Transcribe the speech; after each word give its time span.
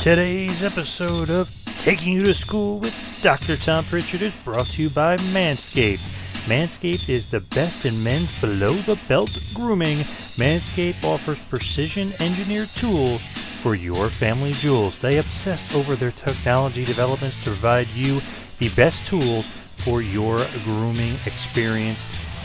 Today's 0.00 0.62
episode 0.62 1.28
of 1.28 1.52
Taking 1.78 2.14
You 2.14 2.22
to 2.22 2.32
School 2.32 2.78
with 2.78 3.20
Dr. 3.22 3.58
Tom 3.58 3.84
Prichard 3.84 4.22
is 4.22 4.34
brought 4.36 4.68
to 4.68 4.82
you 4.84 4.88
by 4.88 5.18
Manscaped. 5.18 6.00
Manscaped 6.46 7.10
is 7.10 7.26
the 7.26 7.40
best 7.40 7.84
in 7.84 8.02
men's 8.02 8.32
below 8.40 8.72
the 8.72 8.98
belt 9.08 9.38
grooming. 9.52 9.98
Manscaped 10.38 11.04
offers 11.04 11.38
precision 11.50 12.14
engineered 12.18 12.70
tools 12.76 13.20
for 13.60 13.74
your 13.74 14.08
family 14.08 14.52
jewels. 14.52 14.98
They 15.02 15.18
obsess 15.18 15.74
over 15.74 15.94
their 15.96 16.12
technology 16.12 16.86
developments 16.86 17.36
to 17.44 17.50
provide 17.50 17.88
you 17.88 18.22
the 18.58 18.70
best 18.70 19.04
tools 19.04 19.44
for 19.84 20.00
your 20.00 20.38
grooming 20.64 21.12
experience. 21.26 22.02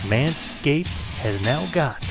Manscaped 0.09 0.87
has 1.21 1.41
now 1.45 1.65
got 1.71 2.03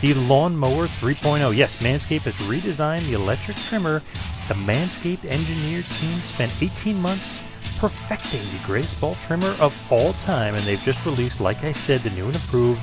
the 0.00 0.14
Lawnmower 0.14 0.86
3.0. 0.86 1.54
Yes, 1.54 1.76
Manscaped 1.82 2.22
has 2.22 2.38
redesigned 2.40 3.06
the 3.06 3.12
electric 3.14 3.56
trimmer. 3.56 4.02
The 4.50 4.56
Manscaped 4.56 5.30
engineer 5.30 5.82
team 5.82 6.18
spent 6.18 6.50
18 6.60 7.00
months 7.00 7.40
perfecting 7.78 8.42
the 8.42 8.66
greatest 8.66 9.00
ball 9.00 9.14
trimmer 9.14 9.54
of 9.60 9.92
all 9.92 10.14
time, 10.24 10.56
and 10.56 10.64
they've 10.64 10.82
just 10.82 11.06
released, 11.06 11.40
like 11.40 11.62
I 11.62 11.70
said, 11.70 12.00
the 12.00 12.10
new 12.10 12.26
and 12.26 12.34
improved 12.34 12.80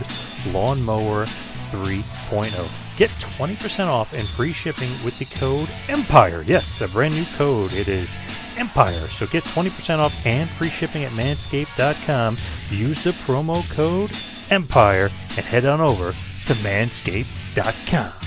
Lawnmower 0.54 1.26
3.0. 1.26 2.98
Get 2.98 3.10
20% 3.10 3.88
off 3.88 4.14
and 4.14 4.26
free 4.26 4.54
shipping 4.54 4.90
with 5.04 5.20
the 5.20 5.26
code 5.26 5.68
EMPIRE. 5.90 6.44
Yes, 6.44 6.80
a 6.80 6.88
brand 6.88 7.16
new 7.16 7.26
code. 7.36 7.74
It 7.74 7.90
is 7.90 8.10
EMPIRE. 8.58 9.10
So 9.10 9.28
get 9.28 9.44
20% 9.44 10.00
off 10.00 10.26
and 10.26 10.50
free 10.50 10.70
shipping 10.70 11.04
at 11.04 11.12
manscaped.com. 11.12 12.38
Use 12.70 13.04
the 13.04 13.12
promo 13.12 13.70
code 13.72 14.14
EMPIRE 14.52 15.10
and 15.36 15.46
head 15.46 15.66
on 15.66 15.82
over 15.82 16.14
to 16.46 16.54
manscaped.com. 16.54 18.27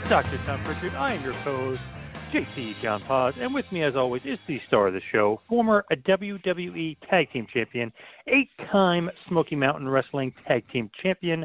With 0.00 0.08
Dr. 0.08 0.38
Tom 0.46 0.64
Prichard. 0.64 0.94
I 0.94 1.12
am 1.12 1.22
your 1.22 1.34
host, 1.34 1.82
JC 2.32 2.74
John 2.80 3.02
Paz, 3.02 3.34
and 3.38 3.52
with 3.52 3.70
me, 3.70 3.82
as 3.82 3.96
always, 3.96 4.22
is 4.24 4.38
the 4.46 4.58
star 4.66 4.86
of 4.86 4.94
the 4.94 5.00
show, 5.12 5.42
former 5.46 5.84
WWE 5.92 6.96
Tag 7.10 7.30
Team 7.32 7.46
Champion, 7.52 7.92
eight-time 8.26 9.10
Smoky 9.28 9.56
Mountain 9.56 9.88
Wrestling 9.88 10.32
Tag 10.48 10.64
Team 10.72 10.90
Champion, 11.02 11.44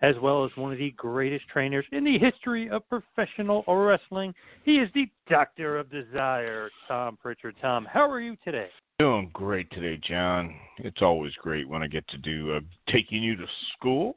as 0.00 0.14
well 0.22 0.46
as 0.46 0.50
one 0.56 0.72
of 0.72 0.78
the 0.78 0.92
greatest 0.92 1.46
trainers 1.48 1.84
in 1.92 2.04
the 2.04 2.18
history 2.18 2.70
of 2.70 2.88
professional 2.88 3.64
wrestling. 3.68 4.32
He 4.64 4.76
is 4.76 4.88
the 4.94 5.06
Doctor 5.28 5.78
of 5.78 5.90
Desire, 5.90 6.70
Tom 6.88 7.18
Prichard. 7.20 7.54
Tom, 7.60 7.86
how 7.92 8.10
are 8.10 8.20
you 8.20 8.34
today? 8.44 8.68
Doing 8.98 9.28
great 9.34 9.70
today, 9.72 10.00
John. 10.08 10.54
It's 10.78 11.02
always 11.02 11.32
great 11.34 11.68
when 11.68 11.82
I 11.82 11.86
get 11.86 12.08
to 12.08 12.18
do 12.18 12.54
uh, 12.54 12.60
taking 12.90 13.22
you 13.22 13.36
to 13.36 13.46
school 13.76 14.16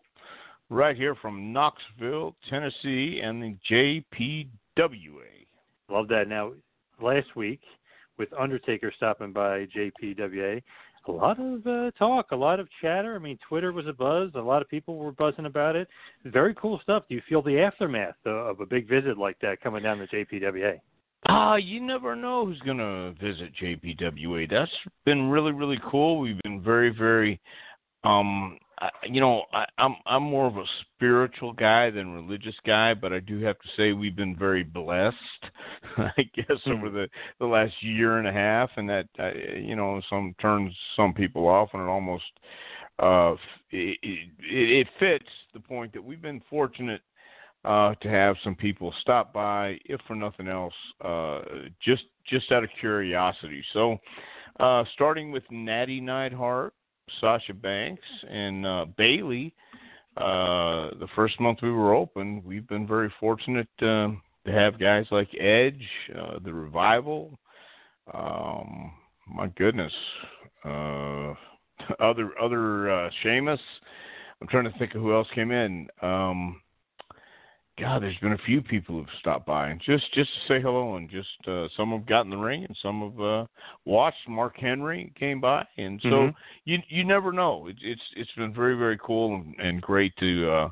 right 0.70 0.96
here 0.96 1.16
from 1.16 1.54
Knoxville, 1.54 2.36
Tennessee, 2.50 3.22
and 3.24 3.42
the 3.42 3.58
JPWA. 3.70 4.48
Love 5.90 6.08
that. 6.08 6.28
Now, 6.28 6.54
last 7.02 7.36
week 7.36 7.62
with 8.18 8.30
Undertaker 8.34 8.92
stopping 8.96 9.34
by 9.34 9.68
JPWA, 9.76 10.62
a 11.08 11.12
lot 11.12 11.40
of 11.40 11.68
uh, 11.68 11.92
talk, 11.98 12.32
a 12.32 12.36
lot 12.36 12.60
of 12.60 12.68
chatter. 12.82 13.16
I 13.16 13.20
mean, 13.20 13.38
Twitter 13.48 13.72
was 13.74 13.88
a 13.88 13.94
buzz. 13.94 14.32
A 14.36 14.40
lot 14.40 14.62
of 14.62 14.70
people 14.70 14.98
were 14.98 15.12
buzzing 15.12 15.46
about 15.46 15.76
it. 15.76 15.88
Very 16.26 16.56
cool 16.56 16.80
stuff. 16.82 17.04
Do 17.10 17.16
you 17.16 17.22
feel 17.28 17.42
the 17.42 17.60
aftermath 17.60 18.16
uh, 18.26 18.30
of 18.30 18.62
a 18.62 18.66
big 18.66 18.88
visit 18.88 19.18
like 19.18 19.38
that 19.42 19.62
coming 19.62 19.84
down 19.84 19.98
to 19.98 20.08
JPWA? 20.08 20.80
Ah, 21.30 21.56
you 21.56 21.80
never 21.82 22.16
know 22.16 22.46
who's 22.46 22.60
gonna 22.60 23.14
visit 23.22 23.52
JPWA. 23.62 24.50
That's 24.50 24.72
been 25.06 25.30
really, 25.30 25.52
really 25.52 25.80
cool. 25.90 26.20
We've 26.20 26.40
been 26.44 26.62
very, 26.62 26.90
very, 26.90 27.40
um, 28.04 28.58
I, 28.80 28.90
you 29.06 29.22
know, 29.22 29.44
I, 29.54 29.66
I'm 29.78 29.96
I'm 30.06 30.24
more 30.24 30.48
of 30.48 30.58
a 30.58 30.66
spiritual 30.82 31.54
guy 31.54 31.90
than 31.90 32.14
religious 32.14 32.56
guy, 32.66 32.94
but 32.94 33.14
I 33.14 33.20
do 33.20 33.40
have 33.42 33.60
to 33.60 33.68
say 33.78 33.94
we've 33.94 34.16
been 34.16 34.36
very 34.36 34.64
blessed. 34.64 35.16
I 35.98 36.30
guess 36.36 36.58
over 36.68 36.90
the 36.90 37.08
the 37.40 37.46
last 37.46 37.74
year 37.82 38.18
and 38.18 38.28
a 38.28 38.34
half, 38.34 38.70
and 38.78 38.90
that 38.90 39.08
uh, 39.20 39.32
you 39.56 39.76
know, 39.76 40.02
some 40.10 40.36
turns 40.42 40.74
some 40.96 41.14
people 41.14 41.48
off, 41.48 41.70
and 41.74 41.84
it 41.84 41.88
almost 41.88 42.24
uh, 43.00 43.34
it, 43.72 43.98
it, 44.02 44.30
it 44.42 44.88
fits 45.00 45.30
the 45.54 45.60
point 45.60 45.94
that 45.94 46.04
we've 46.04 46.22
been 46.22 46.42
fortunate 46.50 47.02
uh, 47.66 47.96
to 47.96 48.10
have 48.10 48.36
some 48.44 48.56
people 48.56 48.94
stop 49.02 49.34
by, 49.34 49.78
if 49.86 50.00
for 50.08 50.16
nothing 50.16 50.48
else, 50.48 50.74
uh, 51.04 51.42
just 51.84 52.04
just 52.28 52.52
out 52.52 52.64
of 52.64 52.70
curiosity. 52.80 53.64
So, 53.74 53.98
uh, 54.60 54.84
starting 54.94 55.32
with 55.32 55.44
Nattie 55.52 56.02
Neidhart, 56.02 56.74
Sasha 57.20 57.54
Banks, 57.54 58.04
and 58.30 58.66
uh, 58.66 58.86
Bayley, 58.98 59.54
uh, 60.18 60.92
the 61.00 61.08
first 61.16 61.40
month 61.40 61.60
we 61.62 61.72
were 61.72 61.94
open, 61.94 62.44
we've 62.46 62.68
been 62.68 62.88
very 62.88 63.12
fortunate 63.20 63.68
um 63.82 64.22
to 64.46 64.52
have 64.52 64.80
guys 64.80 65.06
like 65.10 65.30
Edge, 65.40 65.88
uh, 66.18 66.40
the 66.44 66.54
Revival. 66.54 67.38
Um, 68.14 68.92
my 69.28 69.48
goodness, 69.48 69.94
uh, 70.66 71.34
other 72.00 72.32
other 72.42 72.92
uh, 72.92 73.10
Sheamus. 73.22 73.60
I'm 74.42 74.48
trying 74.48 74.66
to 74.66 74.78
think 74.78 74.96
of 74.96 75.02
who 75.02 75.14
else 75.14 75.28
came 75.34 75.52
in. 75.52 75.88
Um, 76.02 76.62
God, 77.80 78.04
there's 78.04 78.18
been 78.20 78.34
a 78.34 78.38
few 78.46 78.62
people 78.62 78.96
who've 78.96 79.20
stopped 79.20 79.48
by 79.48 79.70
and 79.70 79.82
just 79.82 80.14
just 80.14 80.30
to 80.34 80.40
say 80.48 80.62
hello 80.62 80.96
and 80.96 81.10
just 81.10 81.28
uh, 81.48 81.68
some 81.76 81.92
have 81.92 82.06
gotten 82.06 82.30
the 82.30 82.38
ring 82.38 82.66
and 82.66 82.78
some 82.84 83.02
have 83.12 83.20
uh, 83.20 83.46
watched. 83.86 84.30
Mark 84.30 84.58
Henry 84.58 85.12
came 85.18 85.42
by, 85.42 85.66
and 85.78 86.00
so 86.04 86.10
Mhm. 86.10 86.36
you 86.66 86.78
you 86.88 87.04
never 87.04 87.32
know. 87.32 87.68
It, 87.68 87.78
it's 87.82 88.02
it's 88.16 88.32
been 88.34 88.54
very 88.54 88.76
very 88.76 89.00
cool 89.00 89.36
and, 89.36 89.56
and 89.60 89.82
great 89.82 90.16
to 90.18 90.52
uh, 90.52 90.70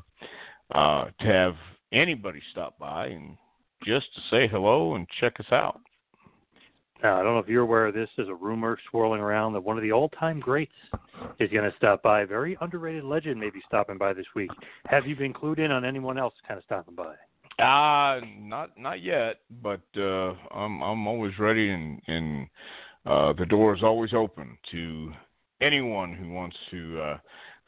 uh, 0.76 1.10
to 1.20 1.26
have 1.26 1.56
anybody 1.90 2.40
stop 2.52 2.78
by 2.78 3.06
and 3.08 3.36
just 3.84 4.14
to 4.14 4.20
say 4.30 4.46
hello 4.46 4.94
and 4.94 5.08
check 5.20 5.40
us 5.40 5.50
out. 5.50 5.80
Now, 7.02 7.18
I 7.18 7.22
don't 7.22 7.34
know 7.34 7.40
if 7.40 7.48
you're 7.48 7.62
aware 7.62 7.86
of 7.86 7.94
this. 7.94 8.08
There's 8.16 8.28
a 8.28 8.34
rumor 8.34 8.78
swirling 8.90 9.20
around 9.20 9.54
that 9.54 9.60
one 9.60 9.76
of 9.76 9.82
the 9.82 9.90
all-time 9.90 10.38
greats 10.38 10.72
is 11.40 11.50
going 11.50 11.68
to 11.68 11.76
stop 11.76 12.02
by. 12.02 12.24
Very 12.24 12.56
underrated 12.60 13.02
legend 13.02 13.40
may 13.40 13.50
be 13.50 13.60
stopping 13.66 13.98
by 13.98 14.12
this 14.12 14.26
week. 14.36 14.50
Have 14.86 15.06
you 15.06 15.16
been 15.16 15.32
clued 15.32 15.58
in 15.58 15.72
on 15.72 15.84
anyone 15.84 16.16
else 16.16 16.34
kind 16.46 16.58
of 16.58 16.64
stopping 16.64 16.94
by? 16.94 17.14
Uh 17.58 18.20
not 18.38 18.70
not 18.78 19.02
yet, 19.02 19.40
but 19.62 19.82
uh 19.96 20.32
I'm 20.54 20.82
I'm 20.82 21.06
always 21.06 21.38
ready 21.38 21.70
and 21.70 22.00
and 22.06 22.46
uh 23.04 23.34
the 23.34 23.44
door 23.44 23.76
is 23.76 23.82
always 23.82 24.14
open 24.14 24.56
to 24.70 25.12
anyone 25.60 26.14
who 26.14 26.30
wants 26.30 26.56
to 26.70 27.00
uh 27.00 27.18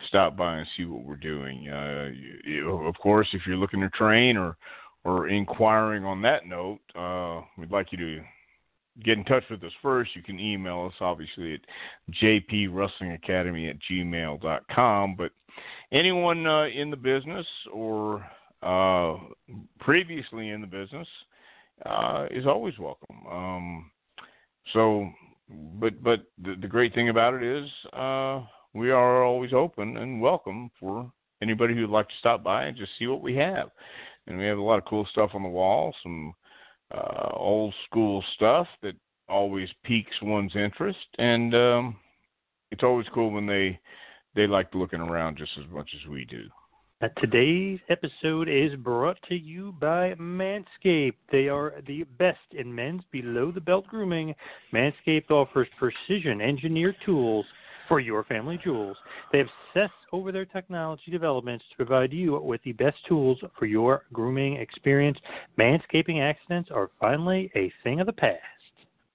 stop 0.08 0.38
by 0.38 0.56
and 0.56 0.66
see 0.76 0.86
what 0.86 1.04
we're 1.04 1.16
doing. 1.16 1.68
Uh 1.68 2.08
you, 2.14 2.38
you, 2.44 2.70
of 2.86 2.94
course, 2.96 3.28
if 3.34 3.42
you're 3.46 3.58
looking 3.58 3.80
to 3.82 3.90
train 3.90 4.38
or 4.38 4.56
or 5.04 5.28
inquiring 5.28 6.04
on 6.04 6.22
that 6.22 6.46
note, 6.46 6.80
uh 6.98 7.42
we'd 7.58 7.70
like 7.70 7.92
you 7.92 7.98
to 7.98 8.24
get 9.02 9.18
in 9.18 9.24
touch 9.24 9.44
with 9.50 9.62
us 9.64 9.72
first, 9.82 10.14
you 10.14 10.22
can 10.22 10.38
email 10.38 10.86
us 10.86 10.94
obviously 11.00 11.54
at 11.54 11.60
jpwrestlingacademy 12.22 13.70
at 13.70 13.76
gmail.com. 13.90 15.16
But 15.16 15.32
anyone 15.92 16.46
uh, 16.46 16.66
in 16.66 16.90
the 16.90 16.96
business 16.96 17.46
or 17.72 18.24
uh, 18.62 19.16
previously 19.80 20.50
in 20.50 20.60
the 20.60 20.66
business 20.66 21.08
uh, 21.84 22.26
is 22.30 22.46
always 22.46 22.78
welcome. 22.78 23.26
Um, 23.30 23.90
so, 24.72 25.08
but 25.80 26.02
but 26.02 26.24
the, 26.42 26.54
the 26.60 26.68
great 26.68 26.94
thing 26.94 27.08
about 27.08 27.34
it 27.34 27.42
is 27.42 27.68
uh, 27.92 28.42
we 28.74 28.90
are 28.90 29.24
always 29.24 29.52
open 29.52 29.96
and 29.96 30.20
welcome 30.20 30.70
for 30.80 31.10
anybody 31.42 31.74
who'd 31.74 31.90
like 31.90 32.08
to 32.08 32.14
stop 32.18 32.42
by 32.42 32.64
and 32.64 32.76
just 32.76 32.92
see 32.98 33.06
what 33.06 33.22
we 33.22 33.36
have. 33.36 33.70
And 34.26 34.38
we 34.38 34.46
have 34.46 34.58
a 34.58 34.62
lot 34.62 34.78
of 34.78 34.86
cool 34.86 35.06
stuff 35.10 35.30
on 35.34 35.42
the 35.42 35.48
wall, 35.48 35.94
some 36.02 36.34
uh, 36.92 37.30
old 37.34 37.74
school 37.86 38.22
stuff 38.34 38.66
that 38.82 38.94
always 39.28 39.68
piques 39.84 40.14
one's 40.22 40.54
interest, 40.54 40.98
and 41.18 41.54
um, 41.54 41.96
it's 42.70 42.82
always 42.82 43.06
cool 43.14 43.30
when 43.30 43.46
they 43.46 43.78
they 44.34 44.46
like 44.46 44.74
looking 44.74 45.00
around 45.00 45.38
just 45.38 45.52
as 45.58 45.70
much 45.70 45.88
as 45.94 46.10
we 46.10 46.24
do. 46.24 46.42
Uh, 47.02 47.08
today's 47.20 47.80
episode 47.88 48.48
is 48.48 48.74
brought 48.76 49.18
to 49.28 49.34
you 49.34 49.74
by 49.80 50.14
Manscaped. 50.14 51.14
They 51.30 51.48
are 51.48 51.74
the 51.86 52.04
best 52.18 52.38
in 52.52 52.74
men's 52.74 53.02
below 53.10 53.50
the 53.52 53.60
belt 53.60 53.86
grooming. 53.88 54.34
Manscaped 54.72 55.30
offers 55.30 55.68
precision 55.78 56.40
engineered 56.40 56.96
tools 57.04 57.46
for 57.88 58.00
your 58.00 58.24
family 58.24 58.58
jewels. 58.62 58.96
They 59.32 59.40
obsess 59.40 59.90
over 60.12 60.32
their 60.32 60.44
technology 60.44 61.10
developments 61.10 61.64
to 61.70 61.76
provide 61.76 62.12
you 62.12 62.38
with 62.40 62.62
the 62.64 62.72
best 62.72 62.96
tools 63.08 63.38
for 63.58 63.66
your 63.66 64.04
grooming 64.12 64.56
experience. 64.56 65.18
Manscaping 65.58 66.20
accidents 66.20 66.70
are 66.72 66.90
finally 67.00 67.50
a 67.54 67.72
thing 67.82 68.00
of 68.00 68.06
the 68.06 68.12
past. 68.12 68.40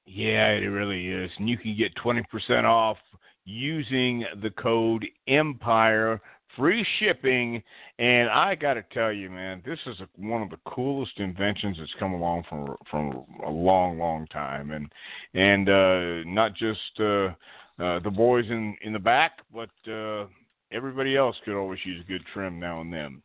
Yeah, 0.06 0.50
it 0.50 0.68
really 0.68 1.08
is. 1.08 1.30
And 1.38 1.48
you 1.48 1.58
can 1.58 1.78
get 1.78 1.96
20% 1.96 2.64
off 2.64 2.98
using 3.46 4.26
the 4.42 4.50
code 4.52 5.06
EMPIRE 5.28 6.22
free 6.58 6.86
shipping 7.00 7.62
and 8.00 8.30
i 8.30 8.56
got 8.56 8.74
to 8.74 8.84
tell 8.92 9.12
you 9.12 9.30
man 9.30 9.62
this 9.66 9.78
is 9.86 10.00
a, 10.00 10.08
one 10.18 10.42
of 10.42 10.50
the 10.50 10.58
coolest 10.66 11.12
inventions 11.18 11.78
that's 11.80 11.94
come 12.00 12.14
along 12.14 12.44
from 12.50 12.76
from 12.90 13.24
a 13.46 13.50
long 13.50 14.00
long 14.00 14.26
time 14.28 14.72
and 14.72 14.92
and 15.36 15.70
uh 15.70 16.28
not 16.30 16.56
just 16.56 17.00
uh 17.00 17.30
uh 17.80 18.00
the 18.00 18.12
boys 18.12 18.46
in 18.50 18.76
in 18.82 18.94
the 18.94 19.00
back 19.00 19.40
but 19.54 19.70
uh 19.92 20.26
everybody 20.72 21.16
else 21.16 21.36
could 21.46 21.58
always 21.58 21.80
use 21.86 22.04
a 22.04 22.12
good 22.12 22.24
trim 22.34 22.60
now 22.60 22.82
and 22.82 22.92
then 22.94 23.22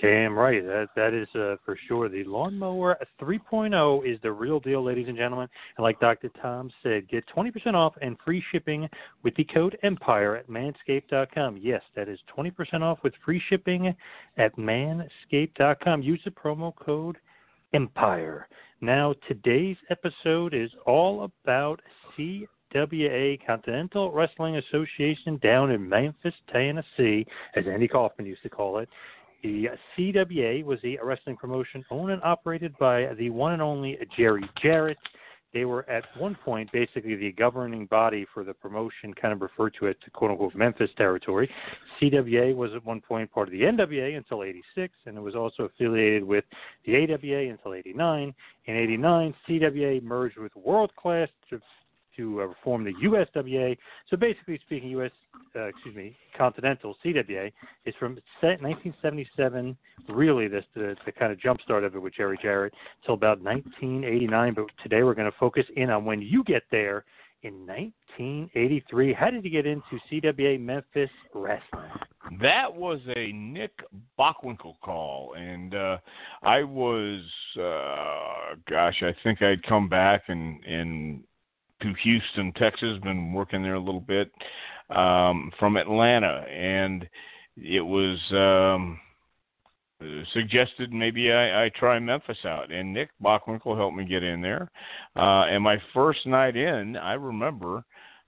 Damn 0.00 0.38
right. 0.38 0.64
That 0.64 0.88
that 0.96 1.12
is 1.12 1.28
uh, 1.34 1.56
for 1.64 1.78
sure. 1.86 2.08
The 2.08 2.24
lawnmower 2.24 2.96
3.0 3.20 4.10
is 4.10 4.18
the 4.22 4.32
real 4.32 4.58
deal, 4.58 4.82
ladies 4.82 5.08
and 5.08 5.16
gentlemen. 5.16 5.48
And 5.76 5.82
like 5.82 6.00
Dr. 6.00 6.30
Tom 6.40 6.70
said, 6.82 7.08
get 7.08 7.24
20% 7.36 7.74
off 7.74 7.94
and 8.00 8.16
free 8.24 8.42
shipping 8.50 8.88
with 9.22 9.34
the 9.34 9.44
code 9.44 9.76
Empire 9.82 10.36
at 10.36 10.48
Manscaped.com. 10.48 11.58
Yes, 11.60 11.82
that 11.96 12.08
is 12.08 12.18
20% 12.36 12.80
off 12.80 12.98
with 13.02 13.12
free 13.24 13.42
shipping 13.50 13.94
at 14.38 14.56
Manscaped.com. 14.56 16.02
Use 16.02 16.20
the 16.24 16.30
promo 16.30 16.74
code 16.76 17.18
Empire. 17.74 18.48
Now, 18.80 19.14
today's 19.28 19.76
episode 19.90 20.54
is 20.54 20.70
all 20.86 21.24
about 21.24 21.80
CWA 22.72 23.44
Continental 23.44 24.12
Wrestling 24.12 24.56
Association 24.56 25.38
down 25.42 25.70
in 25.70 25.88
Memphis, 25.88 26.34
Tennessee, 26.52 27.26
as 27.56 27.64
Andy 27.66 27.88
Kaufman 27.88 28.26
used 28.26 28.42
to 28.42 28.50
call 28.50 28.78
it. 28.78 28.88
The 29.42 29.68
CWA 29.96 30.64
was 30.64 30.78
the 30.82 30.98
wrestling 31.02 31.36
promotion 31.36 31.84
owned 31.90 32.12
and 32.12 32.22
operated 32.22 32.76
by 32.78 33.14
the 33.14 33.30
one 33.30 33.52
and 33.52 33.62
only 33.62 33.98
Jerry 34.16 34.48
Jarrett. 34.62 34.98
They 35.52 35.64
were 35.64 35.88
at 35.90 36.04
one 36.16 36.36
point 36.44 36.70
basically 36.70 37.16
the 37.16 37.32
governing 37.32 37.86
body 37.86 38.24
for 38.32 38.44
the 38.44 38.54
promotion, 38.54 39.12
kind 39.14 39.32
of 39.32 39.40
referred 39.40 39.74
to 39.80 39.86
it 39.86 39.96
to 40.04 40.10
quote 40.10 40.30
unquote 40.30 40.54
Memphis 40.54 40.90
territory. 40.96 41.50
CWA 42.00 42.54
was 42.54 42.70
at 42.74 42.84
one 42.84 43.00
point 43.00 43.32
part 43.32 43.48
of 43.48 43.52
the 43.52 43.62
NWA 43.62 44.16
until 44.16 44.44
86, 44.44 44.94
and 45.06 45.16
it 45.16 45.20
was 45.20 45.34
also 45.34 45.64
affiliated 45.64 46.22
with 46.22 46.44
the 46.86 46.94
AWA 46.94 47.50
until 47.50 47.74
89. 47.74 48.32
In 48.66 48.76
89, 48.76 49.34
CWA 49.48 50.02
merged 50.02 50.38
with 50.38 50.54
World 50.54 50.94
Class 50.94 51.28
to 51.48 51.60
to 52.20 52.40
uh, 52.40 52.44
reform 52.46 52.84
the 52.84 52.92
USWA. 53.04 53.76
So 54.08 54.16
basically 54.16 54.60
speaking, 54.64 54.90
US, 54.90 55.10
uh, 55.56 55.64
excuse 55.64 55.96
me, 55.96 56.16
Continental 56.36 56.96
CWA 57.04 57.52
is 57.86 57.94
from 57.98 58.18
1977. 58.40 59.76
Really, 60.08 60.48
this 60.48 60.64
the, 60.74 60.96
the 61.06 61.12
kind 61.12 61.32
of 61.32 61.38
jumpstart 61.38 61.84
of 61.84 61.94
it 61.94 61.98
with 61.98 62.14
Jerry 62.14 62.38
Jarrett 62.40 62.74
until 63.02 63.14
about 63.14 63.40
1989. 63.42 64.54
But 64.54 64.66
today 64.82 65.02
we're 65.02 65.14
going 65.14 65.30
to 65.30 65.38
focus 65.38 65.64
in 65.76 65.90
on 65.90 66.04
when 66.04 66.20
you 66.20 66.44
get 66.44 66.62
there 66.70 67.04
in 67.42 67.66
1983. 67.66 69.14
How 69.14 69.30
did 69.30 69.44
you 69.44 69.50
get 69.50 69.66
into 69.66 69.98
CWA 70.10 70.60
Memphis 70.60 71.10
Wrestling? 71.34 71.90
That 72.40 72.72
was 72.74 73.00
a 73.16 73.32
Nick 73.32 73.72
Bockwinkel 74.18 74.74
call, 74.84 75.34
and 75.36 75.74
uh, 75.74 75.98
I 76.42 76.62
was, 76.62 77.22
uh, 77.58 78.56
gosh, 78.68 79.02
I 79.02 79.14
think 79.24 79.42
I'd 79.42 79.62
come 79.62 79.88
back 79.88 80.24
and 80.28 80.62
and 80.64 81.24
to 81.80 81.94
Houston, 82.02 82.52
Texas. 82.52 82.98
Been 83.02 83.32
working 83.32 83.62
there 83.62 83.74
a 83.74 83.80
little 83.80 84.00
bit 84.00 84.30
um, 84.90 85.50
from 85.58 85.76
Atlanta, 85.76 86.44
and 86.48 87.08
it 87.56 87.80
was 87.80 88.18
um, 88.32 88.98
suggested 90.32 90.92
maybe 90.92 91.32
I, 91.32 91.64
I 91.64 91.70
try 91.70 91.98
Memphis 91.98 92.38
out. 92.44 92.72
And 92.72 92.92
Nick 92.92 93.10
Bockwinkel 93.22 93.76
helped 93.76 93.96
me 93.96 94.04
get 94.04 94.22
in 94.22 94.40
there. 94.40 94.70
Uh, 95.16 95.44
and 95.44 95.62
my 95.62 95.76
first 95.94 96.26
night 96.26 96.56
in, 96.56 96.96
I 96.96 97.14
remember, 97.14 97.84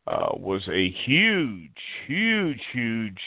uh, 0.06 0.30
was 0.34 0.62
a 0.68 0.90
huge, 1.06 1.70
huge, 2.06 2.60
huge 2.72 3.18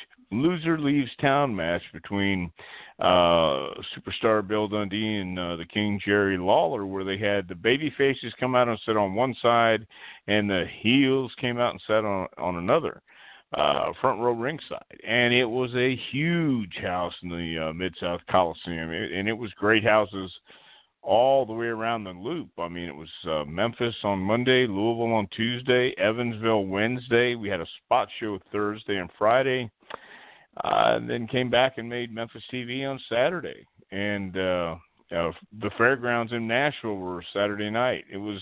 loser 0.41 0.79
leaves 0.79 1.11
town 1.19 1.55
match 1.55 1.81
between 1.93 2.51
uh, 2.99 3.73
superstar 3.95 4.45
Bill 4.47 4.67
Dundee 4.67 5.17
and 5.17 5.37
uh, 5.37 5.55
the 5.55 5.65
King 5.65 5.99
Jerry 6.03 6.37
Lawler, 6.37 6.85
where 6.85 7.03
they 7.03 7.17
had 7.17 7.47
the 7.47 7.55
baby 7.55 7.93
faces 7.97 8.33
come 8.39 8.55
out 8.55 8.67
and 8.67 8.79
sit 8.85 8.97
on 8.97 9.15
one 9.15 9.35
side, 9.41 9.85
and 10.27 10.49
the 10.49 10.65
heels 10.81 11.31
came 11.39 11.59
out 11.59 11.71
and 11.71 11.81
sat 11.87 12.05
on 12.05 12.27
on 12.37 12.57
another. 12.57 13.01
Uh, 13.53 13.93
front 14.01 14.19
row 14.19 14.33
ringside, 14.33 14.83
and 15.07 15.33
it 15.33 15.45
was 15.45 15.73
a 15.75 15.95
huge 16.11 16.75
house 16.81 17.13
in 17.23 17.29
the 17.29 17.67
uh, 17.69 17.73
Mid 17.73 17.95
South 18.01 18.19
Coliseum, 18.29 18.91
it, 18.91 19.13
and 19.13 19.29
it 19.29 19.33
was 19.33 19.51
great 19.53 19.83
houses 19.83 20.31
all 21.05 21.45
the 21.45 21.53
way 21.53 21.67
around 21.67 22.03
the 22.03 22.09
loop. 22.09 22.49
I 22.57 22.67
mean, 22.67 22.89
it 22.89 22.95
was 22.95 23.09
uh, 23.29 23.45
Memphis 23.45 23.95
on 24.03 24.19
Monday, 24.19 24.65
Louisville 24.67 25.13
on 25.13 25.27
Tuesday, 25.35 25.93
Evansville 25.97 26.65
Wednesday. 26.65 27.35
We 27.35 27.47
had 27.47 27.61
a 27.61 27.67
spot 27.83 28.09
show 28.19 28.39
Thursday 28.51 28.97
and 28.97 29.09
Friday 29.17 29.69
uh, 30.63 30.95
and 30.95 31.09
then 31.09 31.27
came 31.27 31.49
back 31.49 31.77
and 31.77 31.89
made 31.89 32.13
Memphis 32.13 32.43
TV 32.51 32.87
on 32.89 32.99
Saturday. 33.09 33.65
And 33.91 34.37
uh, 34.37 34.75
uh, 35.11 35.31
the 35.59 35.71
fairgrounds 35.77 36.33
in 36.33 36.47
Nashville 36.47 36.97
were 36.97 37.23
Saturday 37.33 37.69
night. 37.69 38.05
It 38.11 38.17
was 38.17 38.41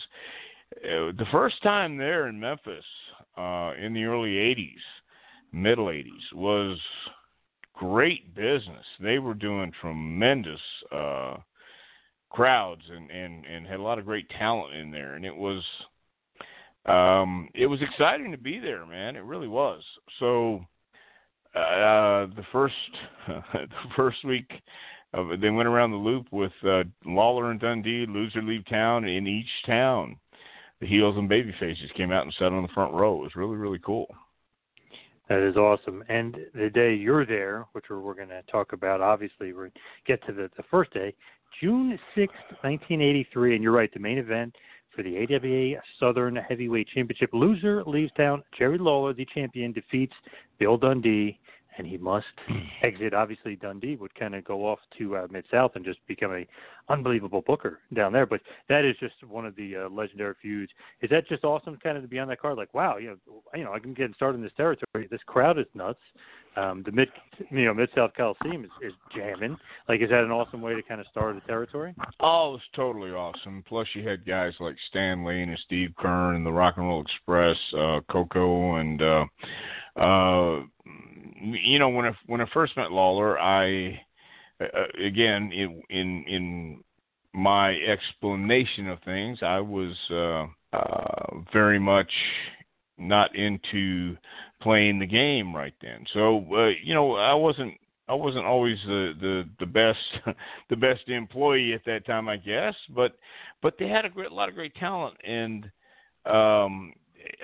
uh, 0.78 1.12
the 1.18 1.26
first 1.32 1.62
time 1.64 1.98
there 1.98 2.28
in 2.28 2.40
Memphis 2.40 2.86
uh, 3.38 3.74
in 3.80 3.94
the 3.94 4.04
early 4.06 4.32
'80s, 4.32 5.52
middle 5.52 5.88
'80s 5.88 6.34
was 6.34 6.78
great 7.74 8.34
business. 8.36 8.86
They 9.00 9.20
were 9.20 9.34
doing 9.34 9.72
tremendous 9.82 10.62
uh, 10.92 11.36
crowds 12.30 12.84
and, 12.90 13.10
and 13.12 13.46
and 13.46 13.68
had 13.68 13.80
a 13.80 13.84
lot 13.84 14.00
of 14.00 14.06
great 14.06 14.30
talent 14.38 14.76
in 14.76 14.92
there, 14.92 15.16
and 15.16 15.26
it 15.26 15.36
was 15.36 15.64
um, 16.86 17.50
it 17.54 17.68
was 17.68 17.82
exciting 17.82 18.32
to 18.32 18.38
be 18.38 18.60
there, 18.60 18.86
man. 18.86 19.16
It 19.16 19.24
really 19.24 19.48
was. 19.48 19.82
So 20.20 20.66
uh, 21.56 22.28
the 22.36 22.46
first 22.52 22.74
the 23.28 23.68
first 23.96 24.24
week 24.26 24.52
of 25.14 25.40
they 25.40 25.50
went 25.50 25.68
around 25.68 25.92
the 25.92 25.98
loop 25.98 26.28
with 26.32 26.52
uh, 26.68 26.84
Lawler 27.06 27.52
and 27.52 27.60
Dundee, 27.60 28.06
loser 28.08 28.42
leave 28.42 28.68
town 28.68 29.06
in 29.06 29.28
each 29.28 29.50
town. 29.66 30.18
The 30.82 30.88
heels 30.88 31.16
and 31.18 31.30
baby 31.30 31.54
faces 31.60 31.90
came 31.96 32.12
out 32.12 32.24
and 32.24 32.34
sat 32.38 32.52
on 32.52 32.64
the 32.64 32.74
front 32.74 32.94
row. 32.94 33.20
It 33.20 33.24
was 33.24 33.36
really 33.36 33.56
really 33.56 33.80
cool. 33.80 34.08
That 35.30 35.48
is 35.48 35.56
awesome. 35.56 36.04
And 36.10 36.38
the 36.54 36.70
day 36.70 36.94
you're 36.94 37.26
there, 37.26 37.66
which 37.72 37.86
we're, 37.90 38.14
going 38.14 38.28
to 38.28 38.42
talk 38.52 38.74
about, 38.74 39.00
obviously, 39.00 39.54
we 39.54 39.70
get 40.06 40.24
to 40.28 40.34
the, 40.34 40.50
the 40.58 40.64
first 40.70 40.94
day, 40.94 41.16
June 41.62 41.98
6th, 42.16 42.28
1983. 42.62 43.56
And 43.56 43.64
you're 43.64 43.72
right, 43.72 43.92
the 43.94 44.02
main 44.02 44.18
event 44.18 44.54
for 44.94 45.02
the 45.02 45.18
AWA 45.18 45.82
Southern 46.00 46.36
Heavyweight 46.36 46.90
Championship. 46.94 47.30
Loser 47.34 47.84
leaves 47.86 48.12
town. 48.18 48.44
Jerry 48.58 48.78
Lawler, 48.78 49.14
the 49.14 49.26
champion, 49.34 49.72
defeats 49.72 50.14
Bill 50.60 50.78
Dundee 50.78 51.40
and 51.78 51.88
he 51.88 51.98
must 51.98 52.26
exit. 52.84 53.14
Obviously, 53.14 53.56
Dundee 53.56 53.96
would 53.96 54.14
kind 54.16 54.36
of 54.36 54.44
go 54.44 54.66
off 54.66 54.80
to 54.98 55.18
uh, 55.18 55.28
Mid 55.30 55.46
South 55.52 55.72
and 55.76 55.86
just 55.86 56.00
become 56.08 56.34
a 56.34 56.46
unbelievable 56.90 57.42
booker 57.42 57.80
down 57.94 58.14
there. 58.14 58.26
But 58.26 58.42
that 58.70 58.86
is 58.86 58.96
just 59.00 59.16
one 59.28 59.46
of 59.46 59.56
the 59.56 59.76
uh, 59.76 59.90
legendary 59.90 60.36
feuds. 60.42 60.72
Is 61.02 61.10
that 61.10 61.28
just 61.28 61.44
awesome, 61.44 61.78
kind 61.82 61.98
of 61.98 62.04
to 62.04 62.10
be 62.10 62.20
on 62.20 62.28
that 62.30 62.42
card? 62.42 62.58
Like, 62.58 62.74
wow, 62.74 62.98
you 62.98 63.10
know, 63.28 63.44
you 63.56 63.64
know, 63.64 63.74
I 63.74 63.80
can 63.80 63.94
get 63.94 64.14
started 64.16 64.38
in 64.38 64.44
this 64.44 64.54
territory. 64.58 65.08
This 65.10 65.22
crowd 65.26 65.60
is 65.60 65.66
nuts. 65.74 66.00
Um, 66.56 66.84
the 66.86 66.92
mid, 66.92 67.10
you 67.50 67.66
know, 67.66 67.74
Mid 67.74 67.90
South 67.96 68.12
Coliseum 68.16 68.64
is, 68.64 68.72
is 68.82 68.94
jamming. 69.16 69.58
Like, 69.90 70.02
is 70.02 70.10
that 70.10 70.24
an 70.24 70.32
awesome 70.32 70.62
way 70.62 70.76
to 70.76 70.84
kind 70.84 71.02
of 71.02 71.08
start 71.08 71.36
the 71.36 71.42
territory? 71.42 71.96
Oh, 72.20 72.56
it's 72.56 72.64
totally 72.76 73.12
awesome. 73.12 73.64
Plus, 73.68 73.88
you 73.96 74.08
had 74.08 74.26
guys 74.26 74.54
like 74.60 74.76
Stan 74.90 75.26
Lane 75.26 75.50
and 75.50 75.60
Steve 75.66 75.94
Keirn 76.00 76.36
and 76.36 76.46
the 76.46 76.52
Rock 76.52 76.76
and 76.78 76.88
Roll 76.88 77.02
Express, 77.02 77.58
uh, 77.78 78.00
Koko, 78.12 78.76
and 78.76 79.02
uh, 79.02 79.26
uh, 80.00 80.62
you 81.42 81.80
know, 81.80 81.90
when 81.90 82.06
I 82.06 82.12
when 82.28 82.42
I 82.42 82.46
first 82.54 82.78
met 82.78 82.92
Lawler, 82.92 83.40
I 83.40 84.00
uh, 84.62 84.66
again, 85.04 85.52
in 85.52 85.82
in 85.90 86.24
in 86.28 86.84
my 87.34 87.76
explanation 87.76 88.88
of 88.90 89.00
things, 89.04 89.40
I 89.42 89.60
was 89.60 89.96
uh, 90.12 90.46
uh, 90.76 91.42
very 91.52 91.80
much 91.80 92.12
not 92.98 93.36
into 93.36 94.16
playing 94.64 95.00
the 95.00 95.06
game 95.06 95.56
right 95.56 95.74
then. 95.82 96.06
So 96.14 96.46
uh, 96.56 96.70
you 96.84 96.94
know, 96.96 97.16
I 97.16 97.34
wasn't 97.34 97.74
I 98.08 98.14
wasn't 98.14 98.46
always 98.46 98.78
the 98.86 99.14
the 99.20 99.44
the 99.60 99.66
best 99.66 100.00
the 100.70 100.76
best 100.76 101.08
employee 101.08 101.74
at 101.74 101.86
that 101.86 102.06
time, 102.06 102.28
I 102.28 102.38
guess. 102.38 102.74
But 102.90 103.18
but 103.62 103.76
they 103.78 103.88
had 103.88 104.06
a 104.06 104.10
great 104.10 104.32
a 104.32 104.34
lot 104.34 104.50
of 104.50 104.56
great 104.56 104.76
talent, 104.76 105.16
and 105.26 105.66
um, 106.26 106.94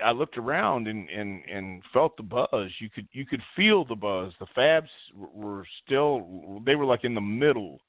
I 0.04 0.12
looked 0.12 0.38
around 0.38 0.88
and 0.88 1.08
and 1.08 1.42
and 1.44 1.82
felt 1.92 2.16
the 2.16 2.22
buzz. 2.22 2.70
You 2.78 2.90
could 2.90 3.08
you 3.12 3.26
could 3.26 3.42
feel 3.54 3.84
the 3.84 3.94
buzz. 3.94 4.32
The 4.40 4.46
Fabs 4.56 4.88
were 5.14 5.64
still 5.84 6.60
they 6.64 6.74
were 6.74 6.86
like 6.86 7.04
in 7.04 7.14
the 7.14 7.20
middle 7.20 7.80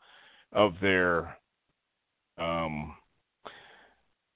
of 0.53 0.73
their 0.81 1.37
um 2.37 2.95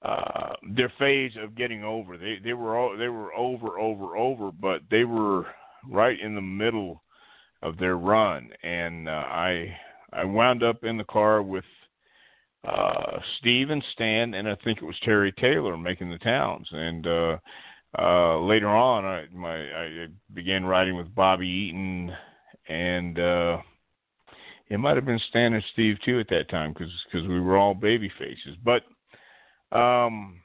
uh 0.06 0.54
their 0.76 0.92
phase 1.00 1.32
of 1.42 1.56
getting 1.56 1.84
over. 1.84 2.18
They 2.18 2.38
they 2.44 2.54
were 2.54 2.78
all, 2.78 2.98
they 2.98 3.08
were 3.08 3.34
over 3.34 3.80
over 3.80 4.18
over, 4.18 4.52
but 4.52 4.82
they 4.92 5.04
were 5.04 5.46
right 5.90 6.20
in 6.20 6.36
the 6.36 6.42
middle 6.42 7.04
of 7.62 7.78
their 7.78 7.98
run. 7.98 8.50
And 8.64 9.10
uh, 9.10 9.12
I 9.12 9.76
I 10.14 10.24
wound 10.24 10.64
up 10.64 10.84
in 10.84 10.98
the 10.98 11.04
car 11.06 11.42
with 11.42 11.66
uh 12.68 13.20
Steve 13.40 13.70
and 13.70 13.84
Stan 13.94 14.34
and 14.34 14.48
I 14.48 14.56
think 14.64 14.80
it 14.80 14.86
was 14.86 14.96
Terry 15.04 15.32
Taylor 15.34 15.78
making 15.78 16.10
the 16.10 16.18
towns. 16.20 16.68
And 16.72 17.08
uh 17.08 17.38
uh 17.98 18.40
later 18.40 18.70
on 18.70 19.06
I 19.06 19.26
my 19.34 19.56
I 19.56 20.08
began 20.34 20.66
riding 20.66 20.96
with 20.96 21.14
Bobby 21.14 21.48
Eaton 21.48 22.12
and 22.68 23.20
uh 23.20 23.58
it 24.68 24.80
might 24.80 24.96
have 24.96 25.06
been 25.06 25.22
Stan 25.30 25.54
and 25.54 25.64
Steve 25.74 25.98
too 26.04 26.20
at 26.20 26.30
that 26.30 26.50
time 26.50 26.74
because 26.74 26.92
cause 27.12 27.28
we 27.28 27.40
were 27.40 27.58
all 27.58 27.76
baby 27.76 28.12
faces. 28.18 28.58
But 28.64 28.82
um 29.72 30.40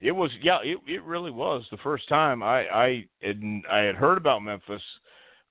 it 0.00 0.12
was 0.12 0.30
yeah 0.42 0.58
it 0.62 0.78
it 0.86 1.02
really 1.04 1.30
was 1.30 1.64
the 1.70 1.76
first 1.78 2.08
time 2.08 2.42
I 2.42 2.66
I 2.68 3.04
had 3.22 3.42
I 3.70 3.78
had 3.78 3.94
heard 3.94 4.18
about 4.18 4.42
Memphis 4.42 4.82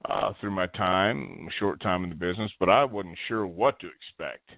uh 0.10 0.34
through 0.40 0.52
my 0.52 0.68
time 0.68 1.48
short 1.60 1.82
time 1.82 2.04
in 2.04 2.10
the 2.10 2.16
business 2.16 2.52
but 2.60 2.70
I 2.70 2.84
wasn't 2.84 3.18
sure 3.28 3.48
what 3.48 3.80
to 3.80 3.88
expect 3.88 4.50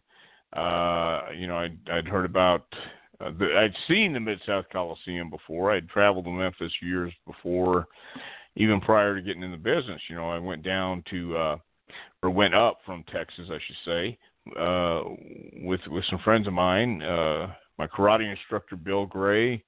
uh, 0.56 1.24
you 1.38 1.48
know, 1.48 1.58
I'd, 1.58 1.78
I'd 1.92 2.08
heard 2.08 2.26
about, 2.26 2.66
uh, 3.20 3.32
the, 3.38 3.58
I'd 3.58 3.76
seen 3.88 4.14
the 4.14 4.20
Mid 4.20 4.40
South 4.46 4.66
Coliseum 4.72 5.30
before. 5.30 5.72
I'd 5.72 5.90
traveled 5.90 6.26
to 6.26 6.32
Memphis 6.32 6.72
years 6.82 7.12
before, 7.28 7.88
even 8.56 8.80
prior 8.80 9.16
to 9.16 9.22
getting 9.22 9.44
in 9.44 9.52
the 9.52 9.58
business. 9.58 10.02
You 10.10 10.16
know, 10.16 10.30
I 10.30 10.40
went 10.40 10.64
down 10.64 11.04
to, 11.10 11.38
uh, 11.38 11.58
or 12.24 12.30
went 12.30 12.56
up 12.56 12.80
from 12.86 13.04
Texas, 13.12 13.50
I 13.50 13.58
should 13.66 13.76
say, 13.86 14.18
uh, 14.60 15.02
with 15.66 15.82
with 15.88 16.06
some 16.10 16.20
friends 16.24 16.48
of 16.48 16.54
mine. 16.54 17.02
Uh, 17.02 17.54
my 17.78 17.88
karate 17.88 18.30
instructor 18.30 18.76
Bill 18.76 19.06
Gray 19.06 19.64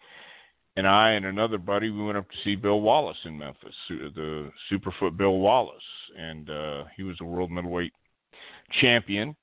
and 0.76 0.88
I 0.88 1.12
and 1.12 1.26
another 1.26 1.58
buddy, 1.58 1.90
we 1.90 2.04
went 2.04 2.18
up 2.18 2.30
to 2.30 2.38
see 2.44 2.56
Bill 2.56 2.82
Wallace 2.82 3.18
in 3.26 3.38
Memphis, 3.38 3.74
the 3.90 4.52
Superfoot 4.72 5.18
Bill 5.18 5.38
Wallace, 5.38 5.82
and 6.18 6.50
uh, 6.50 6.84
he 6.96 7.04
was 7.04 7.18
a 7.20 7.26
world 7.26 7.50
middleweight 7.50 7.94
champion 8.82 9.36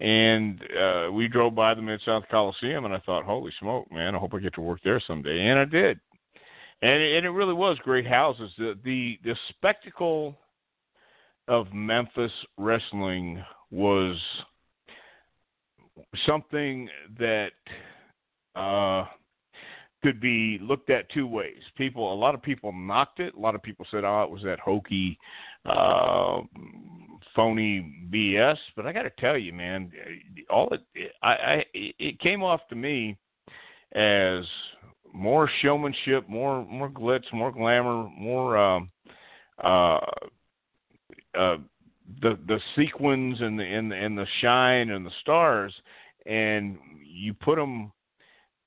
and 0.00 0.60
uh, 0.78 1.10
we 1.12 1.28
drove 1.28 1.54
by 1.54 1.74
the 1.74 1.82
Mid 1.82 2.00
South 2.04 2.24
Coliseum, 2.30 2.84
and 2.84 2.92
I 2.92 2.98
thought, 3.00 3.24
"Holy 3.24 3.52
smoke, 3.60 3.90
man! 3.92 4.14
I 4.14 4.18
hope 4.18 4.34
I 4.34 4.38
get 4.38 4.54
to 4.54 4.60
work 4.60 4.80
there 4.82 5.00
someday." 5.06 5.46
And 5.46 5.58
I 5.58 5.64
did, 5.64 6.00
and 6.82 7.02
it, 7.02 7.16
and 7.16 7.26
it 7.26 7.30
really 7.30 7.54
was 7.54 7.78
great 7.82 8.06
houses. 8.06 8.50
The 8.58 8.78
the 8.84 9.18
the 9.22 9.36
spectacle 9.50 10.36
of 11.46 11.72
Memphis 11.72 12.32
wrestling 12.58 13.42
was 13.70 14.16
something 16.26 16.88
that 17.18 17.52
uh, 18.54 19.06
could 20.02 20.20
be 20.20 20.58
looked 20.60 20.90
at 20.90 21.10
two 21.10 21.26
ways. 21.26 21.60
People, 21.76 22.12
a 22.12 22.14
lot 22.14 22.34
of 22.34 22.42
people 22.42 22.72
knocked 22.72 23.20
it. 23.20 23.34
A 23.34 23.40
lot 23.40 23.54
of 23.54 23.62
people 23.62 23.86
said, 23.90 24.04
"Oh, 24.04 24.22
it 24.22 24.30
was 24.30 24.42
that 24.42 24.60
hokey." 24.60 25.18
Uh, 25.64 26.42
phony 27.34 28.08
BS. 28.10 28.56
But 28.76 28.86
I 28.86 28.92
got 28.92 29.02
to 29.02 29.10
tell 29.18 29.36
you, 29.36 29.52
man, 29.52 29.90
all 30.50 30.68
it 30.72 31.12
I, 31.22 31.28
I 31.28 31.64
it 31.72 32.18
came 32.20 32.42
off 32.42 32.60
to 32.68 32.74
me 32.74 33.16
as 33.94 34.44
more 35.12 35.50
showmanship, 35.62 36.28
more 36.28 36.64
more 36.64 36.88
glitz, 36.88 37.32
more 37.32 37.52
glamour, 37.52 38.08
more 38.18 38.56
um, 38.56 38.90
uh, 39.62 39.98
uh, 41.38 41.56
the 42.20 42.38
the 42.46 42.60
sequins 42.76 43.40
and 43.40 43.58
the 43.58 43.64
and 43.64 43.92
and 43.92 44.16
the 44.16 44.26
shine 44.40 44.90
and 44.90 45.04
the 45.04 45.10
stars, 45.20 45.72
and 46.26 46.78
you 47.04 47.34
put 47.34 47.56
them 47.56 47.92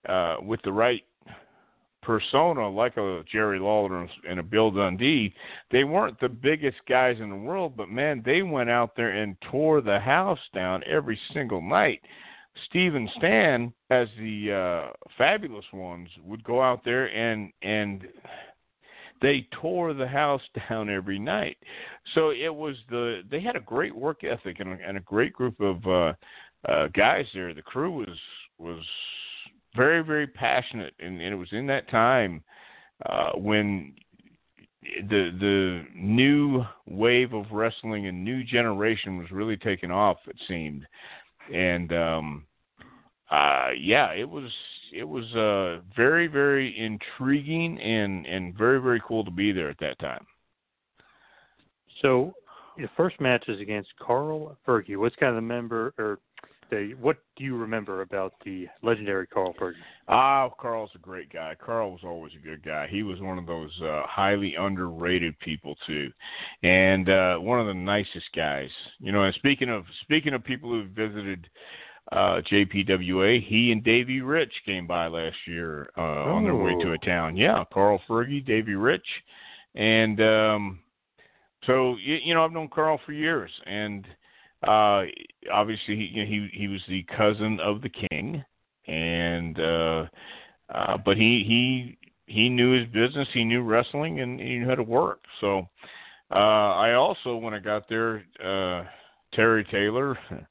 uh, 0.08 0.38
with 0.42 0.62
the 0.64 0.72
right 0.72 1.04
persona 2.08 2.70
like 2.70 2.96
a 2.96 3.22
Jerry 3.30 3.60
Lawler 3.60 4.08
and 4.28 4.40
a 4.40 4.44
Bill 4.44 4.72
Dundee, 4.72 5.34
they 5.72 5.84
weren't 5.84 6.18
the 6.22 6.30
biggest 6.30 6.78
guys 6.88 7.18
in 7.20 7.30
the 7.30 7.36
world, 7.36 7.76
but 7.76 7.90
man, 7.90 8.24
they 8.26 8.44
went 8.44 8.70
out 8.70 8.96
there 8.96 9.10
and 9.10 9.36
tore 9.52 9.82
the 9.82 10.00
house 10.00 10.40
down 10.54 10.82
every 10.86 11.20
single 11.34 11.62
night. 11.62 12.00
Steve 12.70 12.96
and 12.96 13.10
Stan, 13.18 13.74
as 13.90 14.08
the 14.20 14.52
uh, 14.90 14.94
fabulous 15.18 15.66
ones, 15.74 16.08
would 16.24 16.44
go 16.44 16.62
out 16.62 16.84
there 16.86 17.06
and 17.08 17.52
and 17.62 18.08
they 19.22 19.48
tore 19.62 19.94
the 19.94 20.08
house 20.08 20.42
down 20.70 20.90
every 20.90 21.20
night. 21.20 21.58
So 22.16 22.30
it 22.30 22.54
was 22.54 22.76
the 22.90 23.22
they 23.30 23.42
had 23.42 23.56
a 23.56 23.62
great 23.62 23.96
work 23.96 24.24
ethic 24.24 24.60
and 24.60 24.74
a, 24.74 24.78
and 24.88 24.98
a 24.98 25.02
great 25.02 25.34
group 25.34 25.60
of 25.60 25.86
uh, 25.86 26.14
uh, 26.70 26.88
guys 26.94 27.26
there. 27.34 27.54
The 27.54 27.62
crew 27.62 27.92
was 27.92 28.18
was 28.58 28.84
very 29.76 30.04
very 30.04 30.28
passionate, 30.28 30.94
and, 31.00 31.22
and 31.22 31.34
it 31.34 31.38
was 31.38 31.52
in 31.52 31.68
that 31.68 31.90
time 31.90 32.44
uh, 33.06 33.32
when 33.36 33.94
the 35.10 35.32
the 35.40 35.86
new 35.96 36.64
wave 36.86 37.34
of 37.34 37.46
wrestling 37.52 38.08
and 38.08 38.24
new 38.24 38.44
generation 38.44 39.18
was 39.18 39.32
really 39.32 39.58
taking 39.58 39.92
off. 39.92 40.18
It 40.28 40.38
seemed, 40.48 40.88
and 41.54 41.92
um, 41.94 42.46
uh, 43.32 43.70
yeah, 43.80 44.14
it 44.14 44.30
was 44.30 44.52
it 44.94 45.04
was 45.04 45.26
uh, 45.36 45.82
very 45.96 46.28
very 46.28 46.78
intriguing 46.78 47.80
and 47.80 48.26
and 48.26 48.58
very 48.58 48.80
very 48.80 49.02
cool 49.08 49.26
to 49.26 49.32
be 49.32 49.52
there 49.52 49.70
at 49.70 49.80
that 49.80 50.00
time. 50.00 50.26
So, 52.02 52.34
the 52.78 52.88
first 52.96 53.20
match 53.20 53.46
is 53.48 53.60
against 53.60 53.90
Carl 54.00 54.56
Fergie. 54.68 54.98
What's 54.98 55.16
kind 55.16 55.30
of 55.30 55.36
the 55.36 55.42
member 55.42 55.94
or 55.98 56.20
the, 56.70 56.94
what 57.00 57.18
do 57.36 57.44
you 57.44 57.56
remember 57.56 58.02
about 58.02 58.34
the 58.44 58.68
legendary 58.84 59.26
Carl 59.28 59.54
Fergie? 59.60 59.76
Ah, 60.08 60.50
Carl's 60.60 60.92
a 60.96 61.00
great 61.00 61.32
guy. 61.32 61.56
Carl 61.64 61.92
was 61.92 62.02
always 62.04 62.34
a 62.36 62.46
good 62.46 62.64
guy. 62.64 62.88
He 62.90 63.04
was 63.04 63.20
one 63.22 63.38
of 63.38 63.46
those 63.46 63.72
uh, 63.82 64.04
highly 64.06 64.56
underrated 64.56 65.38
people 65.40 65.76
too, 65.86 66.12
and 66.64 67.10
uh, 67.10 67.38
one 67.38 67.60
of 67.60 67.68
the 67.68 67.74
nicest 67.74 68.28
guys. 68.36 68.70
You 69.00 69.12
know, 69.12 69.24
and 69.24 69.36
speaking 69.36 69.70
of 69.70 69.86
speaking 70.04 70.34
of 70.34 70.44
people 70.44 70.70
who 70.70 70.88
visited 70.88 71.48
uh, 72.12 72.42
JPWA, 72.50 73.46
he 73.46 73.72
and 73.72 73.84
Davy 73.84 74.22
Rich 74.22 74.54
came 74.66 74.88
by 74.88 75.08
last 75.08 75.36
year 75.46 75.90
uh, 75.98 76.02
oh. 76.02 76.34
on 76.36 76.44
their 76.44 76.56
way 76.56 76.76
to 76.82 76.94
a 76.94 76.98
town. 77.00 77.36
Yeah, 77.36 77.64
Carl 77.74 78.00
Fergie, 78.08 78.46
Davy 78.46 78.76
Rich, 78.76 79.06
and 79.76 80.22
um, 80.22 80.80
so 81.66 81.98
you, 81.98 82.18
you 82.24 82.34
know 82.34 82.46
I've 82.46 82.54
known 82.54 82.70
Carl 82.74 83.00
for 83.06 83.12
years, 83.12 83.52
and 83.66 84.06
uh, 84.66 85.04
obviously, 85.52 85.96
he, 85.96 86.10
you 86.14 86.24
know, 86.24 86.30
he 86.30 86.50
he 86.54 86.68
was 86.68 86.82
the 86.88 87.06
cousin 87.16 87.60
of 87.60 87.82
the 87.82 87.90
king, 87.90 88.44
and 88.88 89.60
uh, 89.60 90.06
uh, 90.74 90.98
but 91.04 91.18
he 91.18 91.44
he 91.46 91.98
he 92.26 92.50
knew 92.50 92.72
his 92.72 92.88
business. 92.88 93.28
He 93.34 93.44
knew 93.44 93.64
wrestling, 93.64 94.22
and 94.22 94.40
he 94.40 94.60
knew 94.60 94.68
how 94.68 94.76
to 94.76 94.84
work. 94.84 95.20
So 95.42 95.68
uh, 96.32 96.34
I 96.74 96.94
also, 96.94 97.36
when 97.36 97.54
I 97.54 97.60
got 97.60 97.90
there, 97.90 98.24
uh, 98.44 98.86
Terry 99.34 99.66
Taylor. 99.66 100.18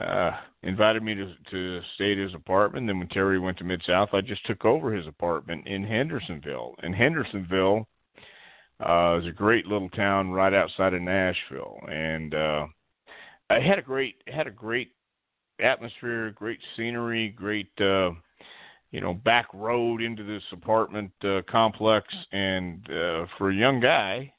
Uh, 0.00 0.30
invited 0.62 1.02
me 1.02 1.14
to 1.14 1.32
to 1.50 1.80
stay 1.94 2.12
at 2.12 2.18
his 2.18 2.34
apartment. 2.34 2.86
Then 2.86 2.98
when 2.98 3.08
Terry 3.08 3.38
went 3.38 3.58
to 3.58 3.64
Mid 3.64 3.82
South, 3.86 4.10
I 4.12 4.20
just 4.20 4.44
took 4.46 4.64
over 4.64 4.92
his 4.92 5.06
apartment 5.06 5.66
in 5.66 5.84
Hendersonville. 5.84 6.74
And 6.82 6.94
Hendersonville 6.94 7.86
uh, 8.80 9.18
is 9.20 9.26
a 9.26 9.32
great 9.32 9.66
little 9.66 9.90
town 9.90 10.30
right 10.30 10.54
outside 10.54 10.94
of 10.94 11.02
Nashville, 11.02 11.78
and 11.88 12.34
uh, 12.34 12.66
it 13.50 13.62
had 13.62 13.78
a 13.78 13.82
great 13.82 14.16
had 14.26 14.46
a 14.46 14.52
great 14.52 14.92
atmosphere, 15.60 16.30
great 16.30 16.60
scenery, 16.76 17.30
great 17.30 17.70
uh, 17.80 18.10
you 18.90 19.00
know 19.00 19.14
back 19.14 19.46
road 19.52 20.02
into 20.02 20.24
this 20.24 20.42
apartment 20.52 21.10
uh, 21.24 21.40
complex, 21.48 22.06
and 22.32 22.84
uh, 22.90 23.26
for 23.36 23.50
a 23.50 23.54
young 23.54 23.80
guy, 23.80 24.32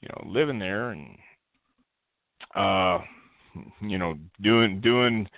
you 0.00 0.08
know, 0.08 0.30
living 0.30 0.58
there 0.58 0.90
and 0.90 1.16
uh, 2.54 2.98
you 3.80 3.98
know 3.98 4.14
doing 4.40 4.80
doing 4.80 5.28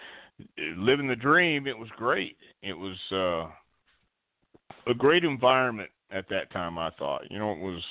living 0.77 1.09
the 1.09 1.17
dream, 1.17 1.67
it 1.67 1.79
was 1.79 1.89
great. 1.97 2.37
It 2.63 2.73
was 2.73 2.97
uh, 3.13 4.91
a 4.91 4.95
great 4.95 5.25
environment 5.25 5.91
at 6.11 6.29
that 6.31 6.51
time. 6.53 6.79
I 6.79 6.91
thought, 6.99 7.23
you 7.31 7.39
know, 7.39 7.53
it 7.53 7.59
was 7.59 7.83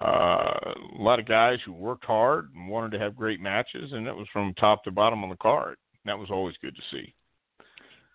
uh, 0.00 0.72
a 0.98 1.02
lot 1.02 1.18
of 1.18 1.26
guys 1.26 1.58
who 1.64 1.72
worked 1.72 2.04
hard 2.04 2.50
and 2.54 2.68
wanted 2.68 2.92
to 2.92 2.98
have 2.98 3.16
great 3.16 3.40
matches, 3.40 3.92
and 3.92 4.06
it 4.06 4.14
was 4.14 4.26
from 4.32 4.54
top 4.54 4.84
to 4.84 4.90
bottom 4.90 5.22
on 5.22 5.30
the 5.30 5.36
card. 5.36 5.76
That 6.04 6.18
was 6.18 6.30
always 6.30 6.54
good 6.60 6.74
to 6.74 6.82
see. 6.90 7.14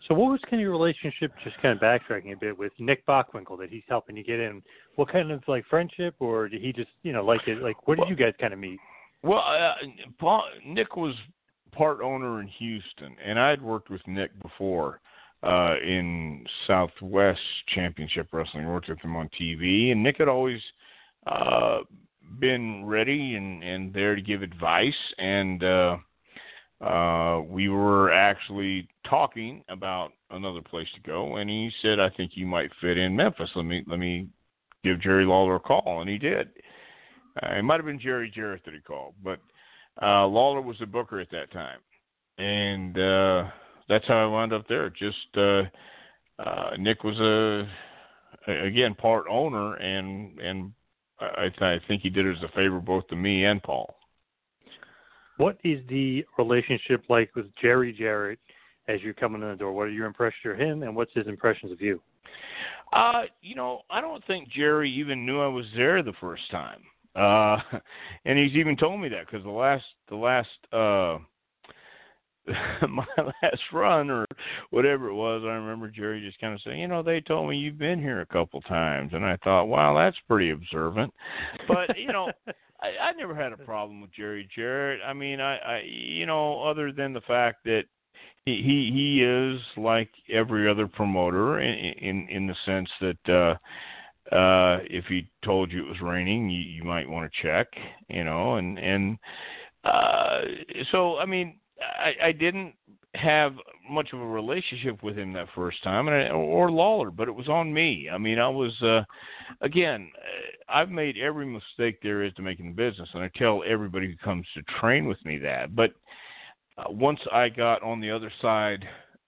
So, 0.08 0.16
what 0.16 0.32
was 0.32 0.40
kind 0.50 0.56
of 0.56 0.62
your 0.62 0.72
relationship? 0.72 1.32
Just 1.44 1.62
kind 1.62 1.76
of 1.76 1.82
backtracking 1.82 2.34
a 2.34 2.38
bit 2.38 2.58
with 2.58 2.72
Nick 2.80 3.06
Bockwinkel 3.06 3.60
that 3.60 3.70
he's 3.70 3.84
helping 3.88 4.18
you 4.18 4.24
get 4.24 4.40
in. 4.40 4.62
What 4.96 5.12
kind 5.12 5.32
of 5.32 5.44
like 5.48 5.64
friendship, 5.70 6.16
or 6.20 6.50
did 6.50 6.62
he 6.62 6.74
just 6.74 6.90
you 7.04 7.14
know 7.14 7.24
like 7.24 7.42
it? 7.48 7.62
Like, 7.62 7.88
where 7.88 7.96
did 7.98 8.10
you 8.10 8.16
guys 8.16 8.34
kind 8.40 8.54
of 8.54 8.60
meet? 8.60 8.80
Well, 9.24 9.40
uh, 9.40 9.74
Paul, 10.20 10.44
Nick 10.66 10.96
was 10.96 11.16
part 11.72 12.02
owner 12.02 12.42
in 12.42 12.48
Houston, 12.48 13.16
and 13.24 13.40
I 13.40 13.50
had 13.50 13.62
worked 13.62 13.90
with 13.90 14.02
Nick 14.08 14.32
before 14.42 15.00
uh, 15.44 15.76
in 15.84 16.44
Southwest 16.68 17.40
Championship 17.74 18.28
Wrestling. 18.32 18.66
I 18.66 18.70
worked 18.70 18.90
with 18.90 19.00
him 19.00 19.16
on 19.16 19.30
TV, 19.40 19.92
and 19.92 20.04
Nick 20.04 20.18
had 20.18 20.28
always 20.28 20.62
uh, 21.28 21.80
been 22.40 22.86
ready 22.86 23.36
and, 23.36 23.64
and 23.64 23.94
there 23.94 24.16
to 24.16 24.22
give 24.22 24.42
advice. 24.42 24.94
And 25.18 25.64
uh, 25.64 25.98
uh, 26.82 27.42
we 27.48 27.70
were 27.70 28.12
actually 28.12 28.88
talking 29.08 29.64
about 29.70 30.14
another 30.32 30.62
place 30.62 30.88
to 30.96 31.02
go, 31.02 31.36
and 31.36 31.50
he 31.50 31.72
said, 31.82 32.00
"I 32.00 32.10
think 32.10 32.32
you 32.36 32.48
might 32.48 32.72
fit 32.82 32.98
in 32.98 33.16
Memphis. 33.16 33.50
Let 33.56 33.66
me 33.66 33.84
let 33.88 34.00
me 34.00 34.28
give 34.84 35.02
Jerry 35.02 35.26
Lawler 35.26 35.56
a 35.56 35.60
call," 35.60 36.02
and 36.02 36.10
he 36.10 36.18
did. 36.18 36.50
Uh, 37.42 37.56
it 37.56 37.64
might 37.64 37.78
have 37.78 37.86
been 37.86 38.00
Jerry 38.00 38.32
Jarrett 38.34 38.64
that 38.66 38.74
he 38.74 38.80
called, 38.80 39.14
but 39.24 39.40
uh, 40.02 40.26
Lawler 40.26 40.62
was 40.62 40.78
the 40.80 40.86
booker 40.86 41.20
at 41.20 41.32
that 41.32 41.52
time, 41.52 41.80
and 42.38 42.98
uh, 42.98 43.50
that's 43.88 44.08
how 44.08 44.24
I 44.24 44.26
wound 44.26 44.54
up 44.54 44.68
there. 44.68 44.90
Just 44.90 45.38
uh, 45.38 45.64
uh, 46.40 46.72
Nick 46.78 47.04
was 47.04 47.20
a 47.20 47.68
again 48.48 48.96
part 48.96 49.26
owner, 49.30 49.76
and 49.76 50.40
and 50.40 50.72
I, 51.20 51.50
I 51.60 51.80
think 51.88 52.02
he 52.02 52.10
did 52.10 52.26
it 52.26 52.38
as 52.38 52.44
a 52.44 52.56
favor 52.56 52.80
both 52.80 53.08
to 53.08 53.16
me 53.16 53.46
and 53.46 53.62
Paul. 53.62 53.96
What 55.38 55.58
is 55.64 55.80
the 55.90 56.26
relationship 56.38 57.04
like 57.10 57.36
with 57.36 57.48
Jerry 57.62 57.94
Jarrett 57.94 58.40
as 58.88 59.02
you're 59.02 59.14
coming 59.14 59.42
in 59.42 59.50
the 59.50 59.56
door? 59.56 59.72
What 59.72 59.84
are 59.84 59.90
your 59.90 60.06
impressions 60.06 60.54
of 60.54 60.60
him, 60.60 60.84
and 60.84 60.96
what's 60.96 61.14
his 61.14 61.28
impressions 61.28 61.72
of 61.72 61.82
you? 61.82 62.02
Uh, 62.94 63.24
you 63.42 63.56
know, 63.56 63.82
I 63.90 64.02
don't 64.02 64.26
think 64.28 64.50
Jerry 64.50 64.92
even 64.92 65.26
knew 65.26 65.40
I 65.40 65.48
was 65.48 65.66
there 65.76 66.04
the 66.04 66.14
first 66.20 66.44
time. 66.52 66.82
Uh, 67.16 67.58
and 68.26 68.38
he's 68.40 68.56
even 68.56 68.78
told 68.78 69.00
me 69.00 69.10
that 69.10 69.26
because 69.26 69.44
the 69.44 69.50
last 69.50 69.86
the 70.10 70.16
last 70.16 70.50
uh 70.72 71.18
my 72.90 73.06
last 73.18 73.62
run 73.72 74.10
or 74.10 74.26
whatever 74.72 75.10
it 75.10 75.14
was, 75.14 75.44
I 75.44 75.54
remember 75.54 75.90
Jerry 75.90 76.22
just 76.26 76.40
kind 76.40 76.54
of 76.54 76.62
saying, 76.62 76.80
you 76.80 76.88
know, 76.88 77.04
they 77.04 77.22
told 77.22 77.50
me 77.50 77.58
you've 77.58 77.78
been 77.78 78.00
here 78.00 78.22
a 78.22 78.26
couple 78.26 78.62
times, 78.62 79.12
and 79.14 79.24
I 79.24 79.38
thought, 79.44 79.66
wow, 79.66 79.96
that's 79.96 80.18
pretty 80.28 80.50
observant. 80.52 81.14
But 81.68 81.98
you 81.98 82.08
know, 82.12 82.32
I, 82.82 83.10
I 83.10 83.12
never 83.14 83.36
had 83.36 83.54
a 83.54 83.58
problem 83.58 84.02
with 84.02 84.12
Jerry 84.14 84.50
Jarrett. 84.56 85.02
I 85.06 85.14
mean, 85.14 85.40
I, 85.40 85.58
I, 85.58 85.82
you 85.86 86.26
know, 86.26 86.64
other 86.64 86.92
than 86.92 87.14
the 87.14 87.22
fact 87.22 87.64
that 87.66 87.84
he 88.46 88.56
he, 88.56 88.92
he 88.92 89.24
is 89.24 89.62
like 89.78 90.10
every 90.32 90.70
other 90.70 90.88
promoter 90.88 91.60
in 91.60 91.94
in, 92.00 92.28
in 92.30 92.48
the 92.48 92.56
sense 92.66 92.90
that. 93.02 93.34
uh 93.34 93.58
uh 94.32 94.80
if 94.90 95.06
he 95.06 95.30
told 95.44 95.72
you 95.72 95.86
it 95.86 95.90
was 95.90 96.02
raining 96.02 96.50
you, 96.50 96.62
you 96.62 96.84
might 96.84 97.10
want 97.10 97.30
to 97.30 97.42
check 97.42 97.68
you 98.10 98.24
know 98.24 98.56
and 98.56 98.78
and 98.80 99.18
uh 99.84 100.42
so 100.92 101.18
i 101.18 101.26
mean 101.26 101.58
I, 101.82 102.28
I 102.28 102.32
didn't 102.32 102.74
have 103.16 103.54
much 103.90 104.10
of 104.14 104.22
a 104.22 104.26
relationship 104.26 105.04
with 105.04 105.18
him 105.18 105.34
that 105.34 105.48
first 105.54 105.84
time, 105.84 106.08
and 106.08 106.16
I, 106.16 106.30
or 106.30 106.72
Lawler, 106.72 107.12
but 107.12 107.28
it 107.28 107.36
was 107.36 107.50
on 107.50 107.74
me. 107.74 108.08
I 108.12 108.18
mean, 108.18 108.40
I 108.40 108.48
was 108.48 108.72
uh, 108.82 109.02
again, 109.62 110.10
uh, 110.18 110.74
I've 110.74 110.90
made 110.90 111.18
every 111.18 111.46
mistake 111.46 112.00
there 112.02 112.24
is 112.24 112.34
to 112.36 112.42
make 112.42 112.60
in 112.60 112.68
the 112.68 112.72
business, 112.72 113.10
and 113.14 113.24
I 113.24 113.30
tell 113.36 113.64
everybody 113.68 114.08
who 114.08 114.16
comes 114.26 114.46
to 114.54 114.62
train 114.80 115.08
with 115.08 115.24
me 115.26 115.38
that. 115.40 115.76
But 115.76 115.92
uh, 116.78 116.86
once 116.90 117.20
I 117.32 117.50
got 117.50 117.84
on 117.84 118.00
the 118.00 118.12
other 118.12 118.32
side 118.42 118.86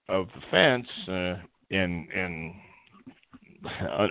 of 0.08 0.28
the 0.28 0.40
fence 0.50 0.88
uh, 1.08 1.44
and 1.70 2.08
and 2.10 2.54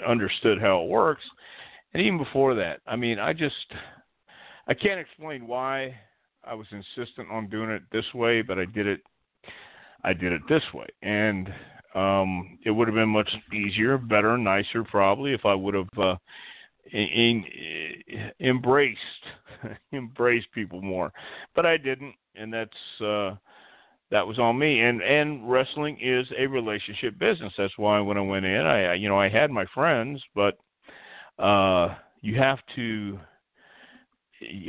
understood 0.07 0.59
how 0.59 0.83
it 0.83 0.89
works, 0.89 1.23
and 1.93 2.01
even 2.01 2.17
before 2.17 2.55
that, 2.55 2.81
I 2.87 2.95
mean, 2.95 3.19
I 3.19 3.33
just 3.33 3.55
I 4.67 4.73
can't 4.73 4.99
explain 4.99 5.47
why 5.47 5.95
I 6.43 6.53
was 6.53 6.67
insistent 6.71 7.29
on 7.31 7.49
doing 7.49 7.69
it 7.69 7.83
this 7.91 8.05
way, 8.13 8.41
but 8.41 8.59
I 8.59 8.65
did 8.65 8.87
it. 8.87 9.01
I 10.03 10.13
did 10.13 10.33
it 10.33 10.41
this 10.49 10.63
way, 10.73 10.87
and 11.01 11.47
um, 11.95 12.57
it 12.65 12.71
would 12.71 12.87
have 12.87 12.95
been 12.95 13.09
much 13.09 13.29
easier, 13.53 13.97
better, 13.97 14.37
nicer, 14.37 14.83
probably, 14.83 15.33
if 15.33 15.45
I 15.45 15.53
would 15.53 15.73
have 15.73 15.87
uh, 15.97 16.15
in, 16.91 17.45
in, 18.07 18.31
embraced 18.39 18.99
embraced 19.93 20.51
people 20.53 20.81
more. 20.81 21.11
But 21.55 21.65
I 21.65 21.77
didn't, 21.77 22.15
and 22.35 22.53
that's 22.53 23.01
uh, 23.01 23.35
that 24.13 24.27
was 24.27 24.37
on 24.37 24.57
me. 24.59 24.79
And 24.79 25.01
and 25.01 25.49
wrestling 25.49 25.97
is 25.99 26.27
a 26.37 26.45
relationship 26.45 27.17
business. 27.17 27.51
That's 27.57 27.77
why 27.77 27.99
when 27.99 28.15
I 28.15 28.21
went 28.21 28.45
in, 28.45 28.61
I 28.61 28.93
you 28.93 29.09
know 29.09 29.19
I 29.19 29.27
had 29.27 29.49
my 29.49 29.65
friends, 29.73 30.21
but 30.35 30.57
uh, 31.39 31.95
you 32.21 32.37
have 32.37 32.59
to 32.75 33.19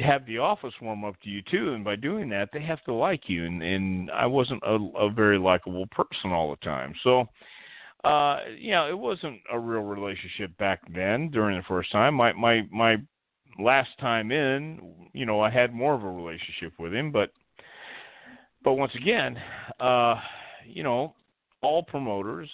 have 0.02 0.24
the 0.26 0.38
office 0.38 0.72
warm 0.80 1.04
up 1.04 1.20
to 1.22 1.28
you 1.28 1.42
too, 1.50 1.74
and 1.74 1.85
by 1.85 1.94
doing 1.94 2.30
that, 2.30 2.48
they 2.52 2.62
have 2.62 2.83
to 2.85 2.94
like 2.94 3.28
you. 3.28 3.44
And 3.44 3.62
and 3.62 4.11
I 4.11 4.24
wasn't 4.26 4.62
a, 4.64 4.78
a 4.98 5.11
very 5.11 5.38
likable 5.38 5.87
person 5.88 6.33
all 6.33 6.50
the 6.50 6.64
time, 6.64 6.94
so 7.04 7.26
uh, 8.02 8.38
you 8.59 8.72
know, 8.72 8.88
it 8.88 8.98
wasn't 8.98 9.40
a 9.52 9.59
real 9.59 9.83
relationship 9.83 10.57
back 10.57 10.80
then 10.94 11.30
during 11.30 11.59
the 11.59 11.64
first 11.64 11.92
time. 11.92 12.14
My 12.14 12.33
my 12.33 12.62
my 12.72 12.96
last 13.59 13.90
time 14.00 14.33
in, 14.33 15.11
you 15.12 15.26
know, 15.26 15.40
I 15.40 15.50
had 15.50 15.74
more 15.74 15.94
of 15.94 16.02
a 16.02 16.11
relationship 16.11 16.72
with 16.78 16.94
him, 16.94 17.12
but 17.12 17.30
but 18.64 18.74
once 18.74 18.92
again, 18.94 19.37
uh, 19.79 20.16
you 20.66 20.83
know, 20.83 21.14
all 21.62 21.83
promoters 21.83 22.50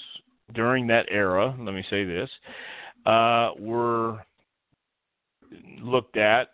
during 0.55 0.87
that 0.89 1.07
era, 1.11 1.55
let 1.59 1.75
me 1.75 1.85
say 1.89 2.05
this, 2.05 2.29
uh, 3.07 3.51
were 3.59 4.19
looked 5.81 6.17
at 6.17 6.49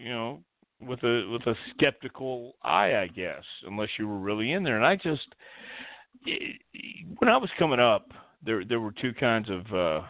you 0.00 0.08
know, 0.08 0.40
with 0.80 1.02
a 1.02 1.28
with 1.30 1.42
a 1.42 1.54
skeptical 1.74 2.54
eye, 2.62 2.96
I 2.96 3.06
guess, 3.08 3.44
unless 3.66 3.90
you 3.98 4.08
were 4.08 4.18
really 4.18 4.52
in 4.52 4.62
there. 4.62 4.76
And 4.76 4.86
I 4.86 4.96
just, 4.96 5.26
when 7.18 7.28
I 7.28 7.36
was 7.36 7.50
coming 7.58 7.80
up, 7.80 8.10
there 8.44 8.64
there 8.64 8.80
were 8.80 8.92
two 8.92 9.12
kinds 9.12 9.48
of 9.50 9.74
uh, 9.74 10.06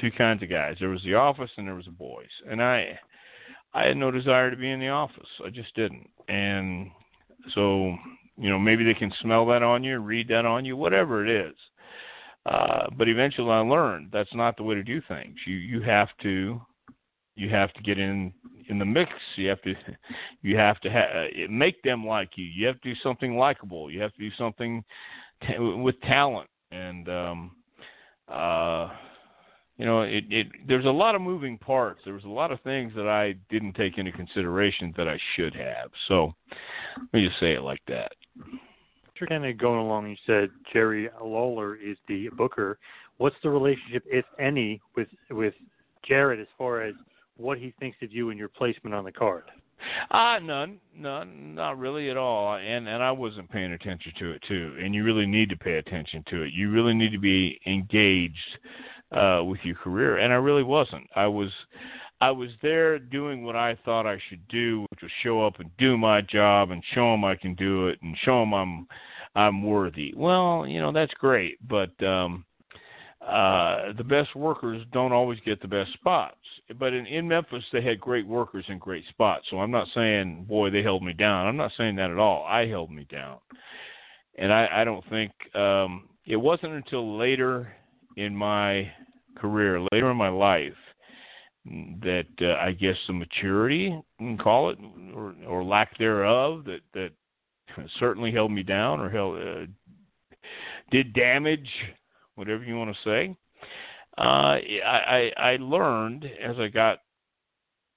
two 0.00 0.10
kinds 0.16 0.42
of 0.42 0.50
guys. 0.50 0.76
There 0.78 0.88
was 0.88 1.02
the 1.02 1.14
office 1.14 1.50
and 1.56 1.66
there 1.66 1.74
was 1.74 1.86
the 1.86 1.90
boys, 1.90 2.26
and 2.48 2.62
I 2.62 2.98
I 3.74 3.86
had 3.86 3.96
no 3.96 4.10
desire 4.10 4.50
to 4.50 4.56
be 4.56 4.70
in 4.70 4.80
the 4.80 4.88
office. 4.88 5.28
I 5.44 5.50
just 5.50 5.74
didn't, 5.74 6.08
and 6.28 6.90
so 7.54 7.94
you 8.36 8.50
know 8.50 8.58
maybe 8.58 8.84
they 8.84 8.94
can 8.94 9.12
smell 9.20 9.46
that 9.46 9.62
on 9.62 9.82
you, 9.84 9.98
read 9.98 10.28
that 10.28 10.44
on 10.44 10.64
you, 10.64 10.76
whatever 10.76 11.26
it 11.26 11.48
is. 11.48 11.54
Uh, 12.46 12.86
but 12.96 13.08
eventually, 13.08 13.50
I 13.50 13.58
learned 13.58 14.08
that's 14.12 14.34
not 14.34 14.56
the 14.56 14.62
way 14.62 14.74
to 14.74 14.82
do 14.82 15.02
things. 15.08 15.36
You 15.46 15.56
you 15.56 15.82
have 15.82 16.08
to 16.22 16.60
you 17.36 17.48
have 17.50 17.72
to 17.74 17.82
get 17.82 17.98
in 17.98 18.32
in 18.68 18.78
the 18.78 18.84
mix. 18.84 19.10
You 19.36 19.48
have 19.48 19.62
to 19.62 19.74
you 20.42 20.56
have 20.56 20.80
to 20.80 20.90
ha- 20.90 21.24
uh, 21.24 21.46
make 21.50 21.82
them 21.82 22.06
like 22.06 22.30
you. 22.36 22.44
You 22.44 22.66
have 22.66 22.80
to 22.80 22.94
do 22.94 23.00
something 23.02 23.36
likable. 23.36 23.90
You 23.90 24.00
have 24.02 24.12
to 24.14 24.18
do 24.18 24.30
something 24.36 24.84
t- 25.46 25.58
with 25.58 26.00
talent. 26.02 26.48
And 26.70 27.08
um, 27.08 27.50
uh, 28.28 28.90
you 29.78 29.86
know, 29.86 30.02
it, 30.02 30.24
it 30.28 30.48
there's 30.66 30.84
a 30.84 30.90
lot 30.90 31.14
of 31.14 31.22
moving 31.22 31.56
parts. 31.56 32.00
There 32.04 32.14
was 32.14 32.24
a 32.24 32.28
lot 32.28 32.50
of 32.50 32.60
things 32.62 32.92
that 32.96 33.06
I 33.08 33.34
didn't 33.48 33.74
take 33.74 33.96
into 33.96 34.12
consideration 34.12 34.92
that 34.96 35.08
I 35.08 35.18
should 35.36 35.54
have. 35.54 35.90
So 36.08 36.34
let 36.96 37.12
me 37.12 37.26
just 37.26 37.38
say 37.40 37.54
it 37.54 37.62
like 37.62 37.82
that. 37.86 38.12
You're 39.20 39.28
kind 39.28 39.46
of 39.46 39.56
going 39.56 39.80
along. 39.80 40.08
You 40.08 40.16
said 40.26 40.50
Jerry 40.72 41.08
Lawler 41.22 41.76
is 41.76 41.96
the 42.08 42.28
booker. 42.36 42.78
What's 43.18 43.36
the 43.42 43.50
relationship, 43.50 44.04
if 44.06 44.24
any, 44.38 44.80
with 44.96 45.08
with 45.30 45.54
Jarrett 46.06 46.40
as 46.40 46.46
far 46.56 46.82
as 46.82 46.94
what 47.36 47.58
he 47.58 47.72
thinks 47.78 47.98
of 48.02 48.12
you 48.12 48.30
and 48.30 48.38
your 48.38 48.48
placement 48.48 48.94
on 48.94 49.04
the 49.04 49.12
card. 49.12 49.44
Ah, 50.10 50.36
uh, 50.36 50.38
none, 50.40 50.80
none, 50.96 51.54
not 51.54 51.78
really 51.78 52.10
at 52.10 52.16
all. 52.16 52.56
And 52.56 52.88
and 52.88 53.00
I 53.00 53.12
wasn't 53.12 53.48
paying 53.48 53.72
attention 53.72 54.12
to 54.18 54.32
it 54.32 54.42
too. 54.48 54.76
And 54.82 54.92
you 54.92 55.04
really 55.04 55.26
need 55.26 55.48
to 55.50 55.56
pay 55.56 55.78
attention 55.78 56.24
to 56.30 56.42
it. 56.42 56.52
You 56.52 56.72
really 56.72 56.94
need 56.94 57.12
to 57.12 57.18
be 57.18 57.60
engaged 57.64 58.58
uh, 59.12 59.42
with 59.44 59.60
your 59.62 59.76
career. 59.76 60.18
And 60.18 60.32
I 60.32 60.36
really 60.36 60.62
wasn't. 60.62 61.08
I 61.14 61.26
was, 61.26 61.50
I 62.20 62.30
was 62.30 62.50
there 62.62 62.98
doing 62.98 63.44
what 63.44 63.56
I 63.56 63.76
thought 63.84 64.06
I 64.06 64.18
should 64.28 64.46
do, 64.48 64.86
which 64.90 65.02
was 65.02 65.10
show 65.22 65.46
up 65.46 65.60
and 65.60 65.70
do 65.78 65.96
my 65.96 66.20
job 66.20 66.70
and 66.70 66.82
show 66.94 67.12
them 67.12 67.24
I 67.24 67.36
can 67.36 67.54
do 67.54 67.88
it 67.88 67.98
and 68.02 68.16
show 68.24 68.40
them 68.40 68.54
I'm, 68.54 68.86
I'm 69.34 69.62
worthy. 69.62 70.12
Well, 70.16 70.66
you 70.66 70.80
know 70.80 70.92
that's 70.92 71.14
great, 71.14 71.58
but 71.68 71.90
um, 72.04 72.44
uh, 73.20 73.92
the 73.96 74.04
best 74.04 74.34
workers 74.34 74.84
don't 74.92 75.12
always 75.12 75.38
get 75.44 75.60
the 75.60 75.68
best 75.68 75.92
spots. 75.92 76.36
But 76.78 76.92
in, 76.92 77.06
in 77.06 77.28
Memphis, 77.28 77.64
they 77.72 77.82
had 77.82 78.00
great 78.00 78.26
workers 78.26 78.64
and 78.68 78.80
great 78.80 79.04
spots. 79.08 79.46
So 79.50 79.58
I'm 79.58 79.70
not 79.70 79.88
saying, 79.94 80.46
boy, 80.48 80.70
they 80.70 80.82
held 80.82 81.02
me 81.02 81.12
down. 81.12 81.46
I'm 81.46 81.56
not 81.56 81.72
saying 81.76 81.96
that 81.96 82.10
at 82.10 82.18
all. 82.18 82.44
I 82.44 82.66
held 82.66 82.90
me 82.90 83.06
down. 83.10 83.38
And 84.36 84.52
I, 84.52 84.68
I 84.72 84.84
don't 84.84 85.04
think 85.08 85.32
um, 85.54 86.08
it 86.26 86.36
wasn't 86.36 86.74
until 86.74 87.18
later 87.18 87.72
in 88.18 88.34
my 88.34 88.90
career, 89.36 89.80
later 89.92 90.10
in 90.10 90.16
my 90.16 90.28
life, 90.28 90.72
that 91.64 92.26
uh, 92.40 92.54
I 92.54 92.72
guess 92.72 92.96
the 93.06 93.12
maturity, 93.12 93.96
call 94.40 94.70
it, 94.70 94.78
or, 95.14 95.34
or 95.46 95.62
lack 95.62 95.96
thereof, 95.98 96.64
that 96.64 96.80
that 96.94 97.10
certainly 98.00 98.32
held 98.32 98.50
me 98.50 98.64
down 98.64 98.98
or 98.98 99.08
held 99.08 99.40
uh, 99.40 99.66
did 100.90 101.12
damage, 101.12 101.68
whatever 102.34 102.64
you 102.64 102.76
want 102.76 102.92
to 102.92 103.08
say. 103.08 103.36
Uh, 104.18 104.56
I, 104.84 105.30
I 105.38 105.52
I 105.52 105.56
learned 105.60 106.24
as 106.24 106.56
I 106.58 106.66
got 106.66 106.98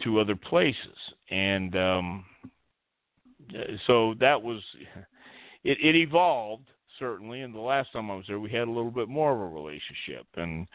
to 0.04 0.20
other 0.20 0.36
places, 0.36 0.98
and 1.32 1.76
um, 1.76 2.26
so 3.88 4.14
that 4.20 4.40
was 4.40 4.62
it. 5.64 5.78
It 5.82 5.96
evolved 5.96 6.68
certainly. 7.02 7.42
And 7.42 7.54
the 7.54 7.60
last 7.60 7.92
time 7.92 8.10
I 8.10 8.16
was 8.16 8.26
there, 8.28 8.40
we 8.40 8.52
had 8.52 8.68
a 8.68 8.72
little 8.72 8.92
bit 8.92 9.10
more 9.10 9.34
of 9.34 9.40
a 9.40 9.54
relationship, 9.54 10.28
and 10.38 10.68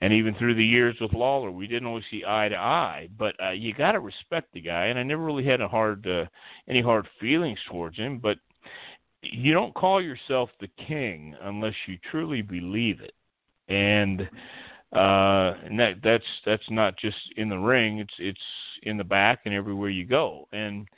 and 0.00 0.12
even 0.12 0.34
through 0.34 0.56
the 0.56 0.64
years 0.64 0.96
with 1.00 1.12
Lawler, 1.12 1.52
we 1.52 1.68
didn't 1.68 1.86
always 1.86 2.04
see 2.10 2.24
eye 2.26 2.48
to 2.48 2.56
eye. 2.56 3.08
But 3.16 3.34
uh, 3.40 3.50
you 3.50 3.74
got 3.74 3.92
to 3.92 4.00
respect 4.00 4.52
the 4.52 4.60
guy, 4.60 4.86
and 4.86 4.98
I 4.98 5.04
never 5.04 5.22
really 5.22 5.44
had 5.44 5.60
a 5.60 5.68
hard 5.68 6.04
uh, 6.06 6.24
any 6.66 6.80
hard 6.80 7.06
feelings 7.20 7.58
towards 7.70 7.96
him. 7.96 8.18
But 8.18 8.38
you 9.22 9.52
don't 9.52 9.74
call 9.74 10.02
yourself 10.02 10.50
the 10.60 10.68
king 10.88 11.36
unless 11.42 11.74
you 11.86 11.98
truly 12.10 12.42
believe 12.42 13.00
it, 13.00 13.12
and 13.68 14.22
uh, 14.92 15.54
and 15.64 15.78
that 15.78 15.94
that's 16.02 16.24
that's 16.46 16.70
not 16.70 16.98
just 16.98 17.18
in 17.36 17.48
the 17.48 17.58
ring; 17.58 17.98
it's 17.98 18.14
it's 18.18 18.40
in 18.82 18.96
the 18.96 19.04
back 19.04 19.40
and 19.44 19.54
everywhere 19.54 19.90
you 19.90 20.06
go. 20.06 20.48
And 20.52 20.88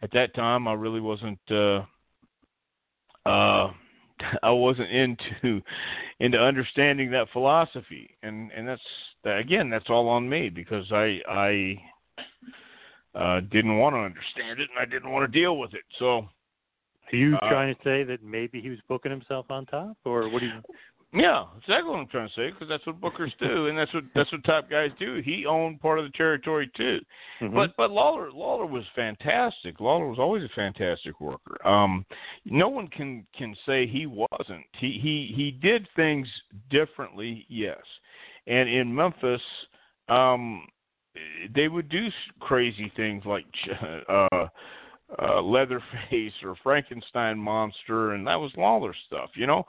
at 0.00 0.12
that 0.12 0.34
time, 0.34 0.68
I 0.68 0.74
really 0.74 1.00
wasn't. 1.00 1.40
Uh, 1.50 1.82
uh, 3.26 3.72
I 4.42 4.50
wasn't 4.50 4.90
into 4.90 5.62
into 6.20 6.38
understanding 6.38 7.10
that 7.12 7.28
philosophy, 7.32 8.16
and 8.22 8.50
and 8.52 8.66
that's 8.66 8.82
again 9.24 9.70
that's 9.70 9.88
all 9.88 10.08
on 10.08 10.28
me 10.28 10.48
because 10.48 10.90
I 10.92 11.20
I 11.28 11.82
uh, 13.14 13.40
didn't 13.40 13.78
want 13.78 13.94
to 13.94 14.00
understand 14.00 14.60
it 14.60 14.68
and 14.70 14.78
I 14.80 14.84
didn't 14.84 15.10
want 15.10 15.30
to 15.30 15.40
deal 15.40 15.58
with 15.58 15.74
it. 15.74 15.82
So, 15.98 16.28
are 17.12 17.16
you 17.16 17.36
uh, 17.36 17.48
trying 17.48 17.74
to 17.74 17.80
say 17.82 18.04
that 18.04 18.22
maybe 18.22 18.60
he 18.60 18.68
was 18.68 18.78
booking 18.88 19.10
himself 19.10 19.46
on 19.50 19.66
top, 19.66 19.96
or 20.04 20.28
what 20.28 20.40
do 20.40 20.46
you? 20.46 20.62
Yeah, 21.12 21.44
exactly 21.56 21.90
what 21.90 22.00
I'm 22.00 22.06
trying 22.08 22.28
to 22.28 22.34
say 22.34 22.50
because 22.50 22.68
that's 22.68 22.86
what 22.86 23.00
bookers 23.00 23.32
do, 23.40 23.68
and 23.68 23.78
that's 23.78 23.92
what 23.94 24.04
that's 24.14 24.30
what 24.30 24.44
top 24.44 24.68
guys 24.68 24.90
do. 24.98 25.22
He 25.24 25.46
owned 25.46 25.80
part 25.80 25.98
of 25.98 26.04
the 26.04 26.10
territory 26.10 26.70
too, 26.76 26.98
mm-hmm. 27.40 27.54
but 27.54 27.70
but 27.78 27.90
Lawler 27.90 28.30
Lawler 28.30 28.66
was 28.66 28.84
fantastic. 28.94 29.80
Lawler 29.80 30.06
was 30.06 30.18
always 30.18 30.42
a 30.42 30.54
fantastic 30.54 31.18
worker. 31.18 31.66
Um, 31.66 32.04
no 32.44 32.68
one 32.68 32.88
can 32.88 33.26
can 33.36 33.56
say 33.64 33.86
he 33.86 34.04
wasn't. 34.04 34.66
He 34.78 34.98
he 35.02 35.32
he 35.34 35.50
did 35.50 35.88
things 35.96 36.28
differently, 36.68 37.46
yes, 37.48 37.80
and 38.46 38.68
in 38.68 38.94
Memphis, 38.94 39.40
um, 40.10 40.66
they 41.54 41.68
would 41.68 41.88
do 41.88 42.08
crazy 42.40 42.92
things 42.96 43.24
like 43.24 43.46
uh, 44.10 44.46
uh, 45.22 45.40
Leatherface 45.40 46.32
or 46.42 46.54
Frankenstein 46.62 47.38
monster, 47.38 48.12
and 48.12 48.26
that 48.26 48.36
was 48.36 48.52
Lawler 48.56 48.94
stuff, 49.06 49.30
you 49.34 49.46
know 49.46 49.64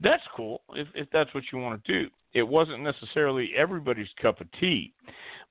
that's 0.00 0.22
cool 0.36 0.62
if, 0.74 0.88
if 0.94 1.08
that's 1.12 1.32
what 1.34 1.44
you 1.52 1.58
want 1.58 1.82
to 1.84 1.92
do. 1.92 2.10
It 2.34 2.42
wasn't 2.42 2.82
necessarily 2.82 3.50
everybody's 3.56 4.08
cup 4.20 4.40
of 4.40 4.46
tea. 4.58 4.92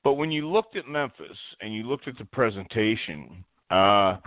But 0.04 0.14
when 0.14 0.32
you 0.32 0.50
looked 0.50 0.76
at 0.76 0.88
Memphis 0.88 1.38
and 1.62 1.74
you 1.74 1.84
looked 1.84 2.08
at 2.08 2.18
the 2.18 2.26
presentation, 2.26 3.44
uh, 3.70 4.18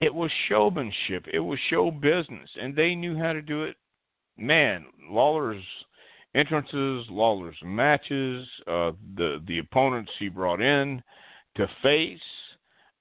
it 0.00 0.12
was 0.12 0.30
showmanship. 0.48 1.26
It 1.32 1.38
was 1.38 1.58
show 1.70 1.90
business, 1.90 2.50
and 2.60 2.74
they 2.74 2.94
knew 2.94 3.16
how 3.16 3.32
to 3.32 3.40
do 3.40 3.64
it. 3.64 3.76
Man, 4.36 4.84
Lawler's 5.08 5.62
entrances, 6.34 7.06
Lawler's 7.08 7.56
matches, 7.64 8.46
uh, 8.66 8.92
the 9.16 9.42
the 9.46 9.60
opponents 9.60 10.10
he 10.18 10.28
brought 10.28 10.60
in 10.60 11.02
to 11.56 11.66
face. 11.82 12.18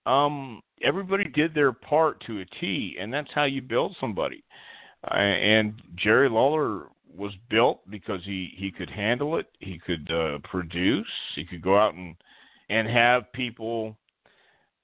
Um, 0.06 0.62
everybody 0.82 1.26
did 1.26 1.54
their 1.54 1.72
part 1.72 2.24
to 2.28 2.42
a 2.42 2.46
T, 2.60 2.98
and 3.00 3.14
that's 3.14 3.32
how 3.34 3.46
you 3.46 3.62
build 3.62 3.96
somebody 4.00 4.44
and 5.12 5.82
Jerry 5.96 6.30
Lawler 6.30 6.88
was 7.16 7.32
built 7.50 7.90
because 7.90 8.22
he 8.26 8.54
he 8.58 8.72
could 8.72 8.90
handle 8.90 9.38
it. 9.38 9.48
He 9.60 9.80
could 9.80 10.10
uh, 10.12 10.40
produce. 10.50 11.08
He 11.36 11.46
could 11.46 11.62
go 11.62 11.78
out 11.78 11.94
and 11.94 12.16
and 12.70 12.88
have 12.88 13.32
people 13.34 13.96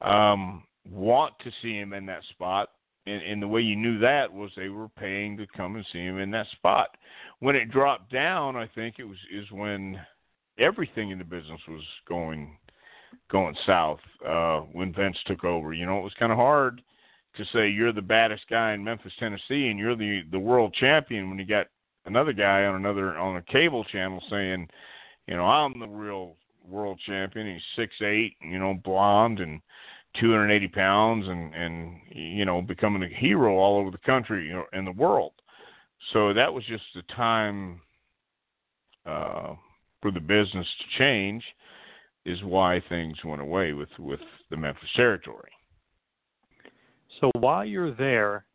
um, 0.01 0.63
want 0.89 1.33
to 1.43 1.51
see 1.61 1.77
him 1.77 1.93
in 1.93 2.05
that 2.07 2.23
spot. 2.29 2.69
And, 3.07 3.23
and 3.23 3.41
the 3.41 3.47
way 3.47 3.61
you 3.61 3.75
knew 3.75 3.97
that 3.99 4.31
was 4.31 4.51
they 4.55 4.69
were 4.69 4.87
paying 4.89 5.35
to 5.37 5.47
come 5.57 5.75
and 5.75 5.85
see 5.91 5.99
him 5.99 6.19
in 6.19 6.29
that 6.31 6.45
spot. 6.51 6.89
When 7.39 7.55
it 7.55 7.71
dropped 7.71 8.11
down, 8.11 8.55
I 8.55 8.67
think 8.75 8.95
it 8.99 9.05
was 9.05 9.17
is 9.33 9.49
when 9.51 9.99
everything 10.59 11.09
in 11.09 11.17
the 11.17 11.23
business 11.23 11.61
was 11.67 11.83
going 12.07 12.57
going 13.31 13.55
south. 13.65 13.99
Uh, 14.27 14.61
when 14.73 14.93
Vince 14.93 15.17
took 15.25 15.43
over, 15.43 15.73
you 15.73 15.85
know, 15.85 15.99
it 15.99 16.03
was 16.03 16.13
kind 16.19 16.31
of 16.31 16.37
hard 16.37 16.81
to 17.37 17.45
say 17.53 17.69
you're 17.69 17.93
the 17.93 18.01
baddest 18.01 18.43
guy 18.49 18.73
in 18.73 18.83
Memphis, 18.83 19.13
Tennessee, 19.19 19.67
and 19.67 19.79
you're 19.79 19.95
the 19.95 20.21
the 20.31 20.39
world 20.39 20.73
champion 20.73 21.29
when 21.29 21.39
you 21.39 21.45
got 21.45 21.67
another 22.05 22.33
guy 22.33 22.65
on 22.65 22.75
another 22.75 23.17
on 23.17 23.37
a 23.37 23.41
cable 23.43 23.83
channel 23.85 24.21
saying, 24.29 24.67
you 25.27 25.35
know, 25.35 25.45
I'm 25.45 25.79
the 25.79 25.87
real 25.87 26.35
world 26.67 26.99
champion. 27.05 27.53
He's 27.53 27.61
six 27.75 27.93
eight, 28.01 28.35
you 28.41 28.59
know, 28.59 28.73
blonde 28.83 29.39
and 29.39 29.61
280 30.19 30.67
pounds, 30.69 31.27
and 31.27 31.53
and 31.53 31.99
you 32.09 32.45
know, 32.45 32.61
becoming 32.61 33.03
a 33.03 33.07
hero 33.07 33.57
all 33.57 33.79
over 33.79 33.91
the 33.91 33.97
country 33.99 34.47
you 34.47 34.53
know, 34.53 34.65
and 34.73 34.85
the 34.85 34.91
world. 34.91 35.33
So 36.13 36.33
that 36.33 36.53
was 36.53 36.65
just 36.65 36.83
the 36.95 37.03
time 37.15 37.79
uh, 39.05 39.53
for 40.01 40.11
the 40.11 40.19
business 40.19 40.67
to 40.79 41.03
change. 41.03 41.43
Is 42.25 42.43
why 42.43 42.81
things 42.87 43.17
went 43.25 43.41
away 43.41 43.73
with 43.73 43.89
with 43.97 44.19
the 44.49 44.57
Memphis 44.57 44.89
territory. 44.95 45.51
So 47.19 47.31
while 47.39 47.65
you're 47.65 47.95
there, 47.95 48.45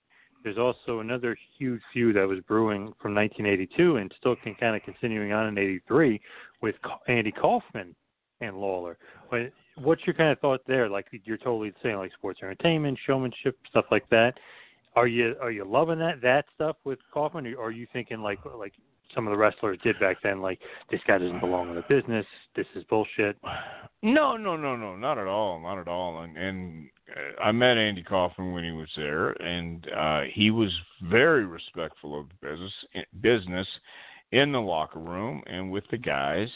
there's 0.44 0.59
also 0.59 1.00
another 1.00 1.37
huge 1.59 1.81
feud 1.92 2.14
that 2.14 2.29
was 2.29 2.38
brewing 2.46 2.92
from 3.02 3.14
1982 3.14 3.96
and 3.96 4.14
still 4.18 4.37
can 4.37 4.55
kind 4.55 4.76
of 4.76 4.83
continuing 4.83 5.33
on 5.33 5.48
in 5.48 5.59
'83 5.59 6.20
with 6.62 6.76
Andy 7.09 7.33
Kaufman 7.33 7.94
and 8.40 8.57
Lawler. 8.57 8.98
What's 9.79 10.07
your 10.07 10.14
kind 10.14 10.31
of 10.31 10.38
thought 10.38 10.61
there? 10.66 10.88
Like 10.88 11.07
you're 11.24 11.37
totally 11.37 11.72
saying 11.83 11.96
like 11.96 12.12
sports 12.12 12.40
entertainment, 12.42 12.98
showmanship, 13.05 13.59
stuff 13.68 13.87
like 13.90 14.09
that. 14.11 14.35
Are 14.94 15.07
you 15.07 15.35
are 15.42 15.50
you 15.50 15.64
loving 15.64 15.98
that 15.98 16.22
that 16.22 16.46
stuff 16.55 16.76
with 16.85 16.98
Kaufman, 17.12 17.46
or 17.55 17.66
are 17.66 17.70
you 17.70 17.87
thinking 17.92 18.20
like 18.20 18.38
like 18.44 18.72
some 19.14 19.26
of 19.26 19.30
the 19.30 19.36
wrestlers 19.36 19.78
did 19.82 19.98
back 20.00 20.18
then, 20.22 20.40
like 20.40 20.60
this 20.90 21.00
guy 21.06 21.18
doesn't 21.18 21.40
belong 21.40 21.70
in 21.70 21.76
the 21.76 21.84
business, 21.88 22.26
this 22.54 22.66
is 22.74 22.84
bullshit? 22.84 23.36
No, 24.02 24.36
no, 24.36 24.56
no, 24.56 24.76
no, 24.76 24.96
not 24.96 25.18
at 25.18 25.26
all, 25.26 25.60
not 25.60 25.78
at 25.78 25.88
all. 25.88 26.22
And 26.22 26.36
and 26.36 26.88
uh, 27.10 27.42
I 27.42 27.52
met 27.52 27.78
Andy 27.78 28.02
Kaufman 28.02 28.52
when 28.52 28.64
he 28.64 28.72
was 28.72 28.88
there, 28.96 29.30
and 29.30 29.86
uh, 29.96 30.22
he 30.32 30.50
was 30.50 30.70
very 31.02 31.46
respectful 31.46 32.18
of 32.18 32.26
the 32.28 32.48
business 32.48 32.72
business 33.20 33.66
in 34.32 34.52
the 34.52 34.60
locker 34.60 34.98
room 34.98 35.42
and 35.46 35.70
with 35.70 35.84
the 35.90 35.98
guys. 35.98 36.48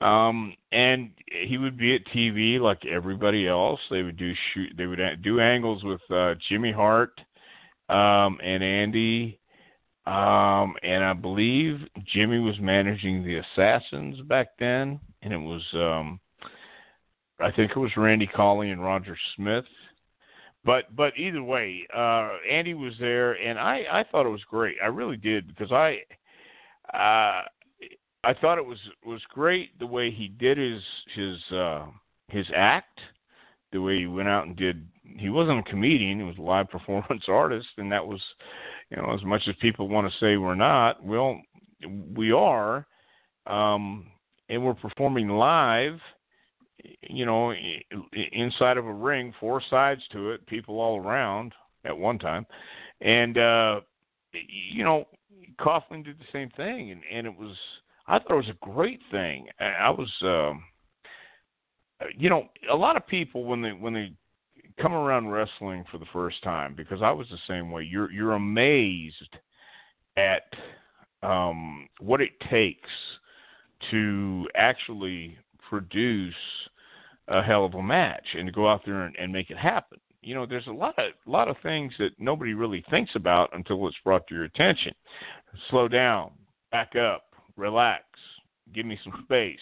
Um, 0.00 0.54
and 0.72 1.10
he 1.46 1.58
would 1.58 1.76
be 1.76 1.94
at 1.94 2.06
TV 2.06 2.58
like 2.58 2.86
everybody 2.86 3.46
else. 3.46 3.80
They 3.90 4.02
would 4.02 4.16
do 4.16 4.32
shoot. 4.52 4.72
They 4.76 4.86
would 4.86 5.00
do 5.22 5.40
angles 5.40 5.84
with 5.84 6.00
uh, 6.10 6.34
Jimmy 6.48 6.72
Hart 6.72 7.20
um, 7.90 8.38
and 8.42 8.62
Andy 8.62 9.38
um, 10.10 10.74
and 10.82 11.04
I 11.04 11.12
believe 11.12 11.78
Jimmy 12.12 12.40
was 12.40 12.58
managing 12.60 13.22
the 13.22 13.36
Assassins 13.36 14.20
back 14.22 14.48
then, 14.58 14.98
and 15.22 15.32
it 15.32 15.38
was 15.38 15.62
um, 15.74 16.20
I 17.38 17.50
think 17.52 17.70
it 17.70 17.78
was 17.78 17.96
Randy 17.96 18.26
Colley 18.26 18.70
and 18.70 18.82
Roger 18.82 19.16
Smith. 19.36 19.64
But 20.64 20.94
but 20.94 21.16
either 21.16 21.42
way, 21.42 21.86
uh, 21.94 22.30
Andy 22.50 22.74
was 22.74 22.92
there, 22.98 23.32
and 23.32 23.58
I 23.58 23.84
I 23.90 24.04
thought 24.10 24.26
it 24.26 24.30
was 24.30 24.44
great. 24.50 24.76
I 24.82 24.86
really 24.86 25.16
did 25.16 25.46
because 25.46 25.70
I 25.70 25.98
uh, 26.92 27.42
I 28.24 28.34
thought 28.40 28.58
it 28.58 28.66
was 28.66 28.78
was 29.04 29.22
great 29.32 29.78
the 29.78 29.86
way 29.86 30.10
he 30.10 30.28
did 30.28 30.58
his 30.58 30.82
his 31.14 31.56
uh, 31.56 31.86
his 32.28 32.46
act, 32.54 32.98
the 33.72 33.80
way 33.80 33.98
he 33.98 34.06
went 34.06 34.28
out 34.28 34.46
and 34.46 34.56
did. 34.56 34.86
He 35.20 35.28
wasn't 35.28 35.60
a 35.60 35.70
comedian; 35.70 36.18
he 36.18 36.24
was 36.24 36.38
a 36.38 36.42
live 36.42 36.68
performance 36.70 37.24
artist, 37.28 37.68
and 37.76 37.92
that 37.92 38.06
was 38.06 38.20
you 38.90 38.96
know, 38.96 39.14
as 39.14 39.22
much 39.24 39.42
as 39.48 39.54
people 39.60 39.88
want 39.88 40.10
to 40.10 40.18
say 40.18 40.36
we're 40.36 40.54
not, 40.54 41.02
well, 41.04 41.40
we 42.14 42.32
are, 42.32 42.86
um, 43.46 44.06
and 44.48 44.64
we're 44.64 44.74
performing 44.74 45.28
live. 45.28 45.98
You 47.02 47.26
know, 47.26 47.52
inside 48.32 48.78
of 48.78 48.86
a 48.86 48.92
ring, 48.92 49.34
four 49.38 49.62
sides 49.68 50.00
to 50.12 50.30
it, 50.30 50.46
people 50.46 50.80
all 50.80 50.98
around 50.98 51.52
at 51.84 51.96
one 51.96 52.18
time, 52.18 52.46
and 53.02 53.36
uh, 53.36 53.80
you 54.32 54.82
know, 54.82 55.06
Kaufman 55.60 56.02
did 56.02 56.18
the 56.18 56.24
same 56.32 56.48
thing, 56.50 56.90
and 56.90 57.02
and 57.12 57.26
it 57.26 57.36
was. 57.36 57.56
I 58.06 58.18
thought 58.18 58.32
it 58.32 58.36
was 58.36 58.48
a 58.48 58.72
great 58.72 59.00
thing. 59.12 59.46
I 59.60 59.90
was, 59.90 60.10
um, 60.22 60.64
you 62.16 62.28
know, 62.28 62.48
a 62.68 62.74
lot 62.74 62.96
of 62.96 63.06
people 63.06 63.44
when 63.44 63.62
they 63.62 63.70
when 63.70 63.92
they 63.92 64.12
come 64.80 64.92
around 64.92 65.28
wrestling 65.28 65.84
for 65.90 65.98
the 65.98 66.06
first 66.12 66.42
time 66.42 66.74
because 66.76 67.02
I 67.02 67.10
was 67.10 67.26
the 67.30 67.38
same 67.48 67.70
way. 67.70 67.82
You're 67.82 68.10
you're 68.10 68.32
amazed 68.32 69.36
at 70.16 70.44
um, 71.22 71.88
what 72.00 72.20
it 72.20 72.32
takes 72.50 72.88
to 73.90 74.46
actually 74.56 75.36
produce 75.68 76.34
a 77.28 77.42
hell 77.42 77.64
of 77.64 77.74
a 77.74 77.82
match 77.82 78.26
and 78.36 78.46
to 78.46 78.52
go 78.52 78.68
out 78.68 78.82
there 78.84 79.02
and, 79.02 79.16
and 79.16 79.32
make 79.32 79.50
it 79.50 79.56
happen. 79.56 79.98
You 80.22 80.34
know, 80.34 80.46
there's 80.46 80.66
a 80.66 80.72
lot 80.72 80.98
of 80.98 81.12
a 81.26 81.30
lot 81.30 81.48
of 81.48 81.56
things 81.62 81.92
that 81.98 82.10
nobody 82.18 82.54
really 82.54 82.84
thinks 82.90 83.12
about 83.14 83.50
until 83.52 83.86
it's 83.88 83.96
brought 84.04 84.26
to 84.26 84.34
your 84.34 84.44
attention. 84.44 84.92
Slow 85.70 85.88
down, 85.88 86.32
back 86.70 86.94
up, 86.96 87.24
relax, 87.56 88.04
give 88.74 88.86
me 88.86 88.98
some 89.02 89.14
space. 89.24 89.58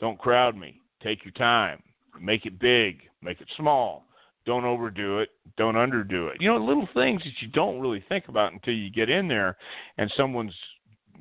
Don't 0.00 0.18
crowd 0.18 0.56
me. 0.56 0.80
Take 1.02 1.24
your 1.24 1.32
time. 1.32 1.82
Make 2.20 2.46
it 2.46 2.58
big, 2.58 3.02
make 3.22 3.40
it 3.40 3.48
small. 3.56 4.04
Don't 4.48 4.64
overdo 4.64 5.18
it, 5.18 5.28
don't 5.58 5.74
underdo 5.74 6.32
it. 6.32 6.40
You 6.40 6.48
know, 6.48 6.56
little 6.56 6.88
things 6.94 7.20
that 7.22 7.34
you 7.42 7.48
don't 7.48 7.80
really 7.80 8.02
think 8.08 8.28
about 8.28 8.54
until 8.54 8.72
you 8.72 8.88
get 8.88 9.10
in 9.10 9.28
there 9.28 9.58
and 9.98 10.10
someone's 10.16 10.54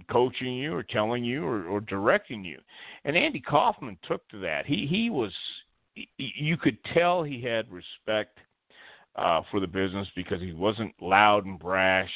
coaching 0.10 0.54
you 0.54 0.74
or 0.74 0.82
telling 0.82 1.26
you 1.26 1.44
or, 1.44 1.66
or 1.66 1.82
directing 1.82 2.46
you. 2.46 2.58
And 3.04 3.18
Andy 3.18 3.42
Kaufman 3.42 3.98
took 4.08 4.26
to 4.30 4.40
that. 4.40 4.66
He 4.66 4.88
he 4.90 5.10
was 5.10 5.34
you 6.18 6.56
could 6.56 6.78
tell 6.94 7.22
he 7.22 7.42
had 7.42 7.70
respect 7.70 8.38
uh, 9.18 9.42
for 9.52 9.60
the 9.60 9.68
business 9.68 10.08
because 10.16 10.40
he 10.40 10.54
wasn't 10.54 10.94
loud 11.02 11.46
and 11.46 11.60
brash, 11.60 12.10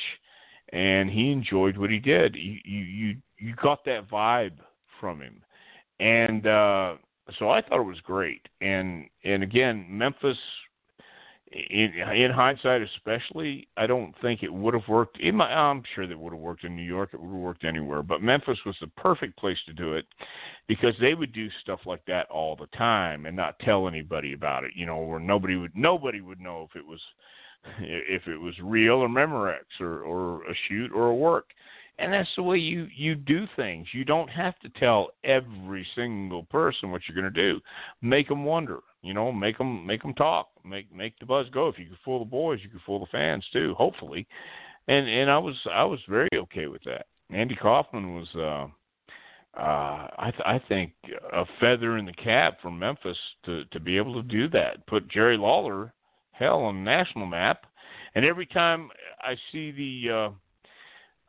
and 0.71 1.09
he 1.09 1.29
enjoyed 1.29 1.77
what 1.77 1.89
he 1.89 1.99
did. 1.99 2.35
You 2.35 2.57
you 2.63 3.15
you, 3.37 3.53
got 3.61 3.83
that 3.83 4.09
vibe 4.09 4.59
from 5.01 5.19
him, 5.19 5.41
and 5.99 6.47
uh, 6.47 6.93
so 7.37 7.49
I 7.49 7.61
thought 7.61 7.81
it 7.81 7.85
was 7.85 7.99
great. 7.99 8.47
And 8.61 9.09
and 9.25 9.43
again, 9.43 9.85
Memphis 9.89 10.37
in, 11.51 11.93
in 12.15 12.31
hindsight, 12.31 12.81
especially, 12.81 13.67
I 13.75 13.85
don't 13.85 14.15
think 14.21 14.41
it 14.41 14.53
would 14.53 14.73
have 14.73 14.87
worked. 14.87 15.19
In 15.19 15.35
my, 15.35 15.51
I'm 15.51 15.83
sure 15.95 16.07
that 16.07 16.17
would 16.17 16.31
have 16.31 16.41
worked 16.41 16.63
in 16.63 16.75
New 16.75 16.81
York. 16.81 17.09
It 17.13 17.19
would 17.19 17.31
have 17.31 17.41
worked 17.41 17.65
anywhere. 17.65 18.01
But 18.03 18.21
Memphis 18.21 18.59
was 18.65 18.75
the 18.79 18.87
perfect 18.87 19.37
place 19.37 19.57
to 19.65 19.73
do 19.73 19.93
it 19.93 20.05
because 20.67 20.93
they 21.01 21.13
would 21.13 21.33
do 21.33 21.49
stuff 21.61 21.81
like 21.85 22.05
that 22.05 22.29
all 22.29 22.55
the 22.55 22.67
time 22.77 23.25
and 23.25 23.35
not 23.35 23.59
tell 23.59 23.87
anybody 23.87 24.33
about 24.33 24.63
it. 24.63 24.71
You 24.75 24.85
know, 24.85 24.99
where 24.99 25.19
nobody 25.19 25.55
would 25.55 25.75
nobody 25.75 26.21
would 26.21 26.39
know 26.39 26.67
if 26.69 26.79
it 26.79 26.87
was 26.87 27.01
if 27.79 28.27
it 28.27 28.37
was 28.37 28.53
real 28.63 28.95
or 28.95 29.09
Memorex 29.09 29.63
or 29.81 30.01
or 30.03 30.43
a 30.45 30.55
shoot 30.67 30.91
or 30.93 31.07
a 31.07 31.15
work. 31.15 31.47
And 32.01 32.11
that's 32.11 32.29
the 32.35 32.43
way 32.43 32.57
you 32.57 32.87
you 32.95 33.15
do 33.15 33.45
things. 33.55 33.87
You 33.93 34.03
don't 34.03 34.29
have 34.29 34.57
to 34.59 34.69
tell 34.69 35.09
every 35.23 35.85
single 35.95 36.43
person 36.43 36.91
what 36.91 37.01
you're 37.07 37.21
going 37.21 37.33
to 37.33 37.53
do. 37.53 37.59
Make 38.01 38.27
them 38.27 38.43
wonder 38.43 38.79
you 39.01 39.13
know, 39.13 39.31
make 39.31 39.57
them 39.57 39.85
make 39.85 40.01
them 40.01 40.13
talk, 40.13 40.49
make 40.63 40.93
make 40.93 41.17
the 41.19 41.25
buzz 41.25 41.47
go. 41.49 41.67
If 41.67 41.79
you 41.79 41.85
can 41.85 41.97
fool 42.05 42.19
the 42.19 42.25
boys, 42.25 42.59
you 42.63 42.69
can 42.69 42.81
fool 42.85 42.99
the 42.99 43.07
fans 43.11 43.43
too. 43.51 43.73
Hopefully, 43.77 44.27
and 44.87 45.07
and 45.07 45.29
I 45.29 45.37
was 45.37 45.55
I 45.71 45.83
was 45.83 45.99
very 46.07 46.29
okay 46.35 46.67
with 46.67 46.83
that. 46.85 47.07
Andy 47.31 47.55
Kaufman 47.55 48.15
was, 48.15 48.27
uh, 48.35 49.59
uh, 49.59 50.07
I 50.17 50.31
th- 50.31 50.43
I 50.45 50.61
think 50.67 50.93
a 51.33 51.45
feather 51.59 51.97
in 51.97 52.05
the 52.05 52.13
cap 52.13 52.59
for 52.61 52.69
Memphis 52.69 53.17
to 53.45 53.65
to 53.65 53.79
be 53.79 53.97
able 53.97 54.13
to 54.21 54.27
do 54.27 54.47
that. 54.49 54.85
Put 54.85 55.09
Jerry 55.09 55.37
Lawler, 55.37 55.93
hell, 56.31 56.59
on 56.59 56.75
the 56.75 56.91
national 56.91 57.25
map. 57.25 57.65
And 58.13 58.25
every 58.25 58.45
time 58.45 58.89
I 59.21 59.35
see 59.51 59.71
the 59.71 60.13
uh, 60.13 60.29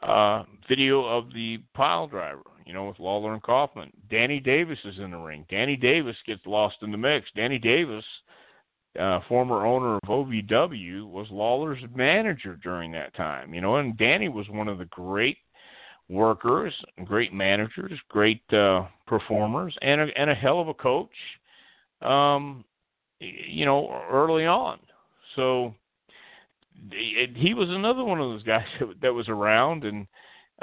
uh, 0.03 0.45
video 0.69 1.05
of 1.05 1.33
the 1.33 1.59
pile 1.75 2.07
driver, 2.07 2.43
you 2.67 2.73
know, 2.73 2.87
with 2.87 2.99
Lawler 2.99 3.33
and 3.33 3.43
Kaufman. 3.43 3.93
Danny 4.11 4.41
Davis 4.41 4.79
is 4.85 4.99
in 4.99 5.11
the 5.11 5.17
ring. 5.17 5.47
Danny 5.49 5.77
Davis 5.77 6.17
gets 6.27 6.45
lost 6.47 6.77
in 6.83 6.91
the 6.91 6.99
mix. 6.99 7.27
Danny 7.37 7.59
Davis, 7.59 8.05
uh, 8.99 9.21
former 9.29 9.67
owner 9.67 9.97
of 9.97 10.09
OVW, 10.09 11.09
was 11.11 11.27
Lawler's 11.31 11.83
manager 11.95 12.59
during 12.63 12.93
that 12.93 13.15
time. 13.15 13.55
You 13.55 13.61
know, 13.61 13.77
and 13.77 13.97
Danny 13.97 14.29
was 14.29 14.49
one 14.49 14.69
of 14.69 14.79
the 14.79 14.87
great 14.87 15.39
workers, 16.09 16.75
great 17.05 17.33
managers, 17.33 17.99
great 18.09 18.43
uh, 18.53 18.87
performers, 19.07 19.77
and 19.83 20.01
a, 20.01 20.07
and 20.17 20.31
a 20.31 20.35
hell 20.35 20.61
of 20.61 20.69
a 20.69 20.75
coach. 20.75 21.11
Um, 22.03 22.65
you 23.21 23.65
know, 23.65 24.03
early 24.11 24.47
on. 24.47 24.81
So 25.37 25.75
he 26.91 27.55
was 27.55 27.69
another 27.71 28.05
one 28.05 28.21
of 28.21 28.31
those 28.31 28.43
guys 28.43 28.67
that 29.03 29.13
was 29.13 29.29
around 29.29 29.85
and 29.85 30.07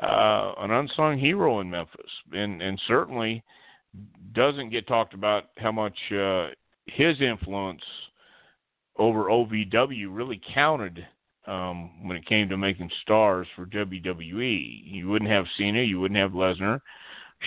uh, 0.02 0.54
an 0.60 0.72
unsung 0.72 1.17
hero 1.17 1.60
in 1.60 1.69
Memphis, 1.69 2.12
and 2.32 2.62
and 2.62 2.80
certainly 2.88 3.43
doesn't 4.34 4.69
get 4.69 4.88
talked 4.88 5.13
about 5.13 5.45
how 5.58 5.72
much 5.72 5.98
uh, 6.12 6.48
his 6.86 7.19
influence 7.22 7.82
over 8.98 9.26
OVW 9.26 10.08
really 10.10 10.39
counted 10.54 11.06
um, 11.48 12.08
when 12.08 12.17
it 12.17 12.26
came 12.26 12.48
to 12.50 12.58
making 12.58 12.89
stars 13.02 13.48
for 13.56 13.65
WWE. 13.65 14.82
You 14.84 15.10
wouldn't 15.10 15.32
have 15.32 15.45
Cena, 15.58 15.82
you 15.82 16.00
wouldn't 16.00 16.19
have 16.19 16.32
Lesnar, 16.32 16.80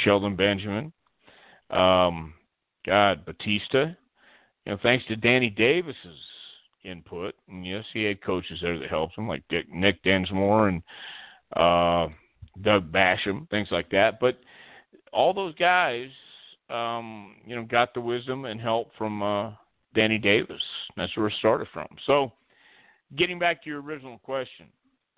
Shelton 0.03 0.35
Benjamin, 0.35 0.93
um, 1.71 2.35
God 2.85 3.25
Batista. 3.25 3.87
You 4.65 4.73
know, 4.73 4.79
thanks 4.83 5.07
to 5.07 5.17
Danny 5.17 5.51
Davis's 5.51 6.19
input, 6.85 7.35
and 7.49 7.67
yes, 7.67 7.85
he 7.93 8.05
had 8.05 8.23
coaches 8.23 8.59
there 8.63 8.79
that 8.79 8.89
helped 8.89 9.17
him, 9.17 9.29
like 9.29 9.43
Dick, 9.49 9.73
Nick 9.73 10.03
Dinsmore 10.03 10.69
and 10.69 10.83
uh, 11.57 12.09
Doug 12.63 12.93
Basham, 12.93 13.49
things 13.51 13.69
like 13.71 13.91
that. 13.91 14.21
But 14.21 14.39
all 15.13 15.33
those 15.35 15.55
guys, 15.55 16.09
um, 16.71 17.37
you 17.47 17.55
know, 17.55 17.65
got 17.65 17.95
the 17.95 18.01
wisdom 18.01 18.45
and 18.45 18.61
help 18.61 18.91
from 18.97 19.23
uh, 19.23 19.53
Danny 19.95 20.19
Davis. 20.19 20.63
That's 20.97 21.17
where 21.17 21.29
it 21.29 21.35
started 21.39 21.69
from. 21.73 21.89
So, 22.07 22.33
getting 23.17 23.39
back 23.39 23.63
to 23.63 23.71
your 23.71 23.83
original 23.83 24.19
question, 24.19 24.67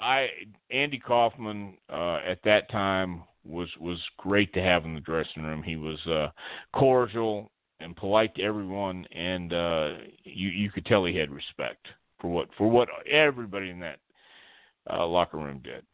I 0.00 0.28
Andy 0.70 0.98
Kaufman 0.98 1.74
uh, 1.90 2.16
at 2.26 2.40
that 2.44 2.70
time 2.70 3.22
was 3.44 3.68
was 3.80 3.98
great 4.18 4.52
to 4.54 4.62
have 4.62 4.84
in 4.84 4.94
the 4.94 5.00
dressing 5.00 5.42
room. 5.42 5.62
He 5.62 5.76
was 5.76 6.04
uh, 6.06 6.28
cordial 6.74 7.50
and 7.84 7.94
polite 7.94 8.34
to 8.36 8.42
everyone, 8.42 9.06
and 9.12 9.52
uh, 9.52 9.88
you 10.24 10.48
you 10.48 10.70
could 10.70 10.86
tell 10.86 11.04
he 11.04 11.16
had 11.16 11.30
respect 11.30 11.86
for 12.20 12.28
what 12.28 12.48
for 12.56 12.68
what 12.68 12.88
everybody 13.10 13.70
in 13.70 13.78
that 13.80 13.98
uh, 14.90 15.06
locker 15.06 15.36
room 15.36 15.60
did. 15.62 15.84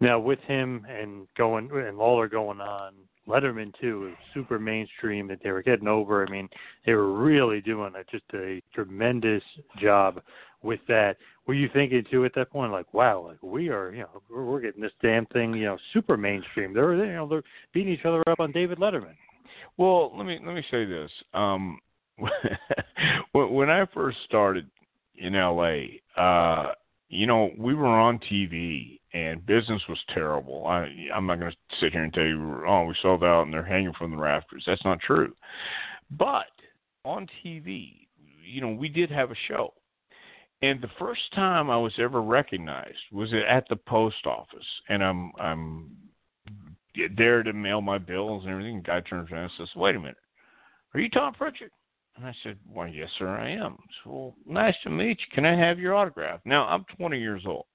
Now 0.00 0.18
with 0.18 0.40
him 0.40 0.84
and 0.88 1.26
going 1.38 1.70
and 1.70 1.96
Lawler 1.96 2.28
going 2.28 2.60
on, 2.60 2.94
Letterman 3.28 3.72
too 3.80 4.00
was 4.00 4.12
super 4.34 4.58
mainstream 4.58 5.28
that 5.28 5.38
they 5.42 5.50
were 5.50 5.62
getting 5.62 5.88
over. 5.88 6.26
I 6.26 6.30
mean, 6.30 6.48
they 6.84 6.92
were 6.92 7.12
really 7.12 7.60
doing 7.60 7.92
a, 7.96 8.04
just 8.10 8.24
a 8.34 8.60
tremendous 8.74 9.42
job 9.80 10.20
with 10.62 10.80
that. 10.88 11.16
Were 11.46 11.54
you 11.54 11.68
thinking 11.72 12.04
too 12.10 12.24
at 12.24 12.34
that 12.34 12.50
point, 12.50 12.72
like, 12.72 12.92
wow, 12.92 13.26
like 13.26 13.42
we 13.42 13.68
are, 13.68 13.92
you 13.92 14.00
know, 14.00 14.22
we're, 14.28 14.44
we're 14.44 14.60
getting 14.60 14.82
this 14.82 14.92
damn 15.02 15.26
thing, 15.26 15.54
you 15.54 15.66
know, 15.66 15.78
super 15.92 16.16
mainstream. 16.16 16.74
They're, 16.74 16.94
you 16.94 17.12
know, 17.12 17.28
they're 17.28 17.42
beating 17.72 17.92
each 17.92 18.04
other 18.04 18.22
up 18.26 18.40
on 18.40 18.50
David 18.52 18.78
Letterman. 18.78 19.14
Well, 19.76 20.16
let 20.16 20.26
me 20.26 20.38
let 20.44 20.54
me 20.54 20.64
say 20.70 20.84
this. 20.84 21.10
Um, 21.32 21.80
when 23.32 23.70
I 23.70 23.86
first 23.92 24.18
started 24.24 24.70
in 25.16 25.34
LA, 25.34 25.82
uh, 26.16 26.72
you 27.08 27.26
know, 27.26 27.50
we 27.58 27.74
were 27.74 27.86
on 27.86 28.18
TV 28.18 29.00
and 29.12 29.44
business 29.46 29.82
was 29.88 29.98
terrible. 30.12 30.66
I 30.66 30.88
I'm 31.14 31.26
not 31.26 31.40
going 31.40 31.52
to 31.52 31.56
sit 31.80 31.92
here 31.92 32.04
and 32.04 32.12
tell 32.12 32.24
you, 32.24 32.64
oh, 32.66 32.84
we 32.84 32.94
sold 33.02 33.24
out 33.24 33.42
and 33.42 33.52
they're 33.52 33.64
hanging 33.64 33.92
from 33.98 34.10
the 34.10 34.16
rafters. 34.16 34.64
That's 34.66 34.84
not 34.84 35.00
true. 35.00 35.32
But 36.10 36.46
on 37.04 37.26
TV, 37.44 38.06
you 38.44 38.60
know, 38.60 38.70
we 38.70 38.88
did 38.88 39.10
have 39.10 39.30
a 39.30 39.36
show. 39.48 39.72
And 40.62 40.80
the 40.80 40.90
first 40.98 41.20
time 41.34 41.68
I 41.68 41.76
was 41.76 41.92
ever 41.98 42.22
recognized 42.22 42.96
was 43.12 43.32
at 43.48 43.68
the 43.68 43.76
post 43.76 44.24
office, 44.26 44.66
and 44.88 45.02
I'm 45.04 45.32
I'm 45.38 45.90
there 47.16 47.42
to 47.42 47.52
mail 47.52 47.80
my 47.80 47.98
bills 47.98 48.42
and 48.44 48.52
everything. 48.52 48.76
The 48.76 48.82
guy 48.82 49.00
turns 49.00 49.30
around 49.30 49.44
and 49.44 49.52
says, 49.58 49.74
"Wait 49.76 49.96
a 49.96 50.00
minute, 50.00 50.16
are 50.92 51.00
you 51.00 51.10
Tom 51.10 51.34
Prichard?" 51.34 51.70
And 52.16 52.26
I 52.26 52.34
said, 52.42 52.58
"Why, 52.66 52.86
yes, 52.88 53.10
sir, 53.18 53.28
I 53.28 53.50
am." 53.50 53.78
So, 54.02 54.10
well, 54.10 54.34
nice 54.46 54.76
to 54.82 54.90
meet 54.90 55.20
you. 55.20 55.26
Can 55.32 55.44
I 55.44 55.56
have 55.56 55.78
your 55.78 55.94
autograph? 55.94 56.40
Now 56.44 56.66
I'm 56.66 56.84
20 56.96 57.18
years 57.18 57.42
old. 57.46 57.66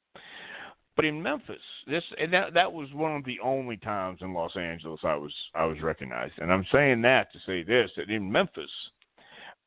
But 0.99 1.05
in 1.05 1.23
Memphis, 1.23 1.62
this 1.88 2.03
and 2.17 2.34
that 2.34 2.53
that 2.53 2.73
was 2.73 2.91
one 2.93 3.15
of 3.15 3.23
the 3.23 3.39
only 3.39 3.77
times 3.77 4.19
in 4.21 4.34
Los 4.34 4.58
Angeles 4.58 4.99
I 5.05 5.15
was 5.15 5.34
I 5.55 5.63
was 5.63 5.79
recognized. 5.82 6.34
And 6.39 6.51
I'm 6.51 6.65
saying 6.73 7.01
that 7.03 7.32
to 7.32 7.39
say 7.45 7.63
this 7.63 7.89
that 7.95 8.10
in 8.10 8.29
Memphis, 8.29 8.69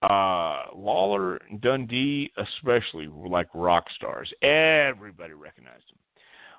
uh, 0.02 0.64
Lawler 0.74 1.36
and 1.48 1.58
Dundee 1.62 2.30
especially 2.36 3.08
were 3.08 3.28
like 3.28 3.48
rock 3.54 3.86
stars. 3.96 4.30
Everybody 4.42 5.32
recognized 5.32 5.84
them. 5.88 5.98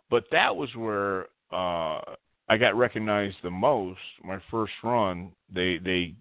But 0.10 0.24
that 0.32 0.56
was 0.56 0.74
where 0.76 1.28
uh, 1.52 2.16
I 2.50 2.58
got 2.58 2.76
recognized 2.76 3.38
the 3.44 3.52
most. 3.52 4.00
My 4.24 4.40
first 4.52 4.74
run, 4.84 5.32
they 5.54 5.80
they 5.84 6.16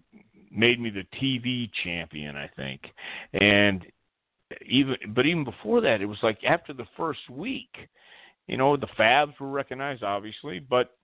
made 0.51 0.81
me 0.81 0.91
the 0.91 1.05
TV 1.21 1.71
champion, 1.85 2.37
I 2.37 2.49
think, 2.57 2.83
and 3.33 3.85
even 4.67 4.97
but 5.09 5.27
even 5.27 5.45
before 5.45 5.81
that, 5.81 6.01
it 6.01 6.07
was 6.07 6.19
like 6.23 6.39
after 6.45 6.73
the 6.73 6.87
first 6.97 7.29
week 7.31 7.89
you 8.47 8.57
know, 8.57 8.77
the 8.77 8.89
Fabs 8.99 9.39
were 9.41 9.51
recognized, 9.51 10.03
obviously, 10.03 10.59
but 10.59 10.97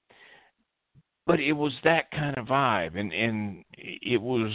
but 1.27 1.41
it 1.41 1.53
was 1.53 1.73
that 1.85 2.11
kind 2.11 2.37
of 2.39 2.47
vibe, 2.47 2.99
and 2.99 3.13
and 3.13 3.65
it 3.77 4.21
was 4.21 4.53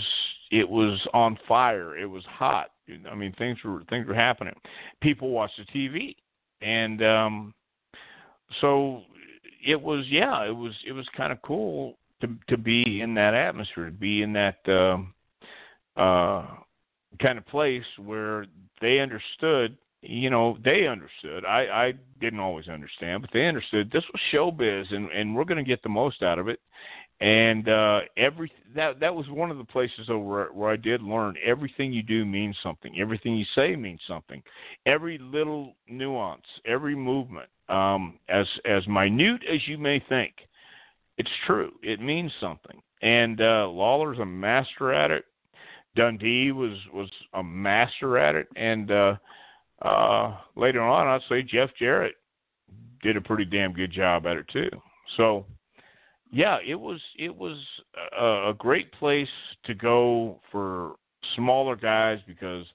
it 0.52 0.68
was 0.68 1.00
on 1.14 1.38
fire. 1.48 1.98
It 1.98 2.08
was 2.08 2.24
hot. 2.26 2.72
I 3.10 3.16
mean, 3.16 3.34
things 3.38 3.58
were 3.64 3.84
things 3.90 4.08
were 4.08 4.14
happening. 4.14 4.56
People 5.02 5.30
watched 5.30 5.58
the 5.58 5.66
TV, 5.78 6.16
and 6.62 7.04
um, 7.04 7.54
so 8.60 9.04
it 9.66 9.82
was 9.82 10.06
yeah, 10.10 10.46
it 10.46 10.56
was 10.56 10.74
it 10.86 10.92
was 10.92 11.08
kind 11.16 11.32
of 11.32 11.42
cool 11.42 11.98
to 12.22 12.30
to 12.50 12.58
be 12.58 13.02
in 13.02 13.14
that 13.16 13.34
atmosphere, 13.34 13.86
to 13.86 13.92
be 13.92 14.22
in 14.22 14.34
that 14.34 14.58
um, 14.68 15.14
uh, 15.98 16.46
kind 17.22 17.38
of 17.38 17.46
place 17.48 17.84
where 17.98 18.46
they 18.82 19.00
understood. 19.00 19.78
You 20.02 20.30
know, 20.30 20.58
they 20.64 20.88
understood. 20.88 21.46
I 21.46 21.88
I 21.88 21.94
didn't 22.20 22.40
always 22.40 22.68
understand, 22.68 23.22
but 23.22 23.32
they 23.34 23.48
understood 23.48 23.90
this 23.92 24.04
was 24.12 24.22
showbiz, 24.34 24.94
and 24.94 25.10
and 25.12 25.36
we're 25.36 25.46
going 25.46 25.64
to 25.64 25.70
get 25.70 25.82
the 25.84 25.90
most 25.90 26.22
out 26.24 26.40
of 26.40 26.48
it. 26.50 26.60
And 27.22 27.70
uh, 27.70 28.00
every 28.18 28.52
that 28.76 29.00
that 29.00 29.14
was 29.14 29.26
one 29.30 29.50
of 29.50 29.58
the 29.58 29.64
places 29.64 30.10
where 30.10 30.48
where 30.48 30.72
I 30.72 30.76
did 30.76 31.02
learn 31.02 31.36
everything 31.46 31.94
you 31.94 32.04
do 32.04 32.26
means 32.26 32.58
something. 32.62 33.00
Everything 33.00 33.36
you 33.36 33.46
say 33.56 33.76
means 33.76 34.02
something. 34.08 34.42
Every 34.86 35.18
little 35.20 35.76
nuance, 35.88 36.46
every 36.66 36.96
movement, 36.96 37.48
um, 37.70 38.20
as 38.28 38.46
as 38.66 38.86
minute 38.88 39.42
as 39.50 39.66
you 39.68 39.78
may 39.78 40.04
think, 40.10 40.34
it's 41.18 41.30
true. 41.46 41.72
It 41.82 42.02
means 42.02 42.32
something. 42.42 42.82
And 43.02 43.40
uh, 43.40 43.68
Lawler's 43.68 44.20
a 44.20 44.26
master 44.26 44.94
at 44.94 45.12
it. 45.12 45.26
Dundee 45.96 46.52
was 46.52 46.78
was 46.94 47.10
a 47.34 47.44
master 47.44 48.18
at 48.18 48.36
it, 48.36 48.48
and 48.56 48.90
uh, 48.92 49.16
uh, 49.84 50.36
later 50.56 50.82
on, 50.82 51.08
I'd 51.08 51.22
say 51.30 51.44
Jeff 51.44 51.70
Jarrett 51.78 52.16
did 53.04 53.18
a 53.18 53.22
pretty 53.22 53.46
damn 53.46 53.74
good 53.74 53.92
job 53.92 54.26
at 54.26 54.38
it 54.38 54.48
too. 54.52 54.70
So, 55.18 55.46
yeah, 56.34 56.58
it 56.66 56.76
was 56.76 57.00
it 57.18 57.34
was 57.34 57.58
a, 58.20 58.50
a 58.50 58.54
great 58.58 58.92
place 58.94 59.30
to 59.66 59.76
go 59.76 60.42
for 60.52 60.96
smaller 61.36 61.76
guys 61.76 62.18
because 62.26 62.66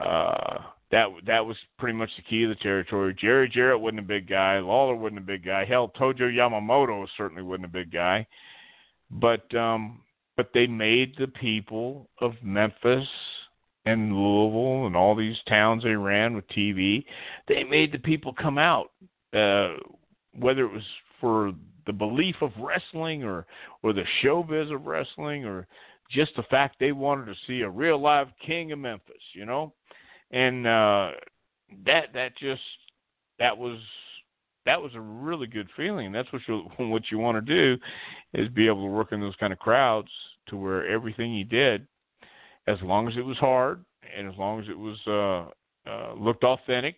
uh, 0.00 0.58
that 0.90 1.06
that 1.26 1.44
was 1.44 1.56
pretty 1.78 1.96
much 1.96 2.10
the 2.16 2.22
key 2.22 2.42
of 2.42 2.50
the 2.50 2.56
territory. 2.56 3.16
Jerry 3.18 3.48
Jarrett 3.48 3.80
wasn't 3.80 4.00
a 4.00 4.02
big 4.02 4.28
guy. 4.28 4.58
Lawler 4.58 4.96
wasn't 4.96 5.18
a 5.18 5.22
big 5.22 5.46
guy. 5.46 5.64
Hell, 5.64 5.90
Tojo 5.98 6.30
Yamamoto 6.30 7.06
certainly 7.16 7.42
wasn't 7.42 7.64
a 7.64 7.68
big 7.68 7.90
guy. 7.90 8.26
But 9.10 9.52
um, 9.54 10.02
but 10.36 10.50
they 10.52 10.66
made 10.66 11.14
the 11.18 11.28
people 11.28 12.10
of 12.20 12.32
Memphis 12.42 13.08
and 13.86 14.14
Louisville 14.14 14.86
and 14.86 14.94
all 14.94 15.14
these 15.14 15.36
towns 15.48 15.84
they 15.84 15.90
ran 15.90 16.34
with 16.34 16.46
TV. 16.48 17.02
They 17.48 17.64
made 17.64 17.92
the 17.92 17.98
people 17.98 18.34
come 18.34 18.58
out, 18.58 18.90
uh, 19.32 19.76
whether 20.38 20.64
it 20.66 20.72
was 20.72 20.82
for 21.18 21.52
the 21.86 21.92
belief 21.92 22.36
of 22.40 22.50
wrestling 22.58 23.24
or 23.24 23.46
or 23.82 23.92
the 23.92 24.04
showbiz 24.22 24.74
of 24.74 24.86
wrestling 24.86 25.44
or 25.44 25.66
just 26.10 26.32
the 26.36 26.42
fact 26.44 26.76
they 26.78 26.92
wanted 26.92 27.26
to 27.26 27.34
see 27.46 27.62
a 27.62 27.70
real 27.70 28.00
live 28.00 28.28
king 28.44 28.72
of 28.72 28.78
Memphis, 28.78 29.22
you 29.32 29.46
know 29.46 29.72
and 30.34 30.66
uh, 30.66 31.10
that 31.86 32.12
that 32.12 32.36
just 32.36 32.60
that 33.38 33.56
was 33.56 33.78
that 34.66 34.80
was 34.80 34.92
a 34.94 35.00
really 35.00 35.46
good 35.46 35.68
feeling. 35.76 36.12
That's 36.12 36.30
what 36.32 36.42
you 36.46 36.66
what 36.78 37.02
you 37.10 37.18
want 37.18 37.44
to 37.44 37.54
do 37.54 37.80
is 38.34 38.48
be 38.48 38.66
able 38.66 38.84
to 38.84 38.92
work 38.92 39.12
in 39.12 39.20
those 39.20 39.36
kind 39.36 39.52
of 39.52 39.58
crowds 39.58 40.08
to 40.48 40.56
where 40.56 40.86
everything 40.86 41.32
you 41.32 41.44
did, 41.44 41.86
as 42.66 42.78
long 42.82 43.08
as 43.08 43.16
it 43.16 43.24
was 43.24 43.38
hard 43.38 43.84
and 44.16 44.28
as 44.28 44.34
long 44.36 44.60
as 44.60 44.66
it 44.68 44.78
was 44.78 44.98
uh, 45.06 45.90
uh, 45.90 46.14
looked 46.14 46.44
authentic 46.44 46.96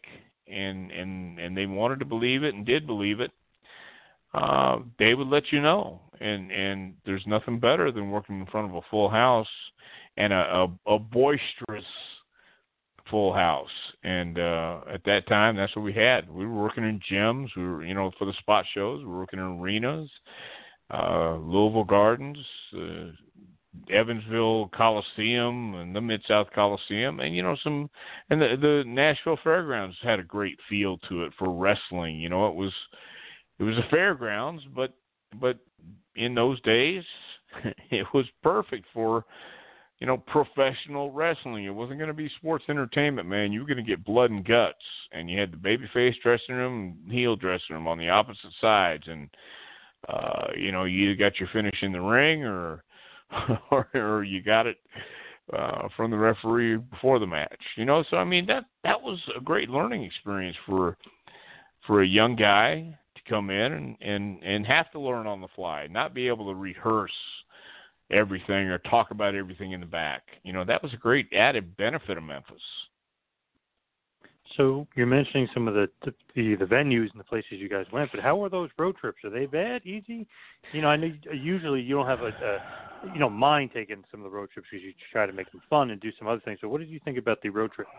and 0.49 0.91
and 0.91 1.39
and 1.39 1.57
they 1.57 1.67
wanted 1.67 1.99
to 1.99 2.05
believe 2.05 2.43
it 2.43 2.55
and 2.55 2.65
did 2.65 2.87
believe 2.87 3.21
it, 3.21 3.33
uh, 4.37 4.79
they 4.99 5.15
would 5.15 5.29
let 5.29 5.51
you 5.51 5.61
know. 5.61 6.01
And 6.21 6.51
and 6.51 6.95
there's 7.05 7.25
nothing 7.27 7.59
better 7.59 7.91
than 7.93 8.11
working 8.11 8.41
in 8.41 8.47
front 8.47 8.71
of 8.71 8.77
a 8.77 8.81
full 8.91 9.11
house 9.11 9.49
and 10.17 10.33
a, 10.33 10.67
a, 10.87 10.95
a 10.95 10.99
boisterous 10.99 11.85
full 13.11 13.33
house. 13.33 13.69
And 14.03 14.39
uh, 14.39 14.81
at 14.93 15.05
that 15.05 15.29
time, 15.29 15.57
that's 15.57 15.75
what 15.77 15.85
we 15.85 15.93
had. 15.93 16.31
We 16.31 16.47
were 16.47 16.63
working 16.63 16.85
in 16.85 17.01
gyms. 17.11 17.49
We 17.57 17.63
were, 17.63 17.85
you 17.85 17.95
know, 17.95 18.11
for 18.19 18.25
the 18.25 18.33
spot 18.39 18.65
shows. 18.75 19.01
We 19.01 19.07
were 19.07 19.19
working 19.19 19.39
in 19.39 19.45
arenas, 19.45 20.09
uh, 20.91 21.37
Louisville 21.37 21.85
Gardens, 21.85 22.39
uh, 22.75 23.13
Evansville 23.93 24.71
Coliseum, 24.75 25.75
and 25.75 25.95
the 25.95 26.01
Mid 26.01 26.23
South 26.27 26.47
Coliseum, 26.55 27.21
and 27.21 27.37
you 27.37 27.43
know 27.43 27.57
some, 27.63 27.91
and 28.31 28.41
the 28.41 28.57
the 28.59 28.85
Nashville 28.87 29.39
Fairgrounds 29.45 29.97
had 30.03 30.19
a 30.19 30.25
great 30.25 30.59
feel 30.69 30.97
to 31.09 31.25
it 31.25 31.33
for 31.39 31.53
wrestling. 31.53 32.19
You 32.19 32.31
know, 32.31 32.49
it 32.49 32.55
was 32.55 32.73
it 33.59 33.63
was 33.63 33.77
a 33.77 33.89
fairgrounds, 33.91 34.63
but 34.75 34.95
but 35.41 35.59
in 36.15 36.35
those 36.35 36.61
days, 36.63 37.03
it 37.91 38.07
was 38.15 38.27
perfect 38.43 38.87
for 38.93 39.25
you 39.99 40.07
know, 40.07 40.19
professional 40.19 41.11
wrestling. 41.11 41.65
It 41.65 41.75
wasn't 41.75 41.99
going 41.99 42.09
to 42.09 42.15
be 42.15 42.31
sports 42.37 42.65
entertainment, 42.69 43.29
man. 43.29 43.51
You 43.51 43.61
were 43.61 43.67
going 43.67 43.79
to 43.79 43.83
get 43.83 44.05
blood 44.05 44.31
and 44.31 44.45
guts, 44.45 44.75
and 45.13 45.31
you 45.31 45.41
had 45.41 45.53
the 45.53 45.57
babyface 45.57 46.15
dressing 46.23 46.55
room, 46.55 46.99
and 47.05 47.13
heel 47.13 47.35
dressing 47.35 47.75
room 47.75 47.89
on 47.89 47.99
the 47.99 48.11
opposite 48.11 48.53
sides, 48.61 49.05
and 49.07 49.31
uh, 50.09 50.49
you 50.57 50.71
know, 50.71 50.85
you 50.85 51.09
either 51.09 51.17
got 51.17 51.41
your 51.41 51.49
finish 51.53 51.77
in 51.83 51.93
the 51.93 52.01
ring, 52.01 52.45
or 52.45 52.85
or, 53.71 53.89
or 53.95 54.23
you 54.23 54.43
got 54.43 54.67
it 54.67 54.77
uh, 55.57 55.89
from 55.97 56.11
the 56.11 56.17
referee 56.17 56.77
before 56.77 57.19
the 57.19 57.27
match. 57.27 57.61
You 57.77 57.87
know, 57.87 58.05
so 58.11 58.19
I 58.19 58.25
mean 58.25 58.45
that 58.47 58.65
that 58.85 59.01
was 59.01 59.19
a 59.37 59.41
great 59.41 59.71
learning 59.71 60.05
experience 60.05 60.57
for 60.67 60.99
for 61.87 62.03
a 62.03 62.07
young 62.07 62.37
guy 62.37 62.99
come 63.29 63.51
in 63.51 63.73
and 63.73 63.97
and 64.01 64.43
and 64.43 64.67
have 64.67 64.91
to 64.93 65.01
learn 65.01 65.27
on 65.27 65.41
the 65.41 65.49
fly, 65.55 65.87
not 65.91 66.15
be 66.15 66.29
able 66.29 66.47
to 66.49 66.55
rehearse 66.55 67.11
everything 68.11 68.69
or 68.69 68.79
talk 68.79 69.11
about 69.11 69.35
everything 69.35 69.73
in 69.73 69.81
the 69.81 69.87
back. 69.87 70.23
You 70.43 70.53
know, 70.53 70.65
that 70.65 70.83
was 70.83 70.93
a 70.93 70.97
great 70.97 71.33
added 71.33 71.77
benefit 71.77 72.17
of 72.17 72.23
Memphis. 72.23 72.63
So 74.57 74.87
you're 74.95 75.07
mentioning 75.07 75.49
some 75.53 75.69
of 75.69 75.75
the, 75.75 75.89
the 76.05 76.13
the 76.37 76.65
venues 76.65 77.11
and 77.11 77.21
the 77.21 77.25
places 77.25 77.53
you 77.53 77.69
guys 77.69 77.85
went, 77.93 78.11
but 78.13 78.21
how 78.21 78.37
were 78.37 78.49
those 78.49 78.71
road 78.79 78.97
trips? 78.97 79.19
Are 79.25 79.31
they 79.31 79.47
bad, 79.47 79.85
easy? 79.85 80.27
You 80.73 80.83
know, 80.83 80.89
I 80.89 80.97
know 80.97 81.11
usually 81.33 81.83
you 81.83 81.95
don't 81.95 82.07
have 82.07 82.21
a, 82.21 82.29
a 82.29 83.13
you 83.13 83.19
know 83.19 83.29
mind 83.29 83.71
taking 83.75 84.03
some 84.11 84.21
of 84.21 84.25
the 84.25 84.37
road 84.37 84.51
trips 84.53 84.69
because 84.71 84.85
you 84.85 84.93
try 85.13 85.27
to 85.27 85.33
make 85.33 85.51
them 85.51 85.61
fun 85.69 85.91
and 85.91 86.01
do 86.01 86.11
some 86.19 86.29
other 86.29 86.41
things. 86.45 86.59
So 86.63 86.69
what 86.69 86.79
did 86.79 86.89
you 86.89 87.01
think 87.05 87.19
about 87.19 87.43
the 87.43 87.51
road 87.51 87.73
trips? 87.73 87.91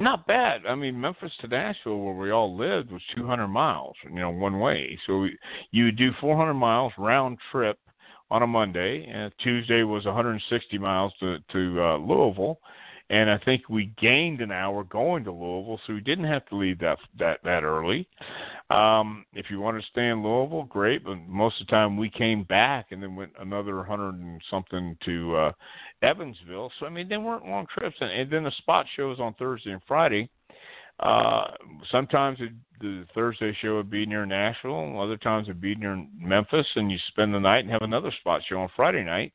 Not 0.00 0.26
bad. 0.26 0.62
I 0.66 0.74
mean, 0.74 0.98
Memphis 0.98 1.32
to 1.40 1.48
Nashville, 1.48 1.98
where 1.98 2.14
we 2.14 2.30
all 2.30 2.56
lived, 2.56 2.90
was 2.90 3.02
200 3.14 3.48
miles. 3.48 3.94
You 4.04 4.18
know, 4.18 4.30
one 4.30 4.58
way. 4.58 4.98
So 5.06 5.20
we, 5.20 5.38
you 5.72 5.84
would 5.84 5.96
do 5.96 6.10
400 6.20 6.54
miles 6.54 6.92
round 6.96 7.36
trip 7.52 7.78
on 8.30 8.42
a 8.42 8.46
Monday, 8.46 9.06
and 9.12 9.32
Tuesday 9.42 9.82
was 9.82 10.06
160 10.06 10.78
miles 10.78 11.12
to 11.20 11.38
to 11.52 11.82
uh, 11.82 11.96
Louisville, 11.98 12.60
and 13.10 13.28
I 13.28 13.38
think 13.44 13.68
we 13.68 13.92
gained 14.00 14.40
an 14.40 14.52
hour 14.52 14.84
going 14.84 15.24
to 15.24 15.32
Louisville, 15.32 15.80
so 15.86 15.94
we 15.94 16.00
didn't 16.00 16.26
have 16.26 16.46
to 16.46 16.56
leave 16.56 16.78
that 16.78 16.98
that 17.18 17.40
that 17.44 17.64
early. 17.64 18.08
Um, 18.70 19.24
if 19.34 19.46
you 19.50 19.58
want 19.58 19.80
to 19.80 19.88
stay 19.88 20.08
in 20.08 20.22
Louisville, 20.22 20.62
great, 20.62 21.04
but 21.04 21.16
most 21.26 21.60
of 21.60 21.66
the 21.66 21.72
time 21.72 21.96
we 21.96 22.08
came 22.08 22.44
back 22.44 22.92
and 22.92 23.02
then 23.02 23.16
went 23.16 23.32
another 23.40 23.82
hundred 23.82 24.14
and 24.14 24.40
something 24.48 24.96
to 25.04 25.36
uh, 25.36 25.52
Evansville. 26.02 26.70
So 26.78 26.86
I 26.86 26.90
mean, 26.90 27.08
they 27.08 27.16
weren't 27.16 27.46
long 27.46 27.66
trips, 27.66 27.96
and, 28.00 28.12
and 28.12 28.30
then 28.30 28.44
the 28.44 28.52
spot 28.58 28.86
shows 28.94 29.18
on 29.18 29.34
Thursday 29.34 29.72
and 29.72 29.82
Friday. 29.88 30.30
Uh, 31.00 31.44
sometimes 31.90 32.38
it, 32.40 32.52
the 32.80 33.04
Thursday 33.12 33.56
show 33.60 33.74
would 33.76 33.90
be 33.90 34.06
near 34.06 34.24
Nashville, 34.24 35.00
other 35.00 35.16
times 35.16 35.48
it'd 35.48 35.60
be 35.60 35.74
near 35.74 36.06
Memphis, 36.16 36.66
and 36.76 36.92
you 36.92 36.98
spend 37.08 37.34
the 37.34 37.40
night 37.40 37.64
and 37.64 37.70
have 37.70 37.82
another 37.82 38.12
spot 38.20 38.42
show 38.48 38.60
on 38.60 38.68
Friday 38.76 39.02
night, 39.02 39.32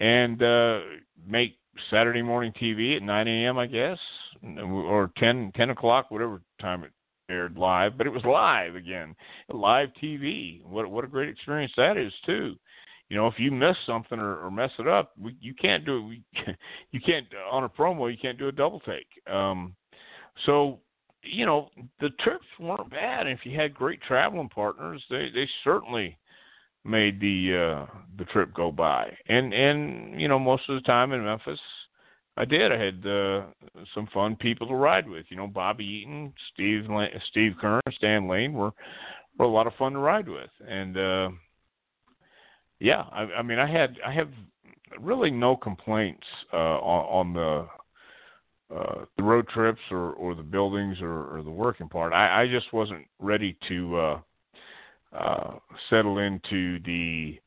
and 0.00 0.42
uh, 0.42 0.80
make 1.26 1.56
Saturday 1.90 2.20
morning 2.20 2.52
TV 2.60 2.96
at 2.96 3.02
9 3.02 3.28
a.m. 3.28 3.56
I 3.56 3.66
guess, 3.66 3.98
or 4.62 5.10
10 5.16 5.52
10 5.56 5.70
o'clock, 5.70 6.10
whatever 6.10 6.42
time 6.60 6.84
it 6.84 6.90
aired 7.28 7.56
live. 7.56 7.98
But 7.98 8.06
it 8.06 8.10
was 8.10 8.24
live 8.24 8.74
again, 8.76 9.14
live 9.52 9.88
TV. 10.02 10.64
What 10.64 10.90
what 10.90 11.04
a 11.04 11.08
great 11.08 11.28
experience 11.28 11.72
that 11.76 11.96
is 11.96 12.12
too. 12.26 12.56
You 13.08 13.16
know, 13.16 13.26
if 13.26 13.34
you 13.38 13.50
miss 13.50 13.76
something 13.86 14.18
or, 14.18 14.36
or 14.36 14.50
mess 14.50 14.70
it 14.78 14.86
up, 14.86 15.12
we, 15.18 15.34
you 15.40 15.54
can't 15.54 15.86
do 15.86 15.96
it. 15.96 16.02
We, 16.02 16.24
you 16.90 17.00
can't 17.00 17.26
on 17.50 17.64
a 17.64 17.68
promo. 17.68 18.10
You 18.10 18.18
can't 18.20 18.38
do 18.38 18.48
a 18.48 18.52
double 18.52 18.80
take. 18.80 19.06
Um, 19.32 19.74
so 20.46 20.80
you 21.22 21.46
know, 21.46 21.70
the 22.00 22.10
trips 22.20 22.46
weren't 22.60 22.90
bad. 22.90 23.26
If 23.26 23.40
you 23.44 23.58
had 23.58 23.74
great 23.74 24.00
traveling 24.02 24.48
partners, 24.48 25.02
they 25.10 25.28
they 25.34 25.48
certainly 25.64 26.18
made 26.84 27.20
the 27.20 27.86
uh 27.88 27.96
the 28.18 28.24
trip 28.26 28.54
go 28.54 28.70
by. 28.70 29.16
And 29.28 29.52
and 29.52 30.20
you 30.20 30.28
know, 30.28 30.38
most 30.38 30.68
of 30.68 30.74
the 30.74 30.86
time 30.86 31.12
in 31.12 31.24
Memphis, 31.24 31.60
I 32.38 32.44
did. 32.44 32.70
I 32.70 32.78
had 32.78 33.04
uh, 33.04 33.46
some 33.94 34.08
fun 34.14 34.36
people 34.36 34.68
to 34.68 34.74
ride 34.74 35.08
with. 35.08 35.26
You 35.28 35.36
know, 35.36 35.48
Bobby 35.48 35.84
Eaton, 35.84 36.32
Steve 36.52 36.84
Steve 37.30 37.54
Keirn, 37.60 37.80
Stan 37.96 38.28
Lane 38.28 38.52
were 38.52 38.70
were 39.38 39.46
a 39.46 39.48
lot 39.48 39.66
of 39.66 39.74
fun 39.74 39.92
to 39.92 39.98
ride 39.98 40.28
with. 40.28 40.50
And 40.66 40.96
uh 40.96 41.28
yeah, 42.80 43.04
I, 43.10 43.22
I 43.38 43.42
mean, 43.42 43.58
I 43.58 43.70
had 43.70 43.96
I 44.06 44.12
have 44.12 44.30
really 45.00 45.30
no 45.30 45.56
complaints 45.56 46.26
uh 46.52 46.56
on, 46.56 47.26
on 47.26 47.34
the 47.34 47.68
uh, 48.74 49.06
the 49.16 49.22
road 49.22 49.48
trips 49.48 49.80
or, 49.90 50.12
or 50.12 50.34
the 50.34 50.42
buildings 50.42 50.98
or, 51.00 51.38
or 51.38 51.42
the 51.42 51.50
working 51.50 51.88
part. 51.88 52.12
I, 52.12 52.42
I 52.42 52.46
just 52.46 52.70
wasn't 52.70 53.06
ready 53.18 53.56
to 53.66 53.96
uh, 53.96 54.20
uh, 55.16 55.54
settle 55.88 56.18
into 56.18 56.78
the 56.80 57.38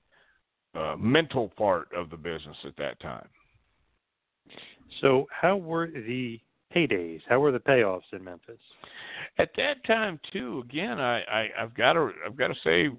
uh, 0.74 0.96
mental 0.98 1.50
part 1.56 1.89
of 1.96 2.10
the 2.10 2.18
business 2.18 2.58
at 2.66 2.76
that 2.78 3.00
time. 3.02 3.28
So, 5.00 5.28
how 5.32 5.58
were 5.58 5.88
the 5.88 6.39
paydays? 6.76 7.22
How 7.28 7.39
were 7.39 7.52
the 7.52 7.60
payoffs 7.60 8.12
in 8.14 8.24
Memphis? 8.24 8.60
At 9.38 9.52
that 9.58 9.84
time, 9.86 10.20
too. 10.32 10.64
Again, 10.70 11.00
I, 11.00 11.22
I 11.22 11.48
I've 11.60 11.74
got 11.74 11.94
to 11.94 12.12
I've 12.26 12.36
got 12.36 12.48
to 12.48 12.56
say, 12.64 12.89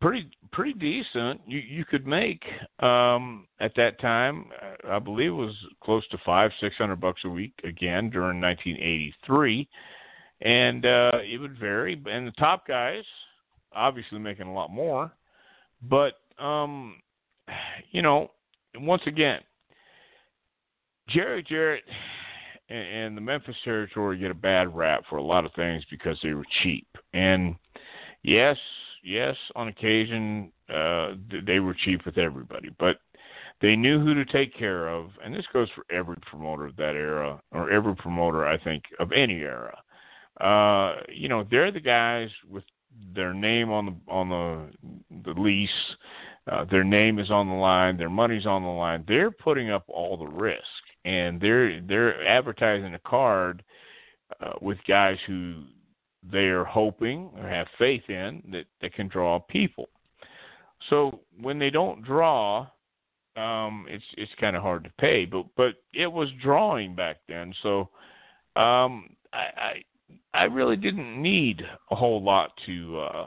pretty 0.00 0.28
pretty 0.52 0.72
decent. 0.74 1.40
You 1.46 1.58
you 1.58 1.84
could 1.84 2.06
make 2.06 2.42
um 2.80 3.46
at 3.60 3.74
that 3.76 4.00
time, 4.00 4.46
uh, 4.62 4.94
I 4.94 4.98
believe 4.98 5.30
it 5.30 5.34
was 5.34 5.56
close 5.82 6.06
to 6.08 6.18
five 6.24 6.50
six 6.60 6.76
hundred 6.76 7.00
bucks 7.00 7.22
a 7.24 7.28
week 7.28 7.52
again 7.64 8.10
during 8.10 8.40
1983, 8.40 9.68
and 10.42 10.84
uh, 10.84 11.10
it 11.24 11.40
would 11.40 11.58
vary. 11.58 12.00
And 12.06 12.26
the 12.26 12.32
top 12.32 12.66
guys 12.66 13.04
obviously 13.72 14.18
making 14.18 14.46
a 14.46 14.52
lot 14.52 14.70
more, 14.70 15.12
but 15.82 16.14
um, 16.38 16.96
you 17.90 18.02
know, 18.02 18.30
once 18.76 19.02
again, 19.06 19.40
Jerry 21.08 21.42
Jarrett 21.42 21.84
and 22.68 23.16
the 23.16 23.20
Memphis 23.20 23.56
territory 23.64 24.18
get 24.18 24.30
a 24.30 24.34
bad 24.34 24.74
rap 24.76 25.04
for 25.08 25.16
a 25.16 25.22
lot 25.22 25.44
of 25.44 25.52
things 25.54 25.82
because 25.90 26.18
they 26.22 26.34
were 26.34 26.44
cheap. 26.62 26.86
And 27.14 27.56
yes, 28.22 28.56
yes, 29.02 29.36
on 29.56 29.68
occasion 29.68 30.52
uh, 30.68 31.14
they 31.46 31.60
were 31.60 31.74
cheap 31.74 32.04
with 32.04 32.18
everybody, 32.18 32.70
but 32.78 32.96
they 33.60 33.74
knew 33.74 33.98
who 34.00 34.14
to 34.14 34.24
take 34.24 34.56
care 34.56 34.88
of, 34.88 35.10
and 35.24 35.34
this 35.34 35.46
goes 35.52 35.68
for 35.74 35.84
every 35.90 36.16
promoter 36.30 36.66
of 36.66 36.76
that 36.76 36.94
era, 36.94 37.40
or 37.50 37.70
every 37.70 37.96
promoter 37.96 38.46
I 38.46 38.56
think 38.62 38.84
of 39.00 39.10
any 39.12 39.40
era. 39.40 39.76
Uh, 40.40 41.00
you 41.12 41.28
know, 41.28 41.44
they're 41.50 41.72
the 41.72 41.80
guys 41.80 42.28
with 42.48 42.62
their 43.14 43.34
name 43.34 43.70
on 43.70 43.86
the 43.86 44.12
on 44.12 44.28
the 44.28 45.22
the 45.24 45.40
lease. 45.40 45.70
Uh, 46.50 46.64
their 46.70 46.84
name 46.84 47.18
is 47.18 47.30
on 47.30 47.48
the 47.48 47.54
line. 47.54 47.96
Their 47.96 48.10
money's 48.10 48.46
on 48.46 48.62
the 48.62 48.68
line. 48.68 49.04
They're 49.06 49.30
putting 49.30 49.70
up 49.70 49.84
all 49.88 50.16
the 50.16 50.26
risk, 50.26 50.62
and 51.04 51.40
they're 51.40 51.80
they're 51.80 52.26
advertising 52.26 52.94
a 52.94 52.98
card 53.00 53.62
uh, 54.40 54.52
with 54.60 54.78
guys 54.86 55.18
who 55.26 55.64
they're 56.30 56.64
hoping 56.64 57.30
or 57.36 57.48
have 57.48 57.66
faith 57.78 58.02
in 58.08 58.42
that, 58.52 58.66
that 58.80 58.94
can 58.94 59.08
draw 59.08 59.38
people. 59.38 59.88
So 60.90 61.20
when 61.40 61.58
they 61.58 61.70
don't 61.70 62.04
draw, 62.04 62.68
um, 63.36 63.86
it's 63.88 64.04
it's 64.16 64.32
kind 64.40 64.56
of 64.56 64.62
hard 64.62 64.84
to 64.84 64.90
pay. 64.98 65.24
But 65.24 65.46
but 65.56 65.74
it 65.92 66.10
was 66.10 66.28
drawing 66.42 66.94
back 66.94 67.18
then, 67.28 67.52
so 67.62 67.90
um, 68.56 69.10
I, 69.32 69.44
I 69.56 69.84
I 70.34 70.44
really 70.44 70.76
didn't 70.76 71.20
need 71.20 71.62
a 71.90 71.96
whole 71.96 72.22
lot 72.22 72.52
to 72.66 73.00
uh, 73.00 73.26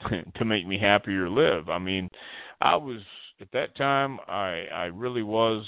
to 0.36 0.44
make 0.44 0.66
me 0.66 0.78
happy 0.78 1.14
or 1.14 1.28
live. 1.28 1.68
I 1.68 1.78
mean, 1.78 2.08
I 2.60 2.76
was 2.76 3.00
at 3.40 3.48
that 3.52 3.76
time 3.76 4.18
I 4.28 4.64
I 4.72 4.84
really 4.86 5.22
was 5.22 5.64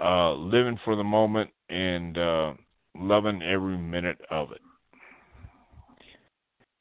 uh, 0.00 0.32
living 0.34 0.78
for 0.84 0.96
the 0.96 1.04
moment 1.04 1.50
and 1.68 2.16
uh, 2.16 2.52
loving 2.96 3.42
every 3.42 3.76
minute 3.76 4.20
of 4.30 4.52
it. 4.52 4.60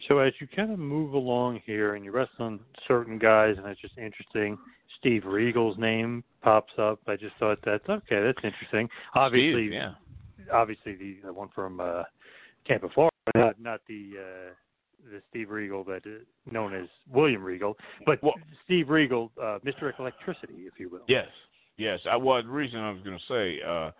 So 0.08 0.20
as 0.20 0.34
you 0.40 0.48
kind 0.56 0.72
of 0.72 0.80
move 0.80 1.14
along 1.14 1.62
here 1.66 1.96
and 1.96 2.06
you 2.06 2.12
rest 2.12 2.32
on 2.40 2.60
certain 2.88 3.20
guys, 3.20 3.56
and 3.58 3.68
it's 3.68 3.82
just 3.82 3.98
interesting. 3.98 4.58
Steve 4.98 5.24
Regal's 5.26 5.78
name 5.78 6.24
pops 6.42 6.74
up. 6.78 7.00
I 7.08 7.16
just 7.16 7.36
thought 7.40 7.60
that's 7.66 7.88
okay. 7.88 8.22
That's 8.22 8.40
interesting. 8.44 8.90
Obviously, 9.14 9.68
Steve, 9.68 9.74
yeah. 9.74 9.94
Obviously, 10.52 10.96
the, 10.96 11.18
the 11.26 11.34
one 11.34 11.50
from 11.54 11.80
uh, 11.80 12.04
Tampa, 12.66 12.90
Florida, 12.90 13.12
not 13.36 13.60
not 13.60 13.82
the 13.88 14.12
uh, 14.20 14.54
the 15.12 15.22
Steve 15.30 15.50
Regal 15.50 15.84
that 15.86 16.06
is 16.06 16.26
known 16.52 16.74
as 16.74 16.88
William 17.12 17.44
Regal, 17.44 17.76
but 18.06 18.22
well, 18.24 18.34
Steve 18.66 18.90
Regal, 18.90 19.32
uh, 19.42 19.60
Mr. 19.66 19.92
Electricity, 20.00 20.66
if 20.66 20.80
you 20.80 20.90
will. 20.90 21.02
Yes, 21.08 21.28
yes. 21.78 22.00
I 22.10 22.16
well, 22.16 22.42
the 22.42 22.50
reason 22.50 22.80
I 22.80 22.92
was 22.92 23.02
going 23.04 23.18
to 23.18 23.34
say. 23.34 23.62
Uh, 23.66 23.92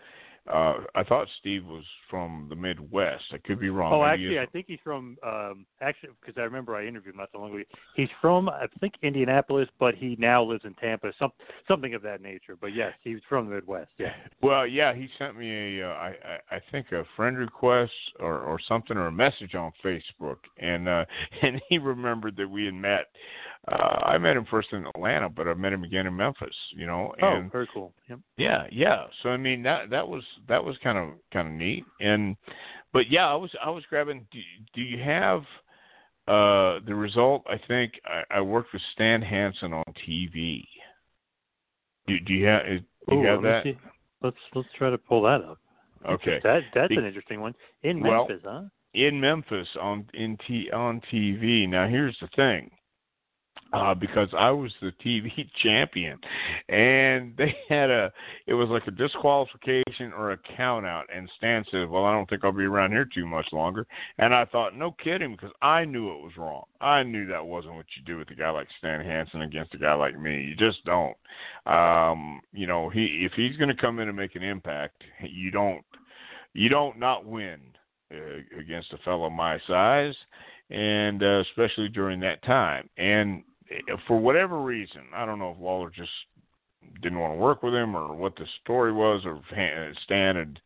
uh, 0.48 0.74
I 0.96 1.04
thought 1.04 1.28
Steve 1.40 1.66
was 1.66 1.84
from 2.10 2.48
the 2.50 2.56
Midwest. 2.56 3.24
I 3.32 3.38
could 3.38 3.60
be 3.60 3.70
wrong. 3.70 3.94
Oh, 3.94 4.02
Maybe 4.02 4.26
actually, 4.26 4.40
I 4.40 4.46
think 4.48 4.66
he's 4.68 4.80
from. 4.84 5.18
Um, 5.26 5.66
actually, 5.82 6.10
because 6.20 6.40
I 6.40 6.44
remember 6.44 6.76
I 6.76 6.86
interviewed 6.86 7.14
him 7.14 7.20
not 7.20 7.30
so 7.32 7.40
long 7.40 7.54
ago. 7.54 7.64
He's 7.96 8.10
from, 8.22 8.50
I 8.50 8.66
think, 8.80 8.94
Indianapolis, 9.04 9.68
but 9.80 9.96
he 9.96 10.16
now 10.20 10.44
lives 10.44 10.64
in 10.66 10.74
Tampa. 10.76 11.12
Some 11.20 11.32
something 11.68 11.94
of 11.94 12.02
that 12.04 12.22
nature. 12.22 12.56
But 12.60 12.76
yes, 12.76 12.94
he's 13.04 13.20
from 13.28 13.50
the 13.50 13.56
Midwest. 13.56 13.92
Yeah. 13.98 14.14
Well, 14.42 14.66
yeah, 14.66 14.94
he 14.94 15.08
sent 15.18 15.38
me 15.38 15.80
a, 15.80 15.88
uh, 15.88 15.94
I, 15.94 16.08
I, 16.08 16.56
I 16.56 16.60
think 16.72 16.92
a 16.92 17.04
friend 17.16 17.38
request 17.38 17.92
or 18.20 18.40
or 18.40 18.60
something 18.68 18.98
or 18.98 19.08
a 19.08 19.12
message 19.12 19.56
on 19.56 19.72
Facebook, 19.84 20.38
and 20.58 20.88
uh, 20.88 21.06
and 21.42 21.62
he 21.70 21.78
remembered 21.78 22.36
that 22.38 22.50
we 22.50 22.66
had 22.66 22.74
met 22.74 23.08
uh, 23.68 24.06
I 24.06 24.18
met 24.18 24.38
him 24.38 24.46
first 24.50 24.70
in 24.72 24.86
Atlanta, 24.86 25.30
but 25.30 25.48
I 25.48 25.54
met 25.54 25.74
him 25.74 25.84
again 25.84 26.08
in 26.08 26.16
Memphis. 26.16 26.56
You 26.76 26.88
know. 26.88 27.14
Oh, 27.22 27.28
and, 27.28 27.48
oh, 27.48 27.50
very 27.52 27.68
cool. 27.74 27.94
Yep. 28.10 28.20
Yeah, 28.38 28.64
yeah. 28.72 29.06
So 29.22 29.30
I 29.30 29.38
mean 29.38 29.62
that 29.64 29.90
that 29.90 30.08
was 30.08 30.24
that 30.48 30.64
was 30.64 30.76
kind 30.84 30.98
of 30.98 31.10
kind 31.34 31.48
of 31.48 31.54
neat. 31.54 31.86
And 32.00 32.36
but 32.94 33.12
yeah, 33.12 33.28
I 33.28 33.36
was 33.36 33.52
I 33.64 33.70
was 33.70 33.84
grabbing. 33.90 34.26
Do, 34.32 34.40
do 34.74 34.82
you 34.82 35.04
have 35.04 35.42
uh 36.28 36.80
the 36.86 36.96
result? 36.96 37.44
I 37.48 37.60
think 37.68 37.94
I, 38.06 38.38
I 38.38 38.42
worked 38.42 38.74
with 38.74 38.82
Stan 38.94 39.22
Hansen 39.22 39.74
on 39.74 39.84
TV. 40.08 40.64
Do, 42.08 42.20
do 42.22 42.34
you 42.34 42.46
have 42.46 42.66
do 42.66 43.16
you 43.16 43.22
Ooh, 43.22 43.26
have 43.26 43.42
that? 43.44 43.64
See. 43.64 43.78
Let's 44.22 44.38
let's 44.56 44.70
try 44.78 44.90
to 44.90 44.98
pull 44.98 45.24
that 45.24 45.42
up. 45.42 45.60
Okay. 46.08 46.40
That 46.44 46.62
that's 46.74 46.92
an 46.92 47.06
interesting 47.06 47.42
one 47.42 47.54
in 47.84 48.02
Memphis, 48.02 48.42
well, 48.44 48.62
huh? 48.64 48.70
In 48.94 49.20
Memphis 49.20 49.68
on 49.80 50.08
in 50.14 50.38
t 50.48 50.70
on 50.72 51.02
TV. 51.14 51.68
Now 51.68 51.88
here's 51.88 52.18
the 52.22 52.30
thing 52.36 52.72
uh, 53.72 53.94
because 53.94 54.30
I 54.38 54.50
was 54.52 54.72
the 54.82 54.92
TV 55.06 55.30
champion, 55.64 56.18
and 56.70 57.36
they 57.38 57.56
had 57.68 57.90
a 57.90 58.12
it 58.48 58.54
was 58.54 58.70
like 58.70 58.88
a 58.88 58.92
disqualification 58.92 60.12
or 60.18 60.32
a 60.32 60.38
count 60.58 60.86
out, 60.86 61.06
and 61.14 61.30
Stan 61.38 61.64
said, 61.70 61.90
"Well, 61.90 62.06
I 62.06 62.14
don't 62.14 62.30
think 62.30 62.44
I'll 62.44 62.52
be 62.52 62.64
around 62.64 62.92
here 62.92 63.08
too 63.14 63.26
much 63.26 63.48
longer." 63.52 63.86
And 64.18 64.34
I 64.34 64.46
thought, 64.46 64.76
no 64.76 64.96
kidding, 65.04 65.32
because 65.32 65.52
I 65.62 65.86
knew 65.86 66.12
it 66.12 66.24
was 66.24 66.38
wrong. 66.38 66.64
I 66.82 67.04
knew 67.04 67.28
that 67.28 67.46
wasn't 67.46 67.76
what 67.76 67.86
you 67.96 68.04
do 68.06 68.18
with 68.18 68.30
a 68.32 68.36
guy 68.36 68.50
like 68.50 68.68
Stan 68.80 69.06
Hansen 69.06 69.42
against 69.42 69.76
a 69.76 69.78
guy 69.78 69.94
like 69.94 70.20
me. 70.20 70.42
You 70.42 70.56
just 70.56 70.84
don't. 70.86 71.16
Um, 71.66 72.42
you 72.52 72.68
know, 72.68 72.90
he 72.90 73.26
if 73.26 73.34
he's 73.36 73.58
going 73.58 73.70
to 73.76 73.82
come 73.82 74.00
in 74.00 74.08
and 74.08 74.18
make 74.18 74.36
an 74.36 74.44
impact, 74.44 75.04
you 75.22 75.52
don't 75.52 75.84
you 76.54 76.70
don't 76.70 76.98
not 76.98 77.26
win 77.26 77.60
uh, 78.12 78.60
against 78.60 78.94
a 78.94 78.98
fellow 79.00 79.30
my 79.30 79.60
size 79.68 80.16
and 80.70 81.24
uh, 81.24 81.40
especially 81.42 81.90
during 81.90 82.20
that 82.20 82.44
time. 82.44 82.90
And 82.98 83.44
for 84.08 84.18
whatever 84.18 84.62
reason, 84.62 85.02
I 85.14 85.26
don't 85.26 85.40
know 85.40 85.52
if 85.52 85.62
Lawler 85.62 85.90
just 85.90 86.12
didn't 87.02 87.20
want 87.20 87.34
to 87.34 87.40
work 87.40 87.64
with 87.64 87.74
him 87.74 87.96
or 87.96 88.16
what 88.16 88.36
the 88.36 88.46
story 88.62 88.92
was, 88.92 89.24
or 89.26 89.42
Stan 90.04 90.36
had 90.36 90.60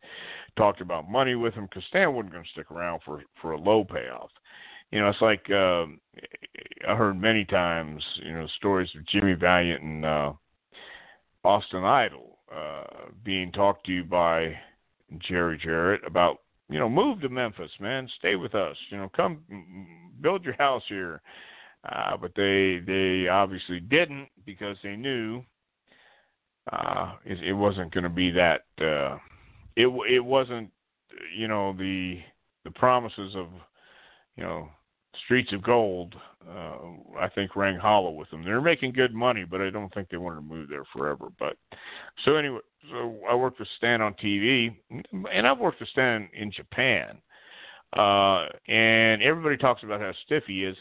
talked 0.56 0.80
about 0.80 1.10
money 1.10 1.34
with 1.34 1.54
him 1.54 1.64
because 1.64 1.84
Stan 1.88 2.14
wasn't 2.14 2.32
going 2.32 2.44
to 2.44 2.50
stick 2.50 2.70
around 2.70 3.00
for 3.04 3.22
for 3.40 3.52
a 3.52 3.58
low 3.58 3.84
payoff. 3.84 4.30
You 4.90 5.00
know, 5.00 5.08
it's 5.08 5.20
like 5.20 5.50
uh, 5.50 5.86
I 6.88 6.94
heard 6.94 7.20
many 7.20 7.44
times, 7.44 8.02
you 8.22 8.32
know, 8.32 8.46
stories 8.58 8.90
of 8.96 9.06
Jimmy 9.06 9.34
Valiant 9.34 9.82
and 9.82 10.04
uh, 10.04 10.32
Austin 11.42 11.84
Idol 11.84 12.38
uh, 12.54 12.84
being 13.24 13.50
talked 13.50 13.86
to 13.86 14.04
by 14.04 14.54
Jerry 15.18 15.58
Jarrett 15.62 16.02
about, 16.06 16.42
you 16.68 16.78
know, 16.78 16.88
move 16.88 17.20
to 17.22 17.28
Memphis, 17.28 17.70
man, 17.80 18.08
stay 18.18 18.36
with 18.36 18.54
us, 18.54 18.76
you 18.90 18.96
know, 18.96 19.10
come 19.16 19.40
build 20.20 20.44
your 20.44 20.54
house 20.54 20.82
here 20.88 21.20
uh, 21.88 22.16
but 22.16 22.32
they 22.36 22.80
they 22.86 23.28
obviously 23.28 23.80
didn't 23.80 24.28
because 24.46 24.76
they 24.82 24.96
knew 24.96 25.42
uh, 26.72 27.12
it, 27.24 27.42
it 27.42 27.52
wasn't 27.52 27.92
going 27.92 28.04
to 28.04 28.10
be 28.10 28.30
that. 28.30 28.62
Uh, 28.80 29.18
it 29.76 29.88
it 30.08 30.24
wasn't 30.24 30.70
you 31.36 31.48
know 31.48 31.74
the 31.76 32.18
the 32.64 32.70
promises 32.70 33.34
of 33.34 33.48
you 34.36 34.42
know 34.42 34.68
streets 35.24 35.52
of 35.52 35.62
gold. 35.62 36.14
Uh, 36.48 36.76
I 37.18 37.28
think 37.28 37.56
rang 37.56 37.78
hollow 37.78 38.10
with 38.10 38.30
them. 38.30 38.44
They're 38.44 38.60
making 38.60 38.92
good 38.92 39.14
money, 39.14 39.44
but 39.44 39.60
I 39.60 39.70
don't 39.70 39.92
think 39.94 40.08
they 40.08 40.16
wanted 40.16 40.36
to 40.36 40.42
move 40.42 40.68
there 40.68 40.84
forever. 40.92 41.28
But 41.38 41.56
so 42.24 42.36
anyway, 42.36 42.60
so 42.90 43.18
I 43.28 43.34
worked 43.34 43.58
with 43.58 43.68
Stan 43.76 44.00
on 44.00 44.14
TV, 44.14 44.74
and 45.32 45.46
I've 45.46 45.58
worked 45.58 45.80
with 45.80 45.88
Stan 45.90 46.28
in 46.34 46.50
Japan. 46.50 47.18
Uh, 47.96 48.46
and 48.66 49.22
everybody 49.22 49.56
talks 49.56 49.84
about 49.84 50.00
how 50.00 50.12
stiff 50.24 50.42
he 50.46 50.64
is. 50.64 50.76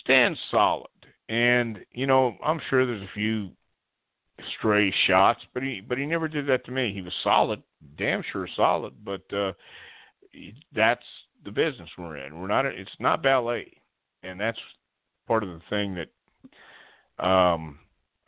Stan's 0.00 0.38
solid, 0.50 0.88
and 1.28 1.78
you 1.92 2.06
know 2.06 2.36
I'm 2.44 2.60
sure 2.68 2.86
there's 2.86 3.02
a 3.02 3.14
few 3.14 3.50
stray 4.58 4.92
shots, 5.06 5.40
but 5.54 5.62
he 5.62 5.80
but 5.80 5.98
he 5.98 6.06
never 6.06 6.28
did 6.28 6.46
that 6.48 6.64
to 6.66 6.72
me. 6.72 6.92
He 6.92 7.02
was 7.02 7.12
solid, 7.22 7.62
damn 7.96 8.22
sure 8.32 8.48
solid, 8.56 8.94
but 9.04 9.22
uh, 9.32 9.52
that's 10.74 11.04
the 11.44 11.50
business 11.50 11.88
we're 11.98 12.18
in. 12.18 12.40
We're 12.40 12.48
not. 12.48 12.66
It's 12.66 12.90
not 12.98 13.22
ballet, 13.22 13.72
and 14.22 14.40
that's 14.40 14.58
part 15.26 15.42
of 15.42 15.50
the 15.50 15.60
thing 15.70 15.94
that 15.94 17.24
um, 17.24 17.78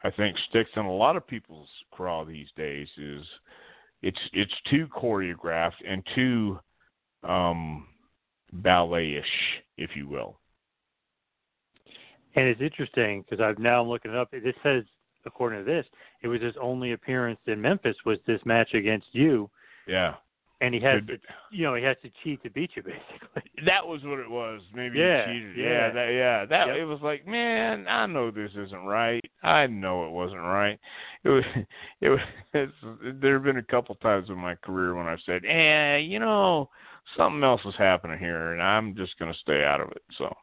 I 0.03 0.11
think 0.11 0.37
sticks 0.49 0.71
in 0.77 0.85
a 0.85 0.93
lot 0.93 1.17
of 1.17 1.27
people's 1.27 1.69
craw 1.91 2.25
these 2.25 2.49
days 2.57 2.89
is 2.97 3.25
it's 4.03 4.21
it's 4.33 4.53
too 4.71 4.87
choreographed 4.89 5.73
and 5.89 6.03
too 6.15 6.59
um, 7.23 7.87
ballet-ish, 8.53 9.25
if 9.79 9.91
you 9.97 10.07
will. 10.07 10.39
And 12.37 12.47
it's 12.49 12.61
interesting 12.61 13.22
because 13.28 13.43
I've 13.43 13.59
now 13.59 13.80
I'm 13.82 13.89
looking 13.89 14.11
it 14.11 14.16
up. 14.16 14.28
It 14.32 14.55
says, 14.62 14.85
according 15.24 15.61
to 15.61 15.64
this, 15.64 15.87
it 16.22 16.28
was 16.28 16.43
his 16.43 16.55
only 16.61 16.93
appearance 16.93 17.39
in 17.47 17.61
Memphis 17.61 17.97
was 18.05 18.18
this 18.26 18.41
match 18.45 18.74
against 18.74 19.07
you. 19.12 19.49
Yeah. 19.87 20.14
And 20.61 20.72
he 20.74 20.80
has 20.80 21.03
to, 21.09 21.18
you 21.51 21.64
know, 21.64 21.74
he 21.74 21.82
has 21.82 21.97
to 22.03 22.11
cheat 22.22 22.43
to 22.43 22.51
beat 22.51 22.70
you, 22.74 22.82
basically. 22.85 23.43
That 23.66 23.87
was 23.87 24.01
what 24.05 24.18
it 24.18 24.30
was. 24.30 24.62
Maybe 24.72 24.99
Yeah, 24.99 25.26
he 25.26 25.35
cheated. 25.39 25.57
yeah. 25.57 25.64
yeah, 25.68 25.91
that, 25.93 26.09
yeah. 26.12 26.45
That 26.47 26.66
Yep. 26.68 26.76
it 26.76 26.85
was 26.87 27.01
like, 27.03 27.26
man, 27.26 27.87
I 27.89 28.07
know 28.07 28.30
this 28.30 28.53
isn't 28.57 28.85
right. 28.87 29.20
I 29.43 29.66
know 29.66 30.07
it 30.07 30.11
wasn't 30.12 30.41
right. 30.41 30.78
It 31.24 31.28
was. 31.28 31.45
It 32.01 32.09
was. 32.09 32.20
It's, 32.55 32.72
there 33.20 33.35
have 33.35 33.43
been 33.45 33.59
a 33.59 33.62
couple 33.62 33.95
times 33.97 34.28
in 34.30 34.39
my 34.39 34.55
career 34.55 34.95
when 34.95 35.07
I've 35.07 35.18
said, 35.26 35.45
eh, 35.45 35.99
you 35.99 36.18
know, 36.18 36.70
something 37.16 37.43
else 37.43 37.61
is 37.66 37.74
happening 37.76 38.18
here, 38.18 38.53
and 38.53 38.62
I'm 38.62 38.95
just 38.97 39.18
going 39.18 39.32
to 39.32 39.39
stay 39.41 39.64
out 39.64 39.80
of 39.80 39.91
it. 39.91 40.03
So, 40.16 40.35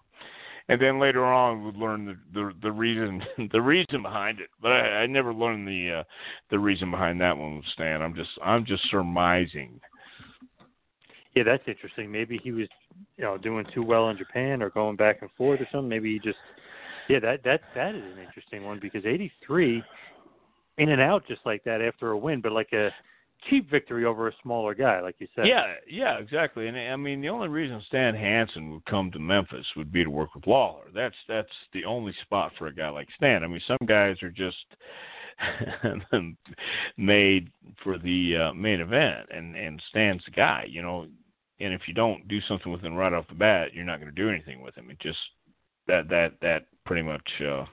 and 0.69 0.81
then 0.81 0.99
later 0.99 1.25
on, 1.25 1.63
would 1.63 1.75
learn 1.75 2.05
the 2.05 2.17
the, 2.33 2.53
the 2.61 2.71
reason 2.71 3.23
the 3.51 3.61
reason 3.61 4.01
behind 4.01 4.39
it. 4.39 4.49
But 4.61 4.71
I, 4.71 5.03
I 5.03 5.05
never 5.07 5.33
learned 5.33 5.67
the 5.67 5.99
uh, 5.99 6.03
the 6.49 6.59
reason 6.59 6.91
behind 6.91 7.19
that 7.21 7.37
one 7.37 7.61
Stan. 7.73 8.01
I'm 8.01 8.15
just 8.15 8.29
I'm 8.43 8.65
just 8.65 8.83
surmising. 8.89 9.79
Yeah, 11.35 11.43
that's 11.43 11.63
interesting. 11.65 12.11
Maybe 12.11 12.39
he 12.43 12.51
was, 12.51 12.67
you 13.15 13.23
know, 13.23 13.37
doing 13.37 13.65
too 13.73 13.83
well 13.83 14.09
in 14.09 14.17
Japan 14.17 14.61
or 14.61 14.69
going 14.69 14.97
back 14.97 15.21
and 15.21 15.31
forth 15.37 15.61
or 15.61 15.67
something. 15.71 15.87
Maybe 15.87 16.11
he 16.11 16.19
just, 16.19 16.37
yeah, 17.07 17.19
that 17.19 17.43
that 17.43 17.61
that 17.73 17.95
is 17.95 18.03
an 18.03 18.21
interesting 18.21 18.65
one 18.65 18.79
because 18.81 19.05
'83, 19.05 19.81
in 20.77 20.89
and 20.89 21.01
out 21.01 21.23
just 21.27 21.41
like 21.45 21.63
that 21.63 21.81
after 21.81 22.11
a 22.11 22.17
win, 22.17 22.41
but 22.41 22.51
like 22.51 22.73
a 22.73 22.89
cheap 23.49 23.69
victory 23.69 24.05
over 24.05 24.27
a 24.27 24.33
smaller 24.41 24.73
guy, 24.73 25.01
like 25.01 25.15
you 25.19 25.27
said. 25.35 25.47
Yeah, 25.47 25.73
yeah, 25.89 26.17
exactly. 26.17 26.67
And 26.67 26.77
I 26.77 26.95
mean, 26.95 27.21
the 27.21 27.29
only 27.29 27.47
reason 27.47 27.81
Stan 27.87 28.15
Hansen 28.15 28.71
would 28.71 28.85
come 28.85 29.11
to 29.11 29.19
Memphis 29.19 29.65
would 29.75 29.91
be 29.91 30.03
to 30.03 30.09
work 30.09 30.35
with 30.35 30.47
Lawler. 30.47 30.85
That's 30.93 31.15
that's 31.27 31.49
the 31.73 31.85
only 31.85 32.13
spot 32.23 32.51
for 32.57 32.67
a 32.67 32.73
guy 32.73 32.89
like 32.89 33.07
Stan. 33.15 33.43
I 33.43 33.47
mean, 33.47 33.61
some 33.67 33.87
guys 33.87 34.21
are 34.21 34.29
just 34.29 34.57
made 36.97 37.49
for 37.83 37.97
the 37.97 38.49
uh, 38.49 38.53
main 38.53 38.81
event, 38.81 39.27
and 39.31 39.55
and 39.55 39.81
Stan's 39.89 40.23
the 40.25 40.31
guy, 40.31 40.65
you 40.67 40.81
know. 40.81 41.07
And 41.59 41.75
if 41.75 41.81
you 41.87 41.93
don't 41.93 42.27
do 42.27 42.39
something 42.47 42.71
with 42.71 42.81
him 42.81 42.95
right 42.95 43.13
off 43.13 43.27
the 43.27 43.35
bat, 43.35 43.73
you're 43.73 43.85
not 43.85 43.99
going 43.99 44.13
to 44.13 44.19
do 44.19 44.29
anything 44.29 44.63
with 44.63 44.73
him. 44.73 44.89
It 44.89 44.99
just 44.99 45.19
that 45.87 46.09
that 46.09 46.33
that 46.41 46.65
pretty 46.85 47.03
much 47.03 47.27
uh, 47.39 47.65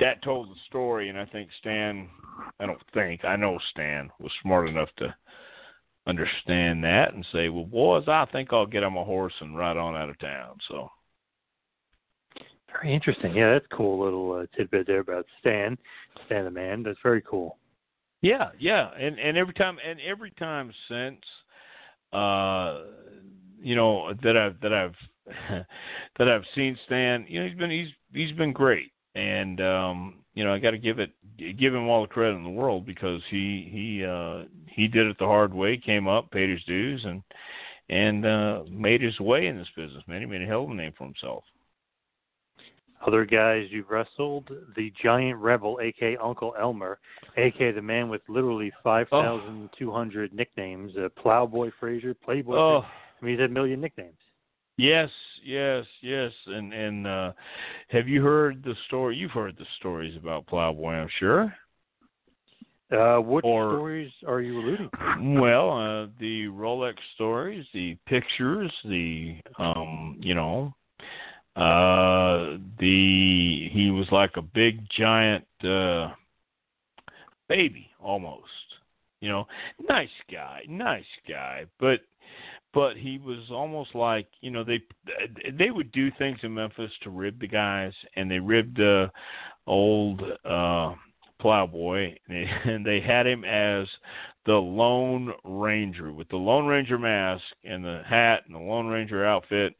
that 0.00 0.22
told 0.22 0.48
the 0.48 0.60
story. 0.68 1.08
And 1.08 1.18
I 1.18 1.26
think 1.26 1.50
Stan, 1.60 2.08
I 2.60 2.66
don't 2.66 2.82
think 2.94 3.24
I 3.24 3.36
know 3.36 3.58
Stan 3.70 4.10
was 4.18 4.32
smart 4.42 4.68
enough 4.68 4.88
to 4.98 5.14
understand 6.06 6.82
that 6.84 7.14
and 7.14 7.26
say, 7.32 7.48
well, 7.48 7.64
boys, 7.64 8.04
I 8.08 8.26
think 8.32 8.52
I'll 8.52 8.66
get 8.66 8.82
on 8.82 8.94
my 8.94 9.02
horse 9.02 9.34
and 9.40 9.56
ride 9.56 9.76
on 9.76 9.96
out 9.96 10.10
of 10.10 10.18
town. 10.18 10.58
So. 10.68 10.90
Very 12.72 12.94
interesting. 12.94 13.34
Yeah, 13.34 13.52
that's 13.52 13.66
cool 13.72 14.02
little 14.02 14.32
uh, 14.32 14.46
tidbit 14.56 14.86
there 14.86 15.00
about 15.00 15.26
Stan, 15.40 15.76
Stan 16.26 16.44
the 16.44 16.50
man. 16.50 16.82
That's 16.82 16.98
very 17.02 17.22
cool. 17.22 17.58
Yeah, 18.22 18.50
yeah, 18.58 18.90
and 18.98 19.18
and 19.18 19.36
every 19.36 19.52
time 19.52 19.78
and 19.84 19.98
every 20.00 20.30
time 20.32 20.72
since, 20.88 21.20
uh, 22.12 22.82
you 23.60 23.74
know 23.74 24.14
that 24.22 24.36
I've 24.36 24.60
that 24.60 24.72
I've 24.72 24.94
that 26.18 26.28
I've 26.28 26.44
seen 26.54 26.78
Stan, 26.86 27.26
you 27.28 27.40
know 27.40 27.48
he's 27.48 27.58
been 27.58 27.70
he's 27.70 27.88
he's 28.12 28.36
been 28.36 28.52
great, 28.52 28.92
and 29.14 29.60
um, 29.60 30.14
you 30.34 30.44
know 30.44 30.52
I 30.52 30.58
got 30.58 30.70
to 30.72 30.78
give 30.78 30.98
it 30.98 31.10
give 31.58 31.74
him 31.74 31.88
all 31.88 32.02
the 32.02 32.08
credit 32.08 32.36
in 32.36 32.44
the 32.44 32.50
world 32.50 32.86
because 32.86 33.20
he 33.30 33.68
he 33.70 34.04
uh, 34.04 34.44
he 34.66 34.88
did 34.88 35.06
it 35.06 35.18
the 35.18 35.26
hard 35.26 35.52
way, 35.52 35.76
came 35.76 36.08
up, 36.08 36.30
paid 36.30 36.50
his 36.50 36.62
dues, 36.64 37.04
and 37.04 37.22
and 37.88 38.26
uh, 38.26 38.62
made 38.70 39.02
his 39.02 39.18
way 39.20 39.46
in 39.46 39.56
this 39.56 39.68
business. 39.76 40.02
Man, 40.06 40.20
he 40.20 40.26
made 40.26 40.42
a 40.42 40.46
hell 40.46 40.64
of 40.64 40.70
a 40.70 40.74
name 40.74 40.92
for 40.96 41.04
himself. 41.04 41.44
Other 43.04 43.24
guys 43.24 43.66
you've 43.70 43.90
wrestled, 43.90 44.48
the 44.76 44.92
Giant 45.02 45.38
Rebel, 45.40 45.80
aka 45.82 46.16
Uncle 46.18 46.54
Elmer, 46.58 47.00
aka 47.36 47.72
the 47.72 47.82
man 47.82 48.08
with 48.08 48.22
literally 48.28 48.72
five 48.84 49.08
thousand 49.08 49.70
two 49.76 49.90
hundred 49.90 50.32
nicknames, 50.32 50.92
uh, 50.96 51.08
Plowboy 51.20 51.72
Frazier, 51.80 52.14
Playboy. 52.14 52.56
Oh, 52.56 52.82
I 52.84 53.24
mean, 53.24 53.34
he's 53.34 53.40
had 53.40 53.50
a 53.50 53.52
million 53.52 53.80
nicknames. 53.80 54.14
Yes, 54.76 55.10
yes, 55.44 55.84
yes. 56.00 56.32
And 56.46 56.72
and 56.72 57.06
uh 57.06 57.32
have 57.88 58.08
you 58.08 58.22
heard 58.22 58.62
the 58.64 58.74
story? 58.86 59.16
You've 59.16 59.30
heard 59.32 59.56
the 59.58 59.66
stories 59.78 60.16
about 60.16 60.46
Plowboy, 60.46 60.92
I'm 60.94 61.08
sure. 61.18 61.54
Uh, 62.90 63.18
what 63.18 63.42
Or- 63.44 63.70
stories 63.76 64.12
are 64.26 64.42
you 64.42 64.58
alluding 64.60 64.90
to? 64.90 65.40
Well, 65.40 65.70
uh 65.70 66.06
the 66.20 66.46
Rolex 66.48 66.94
stories, 67.14 67.64
the 67.72 67.96
pictures, 68.06 68.70
the 68.84 69.36
um, 69.58 70.16
you 70.20 70.34
know, 70.34 70.74
uh 71.56 72.56
the 72.78 73.68
he 73.72 73.90
was 73.90 74.06
like 74.10 74.36
a 74.36 74.42
big 74.42 74.80
giant 74.90 75.44
uh 75.64 76.10
baby 77.48 77.88
almost. 78.00 78.46
You 79.20 79.28
know, 79.28 79.46
nice 79.88 80.08
guy, 80.30 80.62
nice 80.68 81.04
guy, 81.28 81.66
but 81.78 82.00
but 82.74 82.96
he 82.96 83.18
was 83.18 83.50
almost 83.50 83.94
like 83.94 84.26
you 84.40 84.50
know 84.50 84.64
they 84.64 84.82
they 85.58 85.70
would 85.70 85.92
do 85.92 86.10
things 86.18 86.38
in 86.42 86.54
Memphis 86.54 86.90
to 87.02 87.10
rib 87.10 87.40
the 87.40 87.48
guys, 87.48 87.92
and 88.16 88.30
they 88.30 88.38
ribbed 88.38 88.80
uh, 88.80 89.08
old 89.66 90.22
uh, 90.44 90.94
Plowboy, 91.40 92.14
and 92.28 92.86
they 92.86 93.00
had 93.00 93.26
him 93.26 93.44
as 93.44 93.86
the 94.46 94.52
Lone 94.52 95.32
Ranger 95.44 96.12
with 96.12 96.28
the 96.28 96.36
Lone 96.36 96.66
Ranger 96.66 96.98
mask 96.98 97.44
and 97.64 97.84
the 97.84 98.02
hat 98.08 98.42
and 98.46 98.54
the 98.54 98.60
Lone 98.60 98.88
Ranger 98.88 99.24
outfit, 99.24 99.74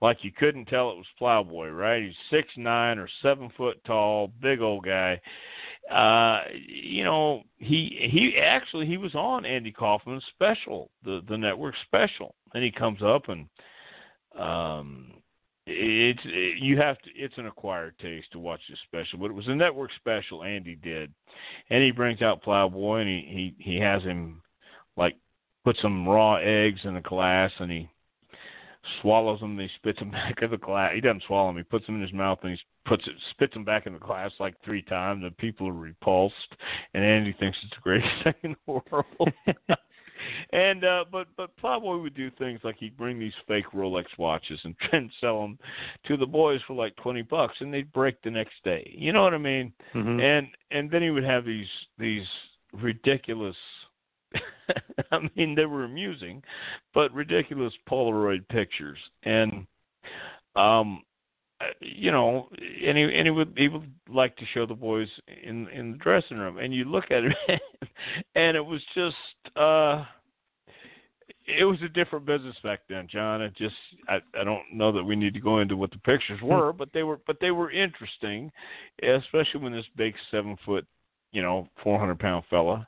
like 0.00 0.18
you 0.22 0.32
couldn't 0.32 0.66
tell 0.66 0.90
it 0.90 0.96
was 0.96 1.06
Plowboy, 1.18 1.68
right? 1.70 2.02
He's 2.02 2.14
six 2.30 2.48
nine 2.56 2.98
or 2.98 3.08
seven 3.22 3.50
foot 3.56 3.82
tall, 3.84 4.30
big 4.40 4.60
old 4.60 4.84
guy. 4.84 5.20
Uh, 5.90 6.40
you 6.68 7.04
know, 7.04 7.42
he 7.58 8.08
he 8.10 8.38
actually 8.42 8.86
he 8.86 8.96
was 8.96 9.14
on 9.14 9.44
Andy 9.44 9.70
Kaufman's 9.70 10.24
special, 10.34 10.90
the 11.04 11.20
the 11.28 11.38
network 11.38 11.74
special, 11.86 12.34
and 12.54 12.64
he 12.64 12.72
comes 12.72 13.00
up 13.02 13.28
and 13.28 13.46
um 14.38 15.12
it's 15.66 16.20
it, 16.24 16.58
you 16.62 16.78
have 16.78 16.98
to 16.98 17.10
it's 17.14 17.38
an 17.38 17.46
acquired 17.46 17.98
taste 17.98 18.30
to 18.30 18.38
watch 18.38 18.60
this 18.68 18.78
special 18.86 19.18
but 19.18 19.30
it 19.30 19.34
was 19.34 19.48
a 19.48 19.54
network 19.54 19.90
special 19.96 20.44
andy 20.44 20.76
did. 20.76 21.12
And 21.70 21.82
he 21.82 21.90
brings 21.90 22.22
out 22.22 22.42
plowboy 22.42 23.00
and 23.00 23.08
he 23.08 23.54
he 23.58 23.72
he 23.72 23.80
has 23.80 24.02
him 24.02 24.42
like 24.96 25.16
put 25.64 25.76
some 25.82 26.08
raw 26.08 26.36
eggs 26.36 26.80
in 26.84 26.96
a 26.96 27.02
glass 27.02 27.50
and 27.58 27.70
he 27.70 27.88
swallows 29.00 29.40
them 29.40 29.52
and 29.52 29.60
he 29.60 29.68
spits 29.76 29.98
them 29.98 30.10
back 30.12 30.38
in 30.42 30.50
the 30.50 30.56
glass 30.56 30.92
he 30.94 31.00
doesn't 31.00 31.22
swallow 31.26 31.48
them 31.48 31.56
he 31.56 31.62
puts 31.62 31.86
them 31.86 31.96
in 31.96 32.02
his 32.02 32.12
mouth 32.12 32.38
and 32.42 32.52
he 32.52 32.58
puts 32.84 33.06
it 33.06 33.14
spits 33.30 33.54
them 33.54 33.64
back 33.64 33.86
in 33.86 33.92
the 33.92 33.98
glass 33.98 34.30
like 34.38 34.54
three 34.64 34.82
times 34.82 35.22
and 35.24 35.36
people 35.38 35.68
are 35.68 35.72
repulsed 35.72 36.34
and 36.94 37.04
andy 37.04 37.34
thinks 37.38 37.58
it's 37.62 37.74
the 37.74 37.82
greatest 37.82 38.12
thing 38.24 38.34
in 38.42 38.56
the 38.66 38.72
world 38.72 39.32
and 40.52 40.84
uh 40.84 41.04
but 41.10 41.26
but 41.36 41.56
Plowboy 41.56 41.98
would 41.98 42.14
do 42.14 42.30
things 42.32 42.60
like 42.64 42.76
he'd 42.78 42.96
bring 42.96 43.18
these 43.18 43.32
fake 43.46 43.66
Rolex 43.74 44.04
watches 44.18 44.58
and, 44.64 44.76
try 44.78 44.98
and 44.98 45.10
sell 45.20 45.40
them 45.40 45.58
to 46.06 46.16
the 46.16 46.26
boys 46.26 46.60
for 46.66 46.74
like 46.74 46.94
twenty 46.96 47.22
bucks, 47.22 47.54
and 47.60 47.72
they'd 47.72 47.92
break 47.92 48.20
the 48.22 48.30
next 48.30 48.54
day. 48.64 48.88
You 48.96 49.12
know 49.12 49.22
what 49.22 49.34
I 49.34 49.38
mean? 49.38 49.72
Mhm. 49.94 50.20
And 50.20 50.48
and 50.70 50.90
then 50.90 51.02
he 51.02 51.10
would 51.10 51.24
have 51.24 51.44
these 51.44 51.68
these 51.98 52.26
ridiculous. 52.72 53.56
I 55.12 55.18
mean, 55.36 55.54
they 55.54 55.66
were 55.66 55.84
amusing, 55.84 56.42
but 56.94 57.12
ridiculous 57.12 57.72
Polaroid 57.88 58.46
pictures, 58.48 58.98
and 59.22 59.66
um, 60.56 61.02
uh, 61.60 61.66
you 61.80 62.10
know, 62.10 62.48
and 62.58 62.98
he 62.98 63.04
and 63.04 63.26
he 63.26 63.30
would 63.30 63.54
he 63.56 63.68
would 63.68 63.90
like 64.08 64.36
to 64.36 64.44
show 64.52 64.66
the 64.66 64.74
boys 64.74 65.08
in 65.42 65.68
in 65.68 65.92
the 65.92 65.98
dressing 65.98 66.36
room, 66.36 66.58
and 66.58 66.74
you 66.74 66.84
look 66.84 67.10
at 67.10 67.24
it, 67.24 67.60
and 68.34 68.56
it 68.56 68.64
was 68.64 68.80
just 68.94 69.56
uh 69.56 70.04
it 71.46 71.64
was 71.64 71.78
a 71.82 71.88
different 71.88 72.26
business 72.26 72.56
back 72.62 72.80
then, 72.88 73.06
John. 73.10 73.40
It 73.40 73.54
just 73.56 73.74
I 74.08 74.16
I 74.38 74.44
don't 74.44 74.64
know 74.72 74.92
that 74.92 75.04
we 75.04 75.16
need 75.16 75.34
to 75.34 75.40
go 75.40 75.60
into 75.60 75.76
what 75.76 75.90
the 75.90 75.98
pictures 75.98 76.40
were, 76.42 76.72
but 76.72 76.90
they 76.92 77.02
were 77.02 77.20
but 77.26 77.38
they 77.40 77.52
were 77.52 77.70
interesting, 77.70 78.50
especially 79.02 79.60
when 79.60 79.72
this 79.72 79.86
big 79.96 80.14
seven 80.30 80.58
foot, 80.64 80.86
you 81.32 81.42
know, 81.42 81.68
four 81.82 81.98
hundred 81.98 82.18
pound 82.18 82.44
fella, 82.50 82.86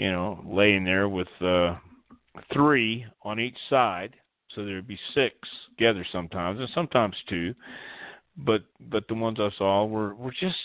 you 0.00 0.10
know, 0.10 0.42
laying 0.46 0.82
there 0.82 1.10
with 1.10 1.28
uh 1.42 1.76
three 2.54 3.04
on 3.22 3.38
each 3.38 3.56
side, 3.68 4.16
so 4.54 4.64
there'd 4.64 4.88
be 4.88 4.98
six 5.14 5.34
together 5.76 6.06
sometimes, 6.10 6.58
and 6.58 6.70
sometimes 6.74 7.14
two. 7.28 7.54
But 8.34 8.62
but 8.88 9.06
the 9.08 9.14
ones 9.14 9.38
I 9.38 9.50
saw 9.58 9.84
were 9.84 10.14
were 10.14 10.32
just 10.32 10.56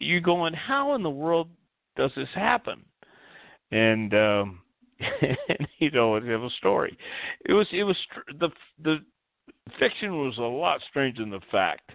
you 0.00 0.20
going, 0.20 0.54
how 0.54 0.96
in 0.96 1.04
the 1.04 1.10
world 1.10 1.48
does 1.96 2.10
this 2.16 2.28
happen? 2.34 2.84
And 3.70 4.12
um 4.14 4.60
and 4.98 5.68
you 5.78 5.92
know 5.92 6.16
it 6.16 6.24
have 6.24 6.42
a 6.42 6.50
story. 6.58 6.98
It 7.46 7.52
was 7.52 7.68
it 7.70 7.84
was 7.84 7.96
the 8.40 8.48
the 8.82 8.96
fiction 9.78 10.18
was 10.18 10.36
a 10.38 10.42
lot 10.42 10.80
stranger 10.90 11.22
than 11.22 11.30
the 11.30 11.40
fact 11.52 11.92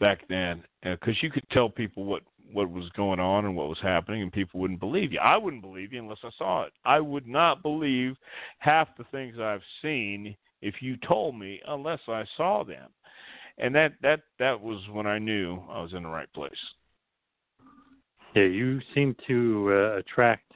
back 0.00 0.28
then 0.28 0.64
because 0.82 1.14
you 1.22 1.30
could 1.30 1.48
tell 1.50 1.70
people 1.70 2.04
what 2.04 2.22
what 2.52 2.70
was 2.70 2.88
going 2.90 3.20
on 3.20 3.44
and 3.44 3.56
what 3.56 3.68
was 3.68 3.78
happening 3.82 4.22
and 4.22 4.32
people 4.32 4.60
wouldn't 4.60 4.80
believe 4.80 5.12
you. 5.12 5.18
I 5.18 5.36
wouldn't 5.36 5.62
believe 5.62 5.92
you 5.92 6.00
unless 6.00 6.18
I 6.22 6.30
saw 6.38 6.62
it. 6.64 6.72
I 6.84 7.00
would 7.00 7.26
not 7.26 7.62
believe 7.62 8.16
half 8.58 8.88
the 8.96 9.04
things 9.10 9.38
I've 9.38 9.62
seen 9.82 10.36
if 10.62 10.76
you 10.80 10.96
told 11.06 11.38
me 11.38 11.60
unless 11.66 12.00
I 12.08 12.24
saw 12.36 12.64
them. 12.64 12.90
And 13.58 13.74
that 13.74 13.92
that 14.02 14.22
that 14.38 14.60
was 14.60 14.80
when 14.90 15.06
I 15.06 15.18
knew 15.18 15.62
I 15.70 15.80
was 15.80 15.92
in 15.94 16.02
the 16.02 16.08
right 16.08 16.32
place. 16.32 16.52
Yeah, 18.34 18.44
you 18.44 18.80
seem 18.94 19.14
to 19.28 19.68
uh, 19.70 19.98
attract 19.98 20.52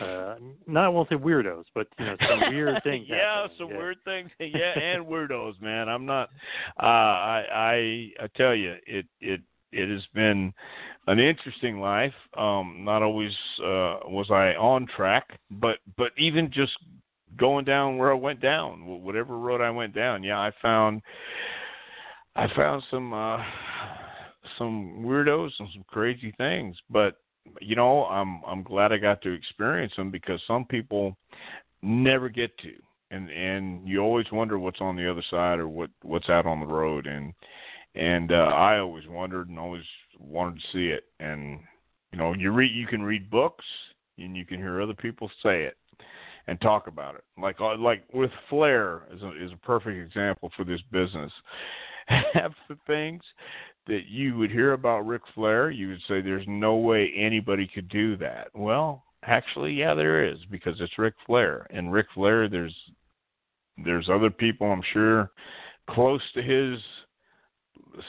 uh, 0.00 0.34
not 0.66 0.84
I 0.84 0.88
won't 0.88 1.08
say 1.08 1.14
weirdos, 1.14 1.64
but 1.74 1.86
you 1.98 2.04
know 2.04 2.16
some 2.28 2.40
weird 2.54 2.82
things. 2.82 3.06
yeah, 3.08 3.46
some 3.58 3.70
yeah. 3.70 3.78
weird 3.78 3.96
things. 4.04 4.30
Yeah, 4.38 4.78
and 4.78 5.06
weirdos, 5.06 5.60
man. 5.60 5.88
I'm 5.88 6.04
not. 6.04 6.28
Uh, 6.78 6.86
I 6.86 7.44
I 7.50 8.24
I 8.24 8.26
tell 8.36 8.54
you, 8.54 8.74
it 8.86 9.06
it 9.20 9.40
it 9.72 9.88
has 9.88 10.04
been 10.14 10.52
an 11.06 11.18
interesting 11.18 11.80
life. 11.80 12.14
Um, 12.36 12.82
not 12.84 13.02
always 13.02 13.32
uh, 13.60 14.00
was 14.06 14.26
I 14.30 14.54
on 14.54 14.86
track, 14.96 15.38
but 15.50 15.78
but 15.96 16.12
even 16.18 16.50
just 16.52 16.72
going 17.36 17.64
down 17.64 17.98
where 17.98 18.10
I 18.10 18.14
went 18.14 18.40
down, 18.40 18.84
whatever 19.02 19.38
road 19.38 19.60
I 19.60 19.70
went 19.70 19.94
down, 19.94 20.22
yeah, 20.22 20.38
I 20.38 20.52
found 20.62 21.02
I 22.34 22.46
found 22.54 22.82
some 22.90 23.12
uh, 23.12 23.38
some 24.58 25.04
weirdos 25.04 25.50
and 25.58 25.68
some 25.72 25.84
crazy 25.88 26.34
things, 26.36 26.76
but 26.90 27.16
you 27.60 27.76
know, 27.76 28.04
I'm 28.04 28.42
I'm 28.46 28.62
glad 28.62 28.92
I 28.92 28.98
got 28.98 29.22
to 29.22 29.32
experience 29.32 29.92
them 29.96 30.10
because 30.10 30.40
some 30.46 30.64
people 30.64 31.16
never 31.82 32.28
get 32.28 32.56
to, 32.58 32.72
and 33.10 33.30
and 33.30 33.86
you 33.86 34.00
always 34.00 34.26
wonder 34.32 34.58
what's 34.58 34.80
on 34.80 34.96
the 34.96 35.10
other 35.10 35.24
side 35.30 35.58
or 35.58 35.68
what 35.68 35.90
what's 36.02 36.28
out 36.28 36.46
on 36.46 36.60
the 36.60 36.66
road, 36.66 37.06
and 37.06 37.32
and 37.94 38.32
uh, 38.32 38.50
I 38.54 38.78
always 38.78 39.06
wondered 39.08 39.48
and 39.48 39.58
always 39.58 39.84
wanted 40.18 40.60
to 40.60 40.66
see 40.72 40.86
it, 40.88 41.04
and 41.20 41.60
you 42.12 42.18
know, 42.18 42.34
you 42.34 42.50
read 42.52 42.72
you 42.74 42.86
can 42.86 43.02
read 43.02 43.30
books 43.30 43.64
and 44.18 44.36
you 44.36 44.44
can 44.44 44.58
hear 44.58 44.80
other 44.80 44.94
people 44.94 45.30
say 45.42 45.64
it 45.64 45.76
and 46.46 46.60
talk 46.60 46.86
about 46.86 47.16
it, 47.16 47.24
like 47.40 47.60
uh, 47.60 47.76
like 47.76 48.04
with 48.12 48.30
Flair 48.48 49.02
is 49.12 49.22
a, 49.22 49.44
is 49.44 49.52
a 49.52 49.66
perfect 49.66 49.98
example 49.98 50.50
for 50.56 50.64
this 50.64 50.80
business. 50.92 51.32
Half 52.06 52.52
the 52.68 52.78
things 52.86 53.22
that 53.88 54.02
you 54.08 54.36
would 54.38 54.50
hear 54.50 54.72
about 54.72 55.06
Ric 55.06 55.22
Flair, 55.34 55.70
you 55.70 55.88
would 55.88 56.00
say 56.06 56.20
there's 56.20 56.46
no 56.46 56.76
way 56.76 57.12
anybody 57.16 57.68
could 57.72 57.88
do 57.88 58.16
that. 58.18 58.48
Well, 58.54 59.04
actually, 59.24 59.72
yeah, 59.72 59.94
there 59.94 60.24
is 60.24 60.38
because 60.50 60.76
it's 60.80 60.98
Ric 60.98 61.14
Flair, 61.26 61.66
and 61.70 61.92
Ric 61.92 62.06
Flair, 62.14 62.48
there's 62.48 62.74
there's 63.84 64.08
other 64.08 64.30
people 64.30 64.70
I'm 64.70 64.82
sure 64.92 65.32
close 65.90 66.22
to 66.34 66.42
his 66.42 66.80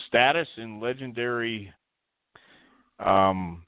status 0.07 0.47
in 0.57 0.79
legendary 0.79 1.73
um, 2.99 3.63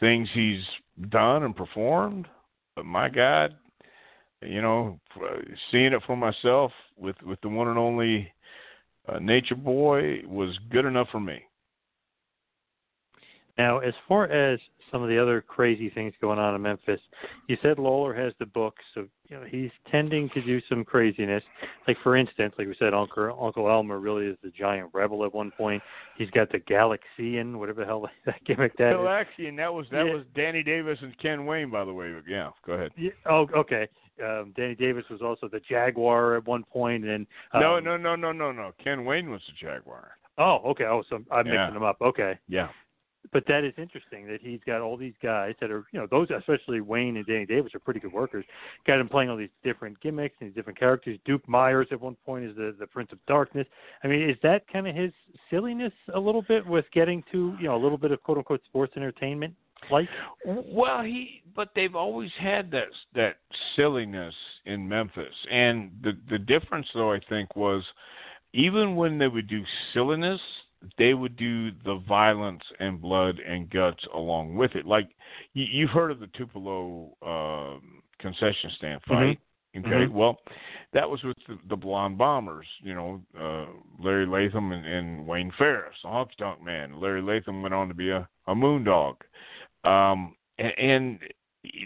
things 0.00 0.28
he's 0.32 0.62
done 1.10 1.42
and 1.42 1.56
performed. 1.56 2.26
But 2.76 2.86
my 2.86 3.08
God, 3.08 3.54
you 4.42 4.60
know, 4.60 4.98
seeing 5.70 5.92
it 5.92 6.02
for 6.06 6.16
myself 6.16 6.72
with 6.96 7.16
with 7.22 7.40
the 7.40 7.48
one 7.48 7.68
and 7.68 7.78
only 7.78 8.32
uh, 9.08 9.18
Nature 9.18 9.56
Boy 9.56 10.22
was 10.26 10.58
good 10.70 10.84
enough 10.84 11.08
for 11.10 11.20
me. 11.20 11.42
Now, 13.56 13.78
as 13.78 13.94
far 14.08 14.24
as 14.24 14.58
some 14.90 15.02
of 15.02 15.08
the 15.08 15.20
other 15.20 15.40
crazy 15.40 15.88
things 15.90 16.12
going 16.20 16.38
on 16.38 16.54
in 16.54 16.62
Memphis, 16.62 17.00
you 17.46 17.56
said 17.62 17.78
Lawler 17.78 18.12
has 18.14 18.32
the 18.38 18.46
book, 18.46 18.74
so 18.94 19.06
you 19.28 19.36
know 19.36 19.44
he's 19.48 19.70
tending 19.90 20.28
to 20.30 20.42
do 20.42 20.60
some 20.68 20.84
craziness. 20.84 21.42
Like 21.86 21.96
for 22.02 22.16
instance, 22.16 22.54
like 22.58 22.66
we 22.66 22.74
said, 22.78 22.92
Uncle 22.94 23.36
Uncle 23.40 23.68
Elmer 23.70 24.00
really 24.00 24.26
is 24.26 24.36
the 24.42 24.50
giant 24.50 24.90
rebel 24.92 25.24
at 25.24 25.32
one 25.32 25.50
point. 25.52 25.82
He's 26.16 26.30
got 26.30 26.50
the 26.50 26.58
Galaxian, 26.58 27.56
whatever 27.56 27.80
the 27.82 27.86
hell 27.86 28.08
that 28.26 28.42
gimmick 28.44 28.76
that 28.78 28.92
Galaxian, 28.94 29.56
that 29.56 29.72
was 29.72 29.86
that 29.90 30.06
Yeah. 30.06 30.14
was 30.14 30.24
Danny 30.34 30.62
Davis 30.62 30.98
and 31.02 31.16
Ken 31.18 31.46
Wayne, 31.46 31.70
by 31.70 31.84
the 31.84 31.92
way. 31.92 32.12
Yeah, 32.28 32.50
go 32.66 32.72
ahead. 32.74 32.90
Yeah, 32.96 33.10
oh, 33.26 33.48
okay. 33.56 33.88
Um, 34.22 34.52
Danny 34.56 34.74
Davis 34.76 35.04
was 35.10 35.22
also 35.22 35.48
the 35.48 35.60
Jaguar 35.68 36.36
at 36.36 36.46
one 36.46 36.62
point, 36.64 37.04
and 37.04 37.26
um, 37.52 37.60
no, 37.60 37.80
no, 37.80 37.96
no, 37.96 38.14
no, 38.14 38.30
no, 38.32 38.52
no. 38.52 38.72
Ken 38.82 39.04
Wayne 39.04 39.30
was 39.30 39.40
the 39.46 39.52
Jaguar. 39.66 40.10
Oh, 40.38 40.58
okay. 40.66 40.84
Oh, 40.84 41.02
so 41.08 41.16
I'm 41.32 41.46
Yeah. 41.46 41.52
mixing 41.52 41.74
them 41.74 41.82
up. 41.84 41.96
Okay. 42.00 42.38
Yeah. 42.48 42.68
But 43.32 43.44
that 43.48 43.64
is 43.64 43.72
interesting 43.78 44.26
that 44.26 44.40
he's 44.42 44.60
got 44.66 44.80
all 44.80 44.96
these 44.96 45.14
guys 45.22 45.54
that 45.60 45.70
are, 45.70 45.84
you 45.92 46.00
know, 46.00 46.06
those 46.10 46.28
especially 46.30 46.80
Wayne 46.80 47.16
and 47.16 47.26
Danny 47.26 47.46
Davis 47.46 47.74
are 47.74 47.78
pretty 47.78 48.00
good 48.00 48.12
workers. 48.12 48.44
Got 48.86 49.00
him 49.00 49.08
playing 49.08 49.30
all 49.30 49.36
these 49.36 49.48
different 49.62 50.00
gimmicks 50.00 50.36
and 50.40 50.50
these 50.50 50.54
different 50.54 50.78
characters. 50.78 51.18
Duke 51.24 51.46
Myers 51.48 51.88
at 51.90 52.00
one 52.00 52.16
point 52.26 52.44
is 52.44 52.56
the 52.56 52.74
the 52.78 52.86
Prince 52.86 53.10
of 53.12 53.18
Darkness. 53.26 53.66
I 54.02 54.08
mean, 54.08 54.28
is 54.28 54.36
that 54.42 54.66
kind 54.68 54.86
of 54.86 54.94
his 54.94 55.12
silliness 55.50 55.92
a 56.14 56.20
little 56.20 56.42
bit 56.42 56.66
with 56.66 56.84
getting 56.92 57.22
to, 57.32 57.56
you 57.58 57.66
know, 57.66 57.76
a 57.76 57.82
little 57.82 57.98
bit 57.98 58.12
of 58.12 58.22
quote 58.22 58.38
unquote 58.38 58.62
sports 58.66 58.92
entertainment? 58.96 59.54
Like, 59.90 60.08
Well, 60.44 61.02
he 61.02 61.42
but 61.54 61.70
they've 61.74 61.94
always 61.94 62.30
had 62.38 62.70
that 62.72 62.88
that 63.14 63.36
silliness 63.76 64.34
in 64.66 64.88
Memphis, 64.88 65.34
and 65.50 65.90
the 66.02 66.12
the 66.30 66.38
difference 66.38 66.86
though 66.94 67.12
I 67.12 67.20
think 67.28 67.54
was 67.56 67.82
even 68.52 68.94
when 68.94 69.18
they 69.18 69.28
would 69.28 69.48
do 69.48 69.62
silliness, 69.92 70.40
they 70.98 71.14
would 71.14 71.36
do 71.36 71.70
the 71.84 72.02
violence 72.08 72.62
and 72.80 73.00
blood 73.00 73.38
and 73.46 73.70
guts 73.70 74.04
along 74.14 74.56
with 74.56 74.74
it. 74.74 74.86
Like 74.86 75.08
you, 75.52 75.64
you've 75.64 75.90
heard 75.90 76.10
of 76.10 76.20
the 76.20 76.28
Tupelo 76.28 77.16
um, 77.22 78.02
concession 78.18 78.70
stand 78.76 79.00
fight. 79.06 79.38
Okay, 79.76 79.88
Mhm. 80.06 80.10
well, 80.10 80.38
that 80.92 81.10
was 81.10 81.20
with 81.24 81.36
the, 81.48 81.58
the 81.68 81.76
Blonde 81.76 82.16
Bombers, 82.16 82.66
you 82.80 82.94
know, 82.94 83.20
uh, 83.36 83.66
Larry 83.98 84.24
Latham 84.24 84.70
and, 84.70 84.86
and 84.86 85.26
Wayne 85.26 85.50
Farris, 85.58 85.96
the 86.02 86.08
Honky 86.08 86.36
Tonk 86.38 86.62
Man. 86.62 87.00
Larry 87.00 87.20
Latham 87.22 87.60
went 87.60 87.74
on 87.74 87.88
to 87.88 87.94
be 87.94 88.10
a, 88.10 88.28
a 88.46 88.54
Moondog, 88.54 89.16
um, 89.82 90.36
and, 90.58 90.78
and 90.78 91.18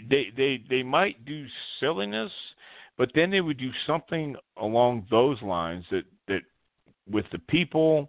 they 0.07 0.31
they 0.37 0.63
they 0.69 0.83
might 0.83 1.25
do 1.25 1.47
silliness, 1.79 2.31
but 2.95 3.09
then 3.15 3.31
they 3.31 3.41
would 3.41 3.57
do 3.57 3.71
something 3.87 4.35
along 4.57 5.07
those 5.09 5.41
lines 5.41 5.83
that 5.89 6.03
that 6.27 6.41
with 7.09 7.25
the 7.31 7.39
people 7.39 8.07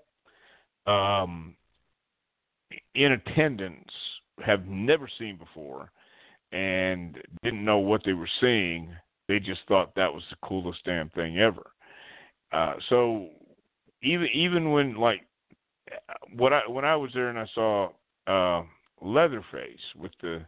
um, 0.87 1.55
in 2.95 3.13
attendance 3.13 3.91
have 4.45 4.67
never 4.67 5.09
seen 5.19 5.37
before 5.37 5.91
and 6.53 7.19
didn't 7.43 7.65
know 7.65 7.79
what 7.79 8.03
they 8.05 8.13
were 8.13 8.29
seeing. 8.41 8.91
They 9.29 9.39
just 9.39 9.61
thought 9.69 9.95
that 9.95 10.13
was 10.13 10.23
the 10.31 10.37
coolest 10.47 10.81
damn 10.85 11.11
thing 11.11 11.39
ever. 11.39 11.71
Uh, 12.53 12.75
so 12.89 13.29
even 14.03 14.29
even 14.35 14.73
when 14.73 14.97
like 14.97 15.21
what 16.37 16.53
I 16.53 16.63
when 16.67 16.85
I 16.85 16.97
was 16.97 17.11
there 17.15 17.29
and 17.29 17.39
I 17.39 17.47
saw 17.55 17.91
uh, 18.27 18.63
Leatherface 19.01 19.79
with 19.97 20.13
the 20.21 20.45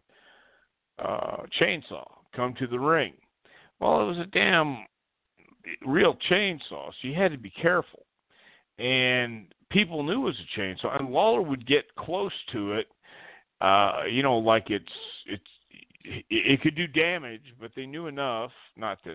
uh, 0.98 1.42
chainsaw 1.60 2.04
come 2.34 2.54
to 2.58 2.66
the 2.66 2.78
ring, 2.78 3.12
well, 3.80 4.02
it 4.02 4.06
was 4.06 4.18
a 4.18 4.26
damn 4.26 4.84
real 5.86 6.16
chainsaw, 6.30 6.60
so 6.70 6.92
you 7.02 7.14
had 7.14 7.32
to 7.32 7.38
be 7.38 7.50
careful. 7.50 8.04
And 8.78 9.46
people 9.72 10.02
knew 10.02 10.22
it 10.22 10.24
was 10.24 10.40
a 10.40 10.60
chainsaw, 10.60 10.98
and 10.98 11.10
Lawler 11.10 11.42
would 11.42 11.66
get 11.66 11.94
close 11.96 12.32
to 12.52 12.72
it, 12.72 12.86
uh, 13.60 14.02
you 14.10 14.22
know, 14.22 14.38
like 14.38 14.70
it's 14.70 14.84
it's 15.26 15.42
it, 16.30 16.60
could 16.62 16.74
do 16.74 16.86
damage, 16.86 17.54
but 17.60 17.70
they 17.76 17.86
knew 17.86 18.06
enough 18.06 18.50
not 18.76 19.02
to 19.04 19.14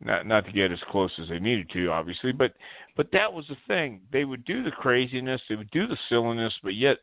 not 0.00 0.26
not 0.26 0.44
to 0.46 0.52
get 0.52 0.72
as 0.72 0.78
close 0.90 1.10
as 1.20 1.28
they 1.28 1.38
needed 1.38 1.70
to, 1.70 1.88
obviously. 1.88 2.32
But 2.32 2.52
but 2.96 3.08
that 3.12 3.32
was 3.32 3.46
the 3.48 3.56
thing. 3.66 4.02
They 4.12 4.24
would 4.24 4.44
do 4.44 4.62
the 4.62 4.70
craziness, 4.70 5.40
they 5.48 5.56
would 5.56 5.70
do 5.70 5.86
the 5.86 5.98
silliness, 6.08 6.52
but 6.62 6.74
yet 6.74 6.98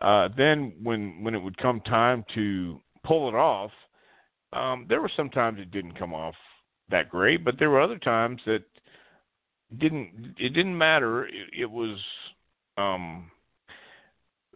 uh, 0.00 0.28
then 0.36 0.72
when 0.82 1.22
when 1.22 1.34
it 1.34 1.42
would 1.42 1.56
come 1.58 1.80
time 1.82 2.24
to 2.34 2.80
pull 3.04 3.28
it 3.28 3.34
off, 3.34 3.70
um, 4.52 4.86
there 4.88 5.00
were 5.00 5.10
some 5.16 5.30
times 5.30 5.58
it 5.60 5.70
didn't 5.70 5.98
come 5.98 6.14
off 6.14 6.34
that 6.90 7.08
great, 7.08 7.44
but 7.44 7.58
there 7.58 7.70
were 7.70 7.80
other 7.80 7.98
times 7.98 8.40
that 8.46 8.64
didn't 9.78 10.34
it 10.38 10.50
didn't 10.50 10.76
matter. 10.76 11.26
It, 11.26 11.48
it 11.60 11.70
was 11.70 11.98
um, 12.76 13.30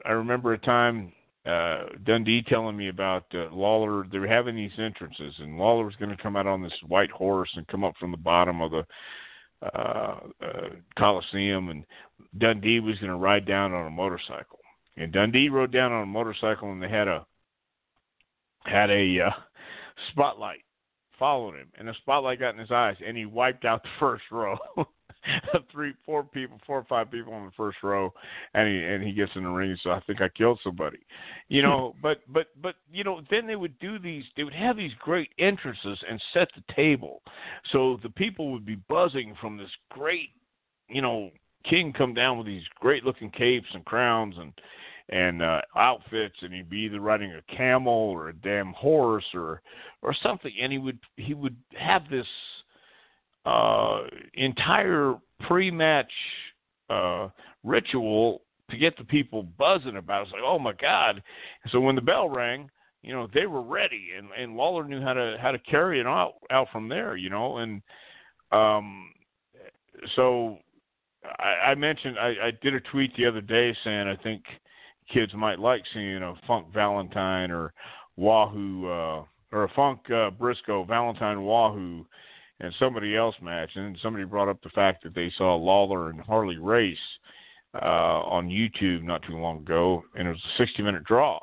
I 0.05 0.13
remember 0.13 0.53
a 0.53 0.59
time 0.59 1.13
uh, 1.47 1.85
Dundee 2.05 2.43
telling 2.43 2.77
me 2.77 2.89
about 2.89 3.25
uh, 3.35 3.49
Lawler. 3.53 4.07
They 4.11 4.19
were 4.19 4.27
having 4.27 4.57
these 4.57 4.73
entrances, 4.79 5.35
and 5.39 5.59
Lawler 5.59 5.85
was 5.85 5.97
going 5.97 6.15
to 6.15 6.23
come 6.23 6.37
out 6.37 6.47
on 6.47 6.63
this 6.63 6.73
white 6.87 7.11
horse 7.11 7.51
and 7.55 7.67
come 7.69 7.85
up 7.85 7.95
from 8.01 8.11
the 8.11 8.17
bottom 8.17 8.61
of 8.61 8.71
the 8.71 8.87
uh, 9.63 10.21
uh, 10.43 10.69
Coliseum, 10.99 11.69
and 11.71 11.85
Dundee 12.39 12.81
was 12.81 12.99
going 12.99 13.11
to 13.11 13.17
ride 13.17 13.47
down 13.47 13.73
on 13.73 13.87
a 13.87 13.91
motorcycle. 13.91 14.59
And 14.97 15.13
Dundee 15.13 15.49
rode 15.49 15.73
down 15.73 15.93
on 15.93 16.03
a 16.03 16.07
motorcycle, 16.07 16.73
and 16.73 16.83
they 16.83 16.89
had 16.89 17.09
a 17.09 17.27
had 18.65 18.91
a 18.91 19.21
uh, 19.27 19.31
spotlight 20.11 20.65
followed 21.19 21.55
him, 21.55 21.69
and 21.79 21.87
the 21.87 21.95
spotlight 22.01 22.41
got 22.41 22.55
in 22.55 22.59
his 22.59 22.71
eyes, 22.71 22.97
and 23.07 23.17
he 23.17 23.27
wiped 23.27 23.65
out 23.65 23.83
the 23.83 23.89
first 24.01 24.25
row. 24.31 24.57
Three, 25.73 25.95
four 26.05 26.23
people, 26.23 26.59
four 26.67 26.79
or 26.79 26.85
five 26.85 27.11
people 27.11 27.33
on 27.33 27.47
the 27.47 27.53
first 27.57 27.79
row, 27.83 28.13
and 28.55 28.69
he 28.69 28.83
and 28.83 29.03
he 29.03 29.13
gets 29.13 29.33
in 29.35 29.45
the 29.45 29.51
ring. 29.51 29.77
So 29.83 29.91
I 29.91 30.01
think 30.01 30.21
I 30.21 30.29
killed 30.29 30.61
somebody, 30.63 30.99
you 31.49 31.63
know. 31.63 31.95
but 32.03 32.19
but 32.29 32.49
but 32.61 32.77
you 32.93 33.05
know, 33.05 33.23
then 33.31 33.47
they 33.47 33.57
would 33.57 33.79
do 33.79 33.99
these. 33.99 34.25
They 34.37 34.45
would 34.45 34.55
have 34.55 34.77
these 34.77 34.93
great 35.01 35.31
entrances 35.39 35.99
and 36.09 36.23
set 36.33 36.49
the 36.55 36.75
table, 36.75 37.23
so 37.73 37.99
the 38.03 38.11
people 38.11 38.53
would 38.53 38.67
be 38.67 38.77
buzzing 38.89 39.35
from 39.41 39.57
this 39.57 39.71
great, 39.91 40.31
you 40.89 41.03
know, 41.03 41.31
king 41.69 41.93
come 41.93 42.15
down 42.15 42.39
with 42.39 42.47
these 42.47 42.65
great 42.81 43.05
looking 43.05 43.31
capes 43.31 43.69
and 43.73 43.85
crowns 43.85 44.35
and 44.39 44.53
and 45.11 45.43
uh, 45.43 45.61
outfits, 45.77 46.37
and 46.41 46.53
he'd 46.55 46.71
be 46.71 46.79
either 46.79 47.01
riding 47.01 47.33
a 47.33 47.55
camel 47.55 47.93
or 47.93 48.29
a 48.29 48.33
damn 48.35 48.73
horse 48.73 49.25
or 49.35 49.61
or 50.03 50.15
something, 50.23 50.53
and 50.61 50.73
he 50.73 50.79
would 50.79 50.99
he 51.17 51.35
would 51.35 51.57
have 51.79 52.09
this 52.11 52.27
uh, 53.45 54.03
entire 54.35 55.15
pre-match 55.47 56.11
uh, 56.91 57.29
ritual 57.63 58.43
to 58.71 58.77
get 58.77 58.97
the 58.97 59.05
people 59.05 59.43
buzzing 59.43 59.97
about. 59.97 60.23
it. 60.23 60.25
It's 60.25 60.33
like, 60.33 60.43
oh 60.45 60.59
my 60.59 60.73
god! 60.73 61.23
So 61.71 61.81
when 61.81 61.95
the 61.95 62.01
bell 62.01 62.29
rang, 62.29 62.71
you 63.03 63.13
know 63.13 63.29
they 63.35 63.47
were 63.47 63.63
ready, 63.63 64.11
and 64.17 64.29
and 64.39 64.57
Lawler 64.57 64.85
knew 64.85 65.03
how 65.03 65.13
to 65.13 65.37
how 65.41 65.51
to 65.51 65.59
carry 65.59 66.01
it 66.01 66.07
out 66.07 66.35
out 66.51 66.69
from 66.73 66.89
there, 66.89 67.17
you 67.17 67.31
know, 67.31 67.59
and 67.59 67.83
um, 68.53 69.13
so 70.17 70.59
I, 71.39 71.71
I 71.71 71.75
mentioned 71.75 72.19
I, 72.19 72.29
I 72.47 72.51
did 72.63 72.75
a 72.75 72.81
tweet 72.81 73.15
the 73.17 73.27
other 73.27 73.41
day 73.41 73.77
saying 73.85 74.09
I 74.09 74.17
think 74.23 74.43
kids 75.13 75.33
might 75.35 75.59
like 75.59 75.83
seeing 75.93 76.23
a 76.23 76.35
Funk 76.47 76.73
Valentine 76.73 77.51
or 77.51 77.73
Wahoo 78.17 78.87
uh, 78.87 79.25
or 79.53 79.65
a 79.65 79.73
Funk 79.75 80.01
uh, 80.11 80.31
Briscoe 80.31 80.85
Valentine 80.85 81.43
Wahoo 81.43 82.07
and 82.61 82.73
somebody 82.79 83.17
else 83.17 83.35
match, 83.43 83.71
and 83.75 83.99
somebody 84.03 84.25
brought 84.25 84.49
up 84.49 84.63
the 84.63 84.71
fact 84.71 85.03
that 85.03 85.15
they 85.15 85.33
saw 85.37 85.57
Lawler 85.57 86.11
and 86.11 86.21
Harley 86.21 86.59
Race 86.59 86.97
uh, 87.75 88.23
on 88.25 88.49
YouTube 88.49 89.03
not 89.03 89.23
too 89.23 89.37
long 89.37 89.59
ago, 89.59 90.05
and 90.15 90.29
it 90.29 90.31
was 90.31 90.41
a 90.59 90.63
60 90.63 90.83
minute 90.83 91.05
draw. 91.05 91.41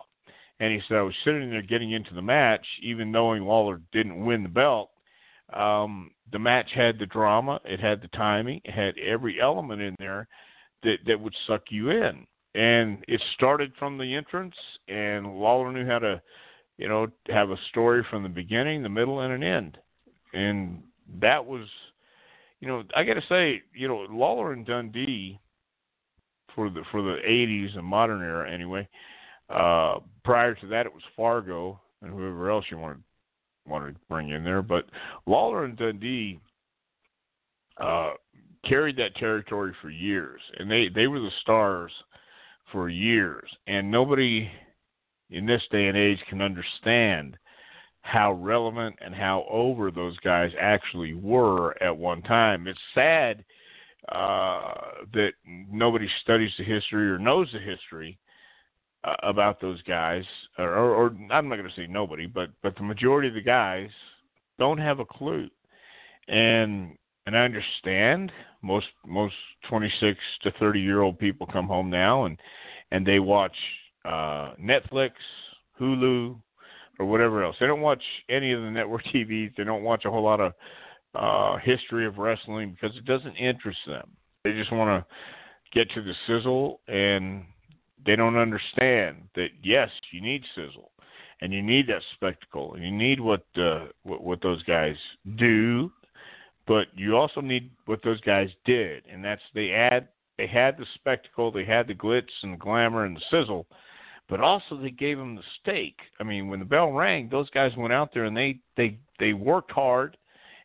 And 0.60 0.72
he 0.72 0.80
said, 0.88 0.98
I 0.98 1.02
was 1.02 1.16
sitting 1.26 1.50
there 1.50 1.64
getting 1.64 1.92
into 1.92 2.14
the 2.14 2.22
match, 2.22 2.66
even 2.84 3.12
knowing 3.12 3.44
Lawler 3.44 3.82
didn't 3.92 4.24
win 4.24 4.44
the 4.44 4.50
belt. 4.50 4.92
Um, 5.54 6.12
the 6.32 6.40
match 6.40 6.70
had 6.74 6.98
the 6.98 7.08
drama, 7.08 7.60
it 7.66 7.80
had 7.80 8.02
the 8.02 8.08
timing, 8.10 8.62
it 8.64 8.72
had 8.72 8.94
every 8.98 9.42
element 9.42 9.82
in 9.82 9.96
there 10.00 10.28
that, 10.84 10.98
that 11.08 11.20
would 11.20 11.36
suck 11.48 11.64
you 11.70 11.90
in. 11.90 12.26
And 12.54 13.04
it 13.08 13.22
started 13.34 13.72
from 13.80 13.98
the 13.98 14.16
entrance, 14.16 14.56
and 14.88 15.36
Lawler 15.40 15.72
knew 15.72 15.86
how 15.86 16.00
to, 16.00 16.22
you 16.78 16.88
know, 16.88 17.08
have 17.28 17.50
a 17.50 17.58
story 17.70 18.06
from 18.10 18.24
the 18.24 18.30
beginning, 18.30 18.84
the 18.84 18.90
middle, 18.90 19.22
and 19.22 19.34
an 19.34 19.44
end. 19.44 19.78
And 20.34 20.84
that 21.20 21.46
was, 21.46 21.68
you 22.60 22.68
know, 22.68 22.84
I 22.96 23.04
got 23.04 23.16
to 23.16 23.24
say, 23.28 23.62
you 23.74 23.88
know, 23.88 24.06
Lawler 24.10 24.54
and 24.54 24.66
Dundee 24.66 25.40
for 26.56 26.70
the 26.70 26.84
for 26.92 27.02
the 27.02 27.18
80s 27.28 27.78
and 27.78 27.86
modern 27.86 28.22
era 28.22 28.52
anyway. 28.52 28.88
Uh, 29.50 30.00
prior 30.24 30.56
to 30.56 30.68
that, 30.68 30.86
it 30.86 30.94
was 30.94 31.04
Fargo 31.16 31.80
and 32.02 32.12
whoever 32.12 32.50
else 32.50 32.66
you 32.70 32.78
wanted 32.78 33.04
wanted 33.66 33.94
to 33.94 34.00
bring 34.10 34.30
in 34.30 34.44
there. 34.44 34.62
But 34.62 34.86
Lawler 35.26 35.66
and 35.66 35.78
Dundee 35.78 36.40
uh, 37.78 38.12
carried 38.68 38.98
that 38.98 39.16
territory 39.16 39.74
for 39.82 39.90
years, 39.90 40.42
and 40.58 40.70
they 40.70 40.90
they 40.94 41.08
were 41.08 41.20
the 41.20 41.32
stars 41.42 41.92
for 42.72 42.90
years. 42.90 43.50
And 43.68 43.92
nobody 43.92 44.50
in 45.30 45.46
this 45.46 45.64
day 45.72 45.88
and 45.88 45.98
age 45.98 46.20
can 46.30 46.42
understand 46.42 47.38
how 48.02 48.34
relevant 48.34 48.96
and 49.04 49.14
how 49.14 49.46
over 49.50 49.92
those 49.92 50.18
guys 50.18 50.52
actually 50.60 51.14
were 51.14 51.82
at 51.82 51.96
one 51.96 52.22
time. 52.24 52.68
It's 52.68 52.80
sad 52.94 53.44
uh, 54.10 54.74
that 55.14 55.32
nobody 55.46 56.10
studies 56.22 56.52
the 56.58 56.64
history 56.64 57.10
or 57.10 57.20
knows 57.20 57.50
the 57.54 57.60
history 57.60 58.18
uh, 59.04 59.16
about 59.24 59.62
those 59.62 59.82
guys, 59.84 60.24
or, 60.58 60.70
or, 60.70 60.96
or 60.96 61.08
I'm 61.32 61.50
not 61.50 61.56
going 61.56 61.70
to 61.70 61.76
say 61.76 61.88
nobody, 61.88 62.28
but 62.28 62.50
but 62.62 62.76
the 62.76 62.84
majority 62.84 63.28
of 63.28 63.34
the 63.34 63.42
guys 63.42 63.90
don't 64.60 64.78
have 64.78 65.00
a 65.00 65.06
clue, 65.06 65.50
and 66.28 66.98
and 67.26 67.38
I 67.38 67.46
understand 67.46 68.32
most 68.62 68.88
most 69.06 69.36
26 69.70 70.18
to 70.44 70.52
30 70.60 70.80
year 70.80 71.02
old 71.02 71.20
people 71.20 71.48
come 71.48 71.68
home 71.68 71.90
now 71.90 72.26
and 72.26 72.38
and 72.92 73.06
they 73.06 73.20
watch 73.20 73.56
uh, 74.06 74.54
Netflix, 74.62 75.12
Hulu, 75.80 76.36
or 77.00 77.06
whatever 77.06 77.44
else. 77.44 77.56
They 77.60 77.68
don't 77.68 77.82
watch 77.82 78.04
any 78.30 78.52
of 78.52 78.62
the 78.62 78.72
network 78.72 79.04
TVs. 79.14 79.56
They 79.56 79.64
don't 79.64 79.84
watch 79.84 80.06
a 80.06 80.12
whole 80.12 80.24
lot 80.24 80.40
of 80.40 80.54
uh, 81.16 81.58
history 81.58 82.06
of 82.06 82.18
wrestling 82.18 82.72
because 82.80 82.96
it 82.98 83.06
doesn't 83.06 83.36
interest 83.36 83.80
them. 83.88 84.10
They 84.44 84.54
just 84.54 84.72
want 84.72 84.90
to 85.06 85.16
get 85.78 85.92
to 85.94 86.02
the 86.02 86.14
sizzle, 86.28 86.80
and 86.88 87.44
they 88.06 88.16
don't 88.16 88.38
understand 88.38 89.18
that 89.36 89.50
yes, 89.64 89.90
you 90.12 90.22
need 90.22 90.44
sizzle, 90.56 90.92
and 91.42 91.54
you 91.54 91.62
need 91.62 91.88
that 91.88 92.02
spectacle, 92.16 92.74
and 92.74 92.84
you 92.84 92.92
need 92.92 93.20
what 93.20 93.46
uh, 93.58 93.88
what, 94.04 94.24
what 94.24 94.42
those 94.42 94.64
guys 94.64 94.96
do, 95.38 95.92
but 96.68 96.88
you 96.96 97.16
also 97.16 97.42
need 97.42 97.70
what 97.86 98.02
those 98.04 98.22
guys 98.22 98.50
did, 98.66 99.04
and 99.12 99.24
that's 99.24 99.42
they 99.54 99.72
add 99.72 100.08
they 100.38 100.48
had 100.48 100.78
the 100.78 100.86
spectacle, 100.96 101.52
they 101.52 101.66
had 101.66 101.88
the 101.88 101.94
glitz 101.94 102.32
and 102.42 102.54
the 102.54 102.58
glamour 102.58 103.06
and 103.06 103.16
the 103.16 103.22
sizzle, 103.30 103.68
but 104.32 104.40
also 104.40 104.78
they 104.78 104.90
gave 104.90 105.18
them 105.18 105.36
the 105.36 105.44
stake. 105.62 106.00
I 106.20 106.24
mean, 106.24 106.48
when 106.48 106.60
the 106.60 106.66
bell 106.66 106.94
rang, 106.94 107.28
those 107.30 107.50
guys 107.50 107.74
went 107.78 107.94
out 107.94 108.12
there 108.14 108.24
and 108.24 108.36
they 108.36 108.60
they 108.78 108.98
they 109.20 109.34
worked 109.34 109.72
hard, 109.72 110.18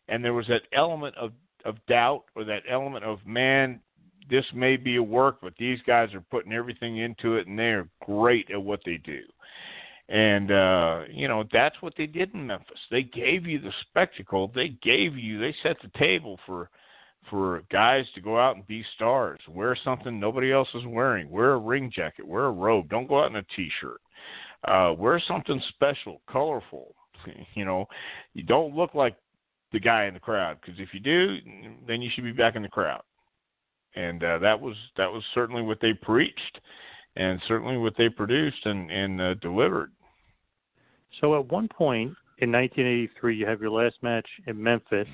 and 0.07 0.23
there 0.23 0.33
was 0.33 0.47
that 0.47 0.61
element 0.71 1.15
of 1.17 1.33
of 1.65 1.75
doubt 1.87 2.23
or 2.33 2.45
that 2.45 2.63
element 2.71 3.03
of 3.03 3.19
man, 3.25 3.81
this 4.29 4.45
may 4.55 4.77
be 4.77 4.95
a 4.95 5.03
work, 5.03 5.39
but 5.41 5.53
these 5.59 5.79
guys 5.85 6.13
are 6.13 6.23
putting 6.31 6.53
everything 6.53 6.99
into 6.99 7.35
it, 7.35 7.45
and 7.45 7.59
they 7.59 7.71
are 7.71 7.89
great 8.05 8.49
at 8.51 8.63
what 8.63 8.79
they 8.85 8.97
do. 9.03 9.19
And 10.07 10.49
uh, 10.49 11.01
you 11.11 11.27
know 11.27 11.43
that's 11.51 11.75
what 11.81 11.93
they 11.97 12.07
did 12.07 12.33
in 12.33 12.47
Memphis. 12.47 12.79
They 12.89 13.03
gave 13.03 13.45
you 13.45 13.59
the 13.59 13.73
spectacle. 13.89 14.49
They 14.55 14.69
gave 14.81 15.17
you. 15.17 15.41
They 15.41 15.53
set 15.61 15.75
the 15.81 15.91
table 15.99 16.39
for 16.45 16.69
for 17.29 17.63
guys 17.71 18.05
to 18.15 18.21
go 18.21 18.39
out 18.39 18.55
and 18.55 18.67
be 18.67 18.83
stars. 18.95 19.39
Wear 19.49 19.77
something 19.83 20.19
nobody 20.19 20.51
else 20.51 20.67
is 20.73 20.85
wearing. 20.85 21.29
Wear 21.29 21.53
a 21.53 21.59
ring 21.59 21.91
jacket. 21.93 22.27
Wear 22.27 22.45
a 22.45 22.51
robe. 22.51 22.89
Don't 22.89 23.07
go 23.07 23.23
out 23.23 23.29
in 23.29 23.37
a 23.37 23.43
t-shirt. 23.55 24.01
Uh, 24.67 24.93
wear 24.97 25.21
something 25.27 25.61
special, 25.69 26.21
colorful. 26.29 26.93
You 27.55 27.65
know, 27.65 27.87
you 28.33 28.43
don't 28.43 28.75
look 28.75 28.93
like 28.93 29.15
the 29.73 29.79
guy 29.79 30.05
in 30.05 30.13
the 30.13 30.19
crowd 30.19 30.57
because 30.61 30.79
if 30.79 30.93
you 30.93 30.99
do, 30.99 31.37
then 31.87 32.01
you 32.01 32.09
should 32.13 32.23
be 32.23 32.31
back 32.31 32.55
in 32.55 32.61
the 32.61 32.69
crowd. 32.69 33.01
And 33.95 34.23
uh, 34.23 34.37
that 34.39 34.59
was 34.59 34.75
that 34.95 35.11
was 35.11 35.23
certainly 35.33 35.63
what 35.63 35.79
they 35.81 35.93
preached, 35.93 36.59
and 37.15 37.41
certainly 37.47 37.77
what 37.77 37.95
they 37.97 38.07
produced 38.07 38.65
and 38.65 38.91
and 38.91 39.19
uh, 39.19 39.33
delivered. 39.35 39.91
So 41.19 41.37
at 41.37 41.51
one 41.51 41.67
point 41.67 42.13
in 42.39 42.51
1983, 42.51 43.35
you 43.35 43.45
have 43.47 43.61
your 43.61 43.71
last 43.71 43.95
match 44.01 44.27
in 44.45 44.61
Memphis, 44.61 45.07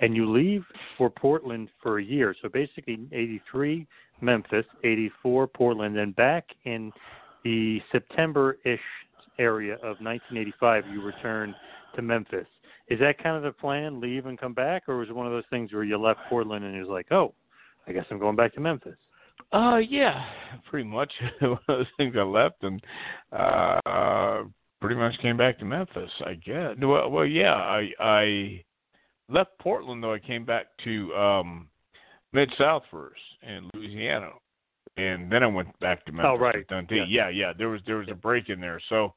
and 0.00 0.16
you 0.16 0.30
leave 0.30 0.64
for 0.96 1.10
Portland 1.10 1.68
for 1.82 1.98
a 1.98 2.02
year. 2.02 2.34
So 2.40 2.48
basically, 2.48 3.06
83 3.12 3.86
Memphis, 4.22 4.64
84 4.82 5.46
Portland, 5.48 5.98
and 5.98 6.16
back 6.16 6.46
in 6.64 6.90
the 7.44 7.80
September-ish 7.92 8.80
area 9.38 9.74
of 9.74 10.00
1985, 10.00 10.84
you 10.92 11.02
return 11.02 11.54
to 11.96 12.02
Memphis. 12.02 12.46
Is 12.88 12.98
that 13.00 13.22
kind 13.22 13.36
of 13.36 13.42
the 13.42 13.52
plan? 13.52 14.00
Leave 14.00 14.26
and 14.26 14.38
come 14.38 14.54
back, 14.54 14.88
or 14.88 14.98
was 14.98 15.08
it 15.08 15.14
one 15.14 15.26
of 15.26 15.32
those 15.32 15.44
things 15.50 15.72
where 15.72 15.84
you 15.84 15.96
left 15.96 16.20
Portland 16.28 16.64
and 16.64 16.74
it 16.74 16.80
was 16.80 16.88
like, 16.88 17.06
oh, 17.10 17.34
I 17.86 17.92
guess 17.92 18.04
I'm 18.10 18.18
going 18.18 18.36
back 18.36 18.54
to 18.54 18.60
Memphis? 18.60 18.96
Uh, 19.52 19.78
yeah, 19.78 20.24
pretty 20.68 20.88
much 20.88 21.12
one 21.40 21.52
of 21.52 21.58
those 21.66 21.86
things 21.96 22.14
I 22.18 22.22
left 22.22 22.62
and 22.62 22.82
uh, 23.32 24.44
pretty 24.80 24.96
much 24.96 25.18
came 25.20 25.36
back 25.36 25.58
to 25.58 25.64
Memphis. 25.64 26.10
I 26.24 26.34
guess. 26.34 26.76
Well, 26.80 27.10
well, 27.10 27.26
yeah, 27.26 27.54
I 27.54 27.90
I 28.00 28.64
left 29.28 29.50
Portland 29.60 30.02
though. 30.02 30.14
I 30.14 30.18
came 30.18 30.44
back 30.44 30.66
to 30.84 31.14
um, 31.14 31.68
Mid 32.32 32.50
South 32.58 32.82
first 32.90 33.20
in 33.42 33.70
Louisiana, 33.74 34.30
and 34.96 35.30
then 35.30 35.42
I 35.42 35.46
went 35.46 35.78
back 35.80 36.04
to 36.06 36.12
Memphis. 36.12 36.30
Oh, 36.32 36.38
right. 36.38 36.64
Yeah. 36.90 37.04
yeah, 37.08 37.28
yeah. 37.28 37.52
There 37.56 37.68
was 37.68 37.80
there 37.86 37.96
was 37.96 38.08
a 38.10 38.14
break 38.14 38.48
in 38.48 38.60
there. 38.60 38.80
So, 38.88 39.14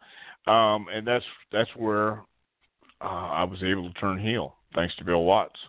um, 0.52 0.88
and 0.94 1.06
that's 1.06 1.26
that's 1.52 1.70
where 1.76 2.24
uh, 3.02 3.30
I 3.32 3.44
was 3.44 3.62
able 3.64 3.92
to 3.92 4.00
turn 4.00 4.20
heel 4.20 4.56
thanks 4.76 4.96
to 4.98 5.04
Bill 5.04 5.24
Watts. 5.24 5.60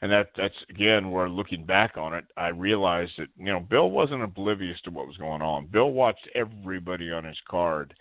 And 0.00 0.12
that 0.12 0.30
that's 0.36 0.54
again 0.70 1.10
where 1.10 1.28
looking 1.28 1.64
back 1.64 1.96
on 1.96 2.14
it, 2.14 2.24
I 2.36 2.48
realized 2.48 3.12
that 3.18 3.28
you 3.36 3.46
know 3.46 3.60
Bill 3.60 3.90
wasn't 3.90 4.22
oblivious 4.22 4.80
to 4.84 4.90
what 4.90 5.08
was 5.08 5.16
going 5.16 5.42
on. 5.42 5.66
Bill 5.66 5.90
watched 5.90 6.28
everybody 6.34 7.10
on 7.10 7.24
his 7.24 7.38
card, 7.50 7.94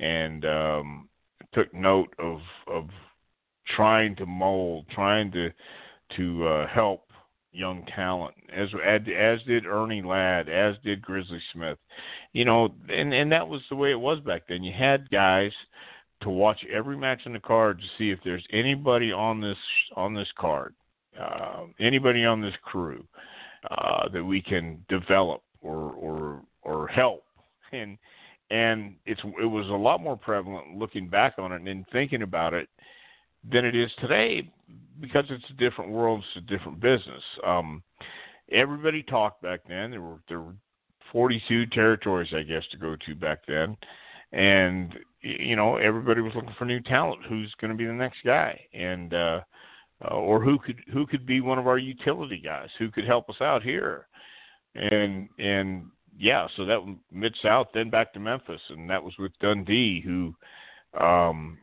and 0.00 0.44
um, 0.44 1.08
took 1.52 1.72
note 1.72 2.12
of 2.18 2.40
of 2.66 2.88
trying 3.76 4.16
to 4.16 4.26
mold, 4.26 4.86
trying 4.92 5.30
to 5.32 5.50
to 6.16 6.46
uh, 6.46 6.66
help 6.66 7.04
young 7.52 7.86
talent, 7.94 8.34
as 8.52 8.68
as 9.16 9.38
did 9.46 9.64
Ernie 9.64 10.02
Ladd, 10.02 10.48
as 10.48 10.74
did 10.84 11.00
Grizzly 11.00 11.40
Smith. 11.52 11.78
You 12.32 12.44
know, 12.44 12.74
and 12.88 13.14
and 13.14 13.30
that 13.32 13.48
was 13.48 13.62
the 13.70 13.76
way 13.76 13.92
it 13.92 14.00
was 14.00 14.20
back 14.20 14.42
then. 14.48 14.64
You 14.64 14.72
had 14.76 15.08
guys 15.10 15.52
to 16.22 16.30
watch 16.30 16.58
every 16.72 16.96
match 16.96 17.20
on 17.26 17.32
the 17.32 17.40
card 17.40 17.78
to 17.78 17.84
see 17.96 18.10
if 18.10 18.18
there's 18.24 18.44
anybody 18.52 19.12
on 19.12 19.40
this 19.40 19.56
on 19.96 20.14
this 20.14 20.28
card, 20.38 20.74
uh, 21.20 21.64
anybody 21.80 22.24
on 22.24 22.40
this 22.40 22.54
crew 22.62 23.04
uh, 23.70 24.08
that 24.12 24.24
we 24.24 24.40
can 24.42 24.84
develop 24.88 25.42
or 25.60 25.92
or 25.92 26.42
or 26.62 26.86
help, 26.88 27.24
and 27.72 27.98
and 28.50 28.94
it's 29.06 29.20
it 29.40 29.46
was 29.46 29.68
a 29.68 29.72
lot 29.72 30.00
more 30.00 30.16
prevalent 30.16 30.76
looking 30.76 31.08
back 31.08 31.34
on 31.38 31.52
it 31.52 31.62
and 31.62 31.84
thinking 31.92 32.22
about 32.22 32.54
it 32.54 32.68
than 33.50 33.64
it 33.64 33.74
is 33.74 33.90
today 34.00 34.48
because 35.00 35.24
it's 35.28 35.44
a 35.50 35.54
different 35.54 35.90
world, 35.90 36.22
it's 36.36 36.44
a 36.44 36.56
different 36.56 36.80
business. 36.80 37.22
Um, 37.46 37.82
everybody 38.50 39.02
talked 39.02 39.42
back 39.42 39.60
then. 39.68 39.90
There 39.90 40.00
were 40.00 40.18
there 40.28 40.40
were 40.40 40.54
42 41.12 41.66
territories, 41.66 42.32
I 42.34 42.42
guess, 42.42 42.62
to 42.72 42.76
go 42.76 42.96
to 43.06 43.14
back 43.14 43.40
then, 43.46 43.76
and 44.32 44.94
you 45.20 45.56
know 45.56 45.76
everybody 45.76 46.20
was 46.20 46.32
looking 46.34 46.54
for 46.58 46.64
new 46.64 46.80
talent. 46.80 47.22
Who's 47.28 47.52
going 47.60 47.70
to 47.70 47.76
be 47.76 47.86
the 47.86 47.92
next 47.92 48.18
guy, 48.24 48.60
and 48.72 49.14
uh, 49.14 49.40
uh, 50.10 50.14
or 50.14 50.42
who 50.42 50.58
could 50.58 50.80
who 50.92 51.06
could 51.06 51.26
be 51.26 51.40
one 51.40 51.58
of 51.58 51.66
our 51.66 51.78
utility 51.78 52.40
guys? 52.44 52.68
Who 52.78 52.90
could 52.90 53.06
help 53.06 53.28
us 53.30 53.40
out 53.40 53.62
here? 53.62 54.06
And 54.74 55.28
and 55.38 55.86
yeah, 56.18 56.46
so 56.56 56.64
that 56.64 56.80
mid 57.12 57.34
South, 57.42 57.68
then 57.74 57.90
back 57.90 58.12
to 58.12 58.20
Memphis, 58.20 58.60
and 58.70 58.88
that 58.90 59.02
was 59.02 59.14
with 59.18 59.32
Dundee, 59.40 60.00
who 60.00 60.34
um, 61.00 61.58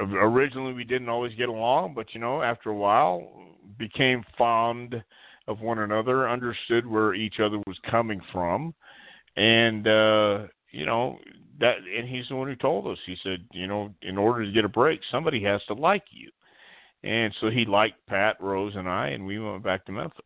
originally 0.00 0.72
we 0.72 0.84
didn't 0.84 1.08
always 1.08 1.34
get 1.34 1.48
along, 1.48 1.94
but 1.94 2.14
you 2.14 2.20
know, 2.20 2.42
after 2.42 2.70
a 2.70 2.74
while, 2.74 3.30
became 3.78 4.24
fond 4.36 5.02
of 5.46 5.60
one 5.60 5.78
another, 5.78 6.28
understood 6.28 6.86
where 6.86 7.14
each 7.14 7.40
other 7.40 7.58
was 7.66 7.78
coming 7.90 8.20
from, 8.32 8.74
and 9.36 9.86
uh, 9.86 10.46
you 10.70 10.84
know 10.84 11.18
that. 11.60 11.76
And 11.96 12.08
he's 12.08 12.28
the 12.28 12.36
one 12.36 12.48
who 12.48 12.56
told 12.56 12.86
us. 12.86 12.98
He 13.06 13.16
said, 13.22 13.44
you 13.52 13.66
know, 13.66 13.94
in 14.02 14.18
order 14.18 14.44
to 14.44 14.52
get 14.52 14.64
a 14.64 14.68
break, 14.68 15.00
somebody 15.10 15.42
has 15.44 15.62
to 15.68 15.74
like 15.74 16.04
you, 16.10 16.30
and 17.04 17.32
so 17.40 17.50
he 17.50 17.64
liked 17.64 18.04
Pat 18.06 18.36
Rose 18.40 18.74
and 18.76 18.88
I, 18.88 19.08
and 19.08 19.26
we 19.26 19.38
went 19.38 19.62
back 19.62 19.84
to 19.86 19.92
Memphis. 19.92 20.24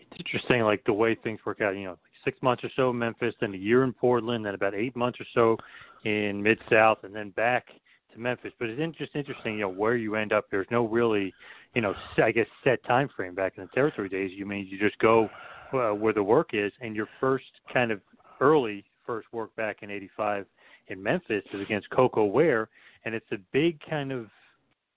It's 0.00 0.18
interesting, 0.18 0.62
like 0.62 0.82
the 0.84 0.92
way 0.92 1.14
things 1.14 1.40
work 1.46 1.60
out. 1.60 1.76
You 1.76 1.84
know, 1.84 1.98
six 2.24 2.40
months 2.42 2.64
or 2.64 2.70
so 2.76 2.90
in 2.90 2.98
Memphis, 2.98 3.34
then 3.40 3.54
a 3.54 3.58
year 3.58 3.84
in 3.84 3.92
Portland, 3.92 4.44
then 4.44 4.54
about 4.54 4.74
eight 4.74 4.96
months 4.96 5.18
or 5.20 5.26
so 5.34 5.56
in 6.04 6.42
Mid 6.42 6.58
South, 6.70 6.98
and 7.04 7.14
then 7.14 7.30
back 7.30 7.66
to 8.12 8.18
Memphis. 8.18 8.52
But 8.58 8.70
it's 8.70 8.98
just 8.98 9.14
interesting, 9.14 9.54
you 9.54 9.60
know, 9.60 9.68
where 9.68 9.96
you 9.96 10.16
end 10.16 10.32
up. 10.32 10.46
There's 10.50 10.66
no 10.70 10.86
really, 10.86 11.32
you 11.74 11.82
know, 11.82 11.94
I 12.22 12.32
guess 12.32 12.46
set 12.64 12.84
time 12.84 13.08
frame 13.14 13.34
back 13.34 13.54
in 13.56 13.64
the 13.64 13.70
territory 13.74 14.08
days. 14.08 14.30
You 14.34 14.46
mean 14.46 14.66
you 14.68 14.78
just 14.78 14.98
go 14.98 15.28
uh, 15.72 15.90
where 15.90 16.12
the 16.12 16.22
work 16.22 16.50
is, 16.52 16.72
and 16.80 16.96
your 16.96 17.08
first 17.20 17.44
kind 17.72 17.90
of 17.90 18.00
early 18.40 18.84
first 19.06 19.28
work 19.32 19.54
back 19.56 19.78
in 19.82 19.90
'85 19.90 20.46
in 20.88 21.02
Memphis 21.02 21.44
is 21.52 21.60
against 21.60 21.88
Koko 21.90 22.24
Ware, 22.24 22.68
and 23.04 23.14
it's 23.14 23.30
a 23.32 23.38
big 23.52 23.78
kind 23.88 24.12
of, 24.12 24.26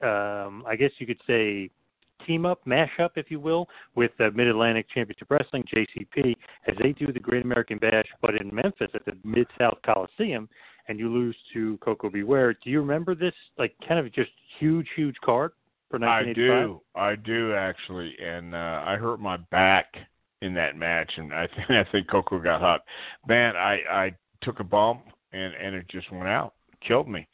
um, 0.03 0.63
I 0.67 0.75
guess 0.75 0.91
you 0.99 1.07
could 1.07 1.21
say, 1.25 1.69
team 2.25 2.45
up, 2.45 2.65
mash 2.65 2.91
up, 3.01 3.13
if 3.15 3.29
you 3.29 3.39
will, 3.39 3.67
with 3.95 4.11
uh, 4.19 4.29
Mid 4.33 4.47
Atlantic 4.47 4.85
Championship 4.93 5.29
Wrestling 5.29 5.63
(JCP) 5.73 6.35
as 6.67 6.75
they 6.81 6.93
do 6.93 7.11
the 7.11 7.19
Great 7.19 7.43
American 7.43 7.77
Bash, 7.77 8.07
but 8.21 8.35
in 8.35 8.53
Memphis 8.53 8.89
at 8.93 9.05
the 9.05 9.17
Mid 9.23 9.47
South 9.57 9.77
Coliseum, 9.85 10.47
and 10.87 10.99
you 10.99 11.09
lose 11.09 11.35
to 11.53 11.77
Koko 11.77 12.09
B. 12.09 12.23
Ware. 12.23 12.53
Do 12.53 12.69
you 12.69 12.79
remember 12.79 13.15
this, 13.15 13.33
like, 13.57 13.73
kind 13.87 13.99
of 13.99 14.13
just 14.13 14.31
huge, 14.59 14.87
huge 14.95 15.15
card 15.23 15.51
for 15.89 15.99
1985? 15.99 16.51
I 16.51 16.63
do, 16.63 16.81
I 16.95 17.15
do 17.15 17.53
actually, 17.53 18.15
and 18.23 18.55
uh, 18.55 18.83
I 18.85 18.95
hurt 18.95 19.19
my 19.19 19.37
back 19.51 19.93
in 20.41 20.53
that 20.55 20.75
match, 20.75 21.11
and 21.17 21.33
I 21.33 21.47
think 21.55 21.69
I 21.69 21.85
think 21.91 22.09
Koko 22.09 22.39
got 22.39 22.61
hot. 22.61 22.81
Man, 23.27 23.55
I 23.55 23.79
I 23.89 24.15
took 24.41 24.59
a 24.59 24.63
bump 24.63 25.03
and 25.31 25.53
and 25.55 25.75
it 25.75 25.87
just 25.89 26.11
went 26.11 26.27
out, 26.27 26.53
killed 26.85 27.07
me. 27.07 27.27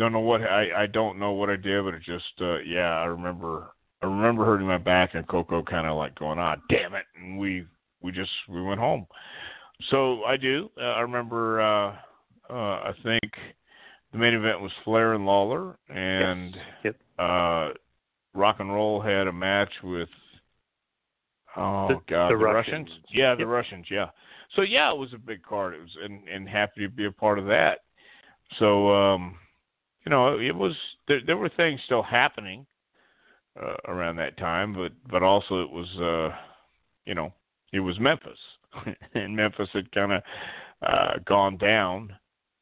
Don't 0.00 0.12
know 0.12 0.20
what 0.20 0.40
I 0.40 0.84
I 0.84 0.86
don't 0.86 1.18
know 1.18 1.32
what 1.32 1.50
I 1.50 1.56
did, 1.56 1.84
but 1.84 1.92
it 1.92 2.02
just 2.02 2.40
uh 2.40 2.60
yeah 2.60 2.98
I 2.98 3.04
remember 3.04 3.72
I 4.00 4.06
remember 4.06 4.46
hurting 4.46 4.66
my 4.66 4.78
back 4.78 5.10
and 5.12 5.28
Koko 5.28 5.62
kind 5.62 5.86
of 5.86 5.98
like 5.98 6.18
going, 6.18 6.38
ah, 6.38 6.56
damn 6.70 6.94
it, 6.94 7.04
and 7.20 7.38
we 7.38 7.66
we 8.00 8.10
just 8.10 8.30
we 8.48 8.62
went 8.62 8.80
home. 8.80 9.06
So 9.90 10.24
I 10.24 10.38
do. 10.38 10.70
Uh, 10.80 10.84
I 10.84 11.00
remember. 11.00 11.60
uh 11.60 11.96
uh 12.48 12.54
I 12.54 12.92
think 13.02 13.30
the 14.12 14.18
main 14.18 14.32
event 14.32 14.62
was 14.62 14.72
Flair 14.84 15.12
and 15.12 15.26
Lawler, 15.26 15.78
and 15.90 16.54
yes. 16.82 16.94
yep. 16.94 16.96
uh 17.18 17.68
Rock 18.32 18.56
and 18.60 18.72
Roll 18.72 19.02
had 19.02 19.26
a 19.26 19.32
match 19.32 19.72
with 19.84 20.08
oh 21.58 21.88
the, 21.88 22.00
god 22.08 22.30
the, 22.32 22.38
the 22.38 22.44
Russians. 22.44 22.88
Russians. 22.88 23.04
Yeah, 23.12 23.34
the 23.34 23.40
yep. 23.40 23.48
Russians. 23.48 23.86
Yeah. 23.90 24.06
So 24.56 24.62
yeah, 24.62 24.90
it 24.90 24.96
was 24.96 25.12
a 25.12 25.18
big 25.18 25.42
card. 25.42 25.74
It 25.74 25.80
was 25.82 25.94
and 26.02 26.26
and 26.26 26.48
happy 26.48 26.80
to 26.80 26.88
be 26.88 27.04
a 27.04 27.12
part 27.12 27.38
of 27.38 27.44
that. 27.48 27.80
So 28.58 28.90
um 28.94 29.34
you 30.04 30.10
know 30.10 30.38
it 30.38 30.54
was 30.54 30.72
there, 31.08 31.20
there 31.26 31.36
were 31.36 31.50
things 31.56 31.80
still 31.84 32.02
happening 32.02 32.66
uh, 33.60 33.76
around 33.86 34.16
that 34.16 34.36
time, 34.38 34.74
but 34.74 34.92
but 35.10 35.22
also 35.22 35.62
it 35.62 35.70
was 35.70 35.88
uh, 35.98 36.36
you 37.06 37.14
know 37.14 37.32
it 37.72 37.80
was 37.80 37.98
Memphis, 38.00 38.38
and 39.14 39.36
Memphis 39.36 39.68
had 39.72 39.90
kind 39.92 40.12
of 40.12 40.22
uh, 40.86 41.12
gone 41.26 41.56
down 41.56 42.12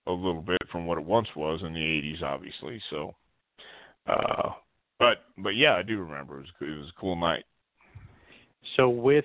a 0.07 0.13
little 0.13 0.43
bit 0.43 0.63
from 0.73 0.87
what 0.87 0.99
it 0.99 1.05
once 1.05 1.29
was 1.37 1.61
in 1.63 1.73
the 1.73 1.81
'80s, 1.81 2.23
obviously. 2.23 2.81
So, 2.91 3.15
uh, 4.07 4.51
but 4.99 5.25
but 5.39 5.51
yeah, 5.51 5.75
I 5.75 5.83
do 5.83 5.99
remember 5.99 6.39
it 6.39 6.41
was 6.41 6.49
it 6.61 6.79
was 6.79 6.93
a 6.97 7.01
cool 7.01 7.17
night. 7.17 7.45
So 8.77 8.89
with 8.89 9.25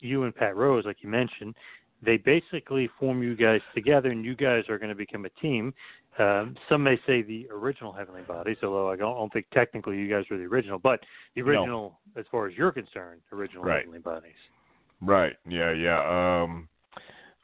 you 0.00 0.24
and 0.24 0.34
Pat 0.34 0.56
Rose, 0.56 0.84
like 0.86 0.98
you 1.02 1.08
mentioned, 1.08 1.54
they 2.02 2.16
basically 2.16 2.88
form 2.98 3.22
you 3.22 3.36
guys 3.36 3.60
together, 3.74 4.10
and 4.10 4.24
you 4.24 4.34
guys 4.34 4.64
are 4.68 4.78
going 4.78 4.88
to 4.88 4.94
become 4.94 5.24
a 5.24 5.30
team. 5.40 5.74
Um, 6.18 6.56
some 6.68 6.82
may 6.82 6.96
say 7.06 7.22
the 7.22 7.46
original 7.50 7.92
Heavenly 7.92 8.22
Bodies, 8.22 8.56
although 8.62 8.90
I 8.90 8.96
don't, 8.96 9.14
I 9.14 9.18
don't, 9.18 9.32
think 9.32 9.46
technically 9.52 9.96
you 9.96 10.08
guys 10.08 10.24
were 10.30 10.36
the 10.36 10.44
original, 10.44 10.78
but 10.78 11.00
the 11.34 11.42
original, 11.42 11.98
no. 12.14 12.20
as 12.20 12.26
far 12.30 12.46
as 12.46 12.54
you're 12.56 12.72
concerned, 12.72 13.20
original 13.32 13.62
right. 13.62 13.78
Heavenly 13.78 14.00
Bodies. 14.00 14.32
Right. 15.00 15.34
Yeah. 15.48 15.72
Yeah. 15.72 16.42
Um, 16.42 16.68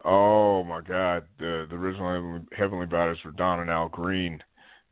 oh 0.04 0.64
my 0.64 0.80
God, 0.80 1.24
the 1.38 1.66
the 1.70 1.76
original 1.76 2.12
Heavenly, 2.12 2.40
Heavenly 2.56 2.86
Bodies 2.86 3.18
were 3.24 3.32
Don 3.32 3.60
and 3.60 3.70
Al 3.70 3.88
Green, 3.88 4.42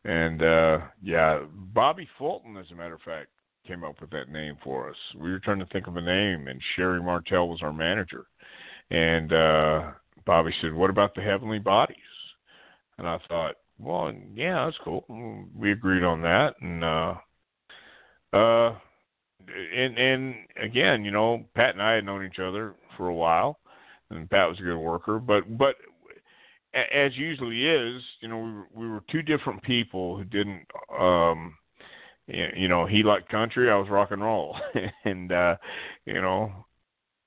and 0.04 0.42
uh, 0.42 0.78
yeah, 1.02 1.40
Bobby 1.74 2.08
Fulton, 2.16 2.56
as 2.56 2.66
a 2.70 2.74
matter 2.74 2.94
of 2.94 3.02
fact, 3.02 3.28
came 3.66 3.84
up 3.84 4.00
with 4.00 4.10
that 4.10 4.30
name 4.30 4.56
for 4.62 4.90
us. 4.90 4.96
We 5.18 5.30
were 5.30 5.40
trying 5.40 5.58
to 5.58 5.66
think 5.66 5.86
of 5.86 5.96
a 5.96 6.00
name, 6.00 6.48
and 6.48 6.60
Sherri 6.74 7.02
Martel 7.02 7.48
was 7.48 7.60
our 7.62 7.72
manager, 7.72 8.26
and 8.90 9.32
uh, 9.32 9.90
Bobby 10.26 10.52
said, 10.60 10.72
"What 10.72 10.90
about 10.90 11.14
the 11.14 11.22
Heavenly 11.22 11.58
Bodies?" 11.58 11.96
And 12.98 13.08
I 13.08 13.18
thought, 13.28 13.56
well, 13.78 14.12
yeah, 14.34 14.64
that's 14.64 14.76
cool. 14.84 15.04
We 15.56 15.72
agreed 15.72 16.04
on 16.04 16.22
that, 16.22 16.54
and 16.60 16.84
uh, 16.84 17.14
uh, 18.32 18.78
and 19.76 19.98
and 19.98 20.34
again, 20.62 21.04
you 21.04 21.10
know, 21.10 21.44
Pat 21.54 21.74
and 21.74 21.82
I 21.82 21.94
had 21.94 22.04
known 22.04 22.24
each 22.24 22.38
other 22.38 22.74
for 22.96 23.08
a 23.08 23.14
while, 23.14 23.58
and 24.10 24.30
Pat 24.30 24.48
was 24.48 24.60
a 24.60 24.62
good 24.62 24.78
worker, 24.78 25.18
but 25.18 25.58
but 25.58 25.74
as 26.74 27.16
usually 27.16 27.66
is, 27.66 28.02
you 28.20 28.28
know, 28.28 28.38
we 28.38 28.52
were, 28.52 28.66
we 28.74 28.88
were 28.88 29.04
two 29.10 29.22
different 29.22 29.62
people 29.62 30.16
who 30.16 30.24
didn't, 30.24 30.66
um, 30.98 31.54
you 32.26 32.66
know, 32.66 32.84
he 32.86 33.02
liked 33.02 33.28
country, 33.28 33.70
I 33.70 33.76
was 33.76 33.88
rock 33.88 34.10
and 34.10 34.22
roll, 34.22 34.56
and 35.04 35.30
uh, 35.30 35.56
you 36.06 36.20
know, 36.20 36.63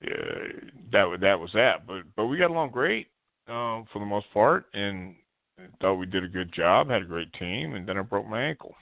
that 0.02 1.18
that 1.22 1.39
was 1.39 1.52
that. 1.54 1.88
But 1.88 2.04
but 2.16 2.28
we 2.28 2.38
got 2.38 2.52
along 2.52 2.72
great 2.72 3.08
um, 3.48 3.86
for 3.91 4.00
the 4.00 4.06
most 4.06 4.28
part, 4.34 4.66
and 4.74 5.16
thought 5.82 5.95
we 5.95 6.06
did 6.06 6.24
a 6.24 6.30
good 6.30 6.54
job, 6.54 6.89
had 6.89 7.02
a 7.02 7.06
great 7.06 7.32
team, 7.34 7.76
and 7.76 7.88
then 7.88 7.98
I 7.98 8.02
broke 8.02 8.28
my 8.28 8.41
ankle. 8.41 8.76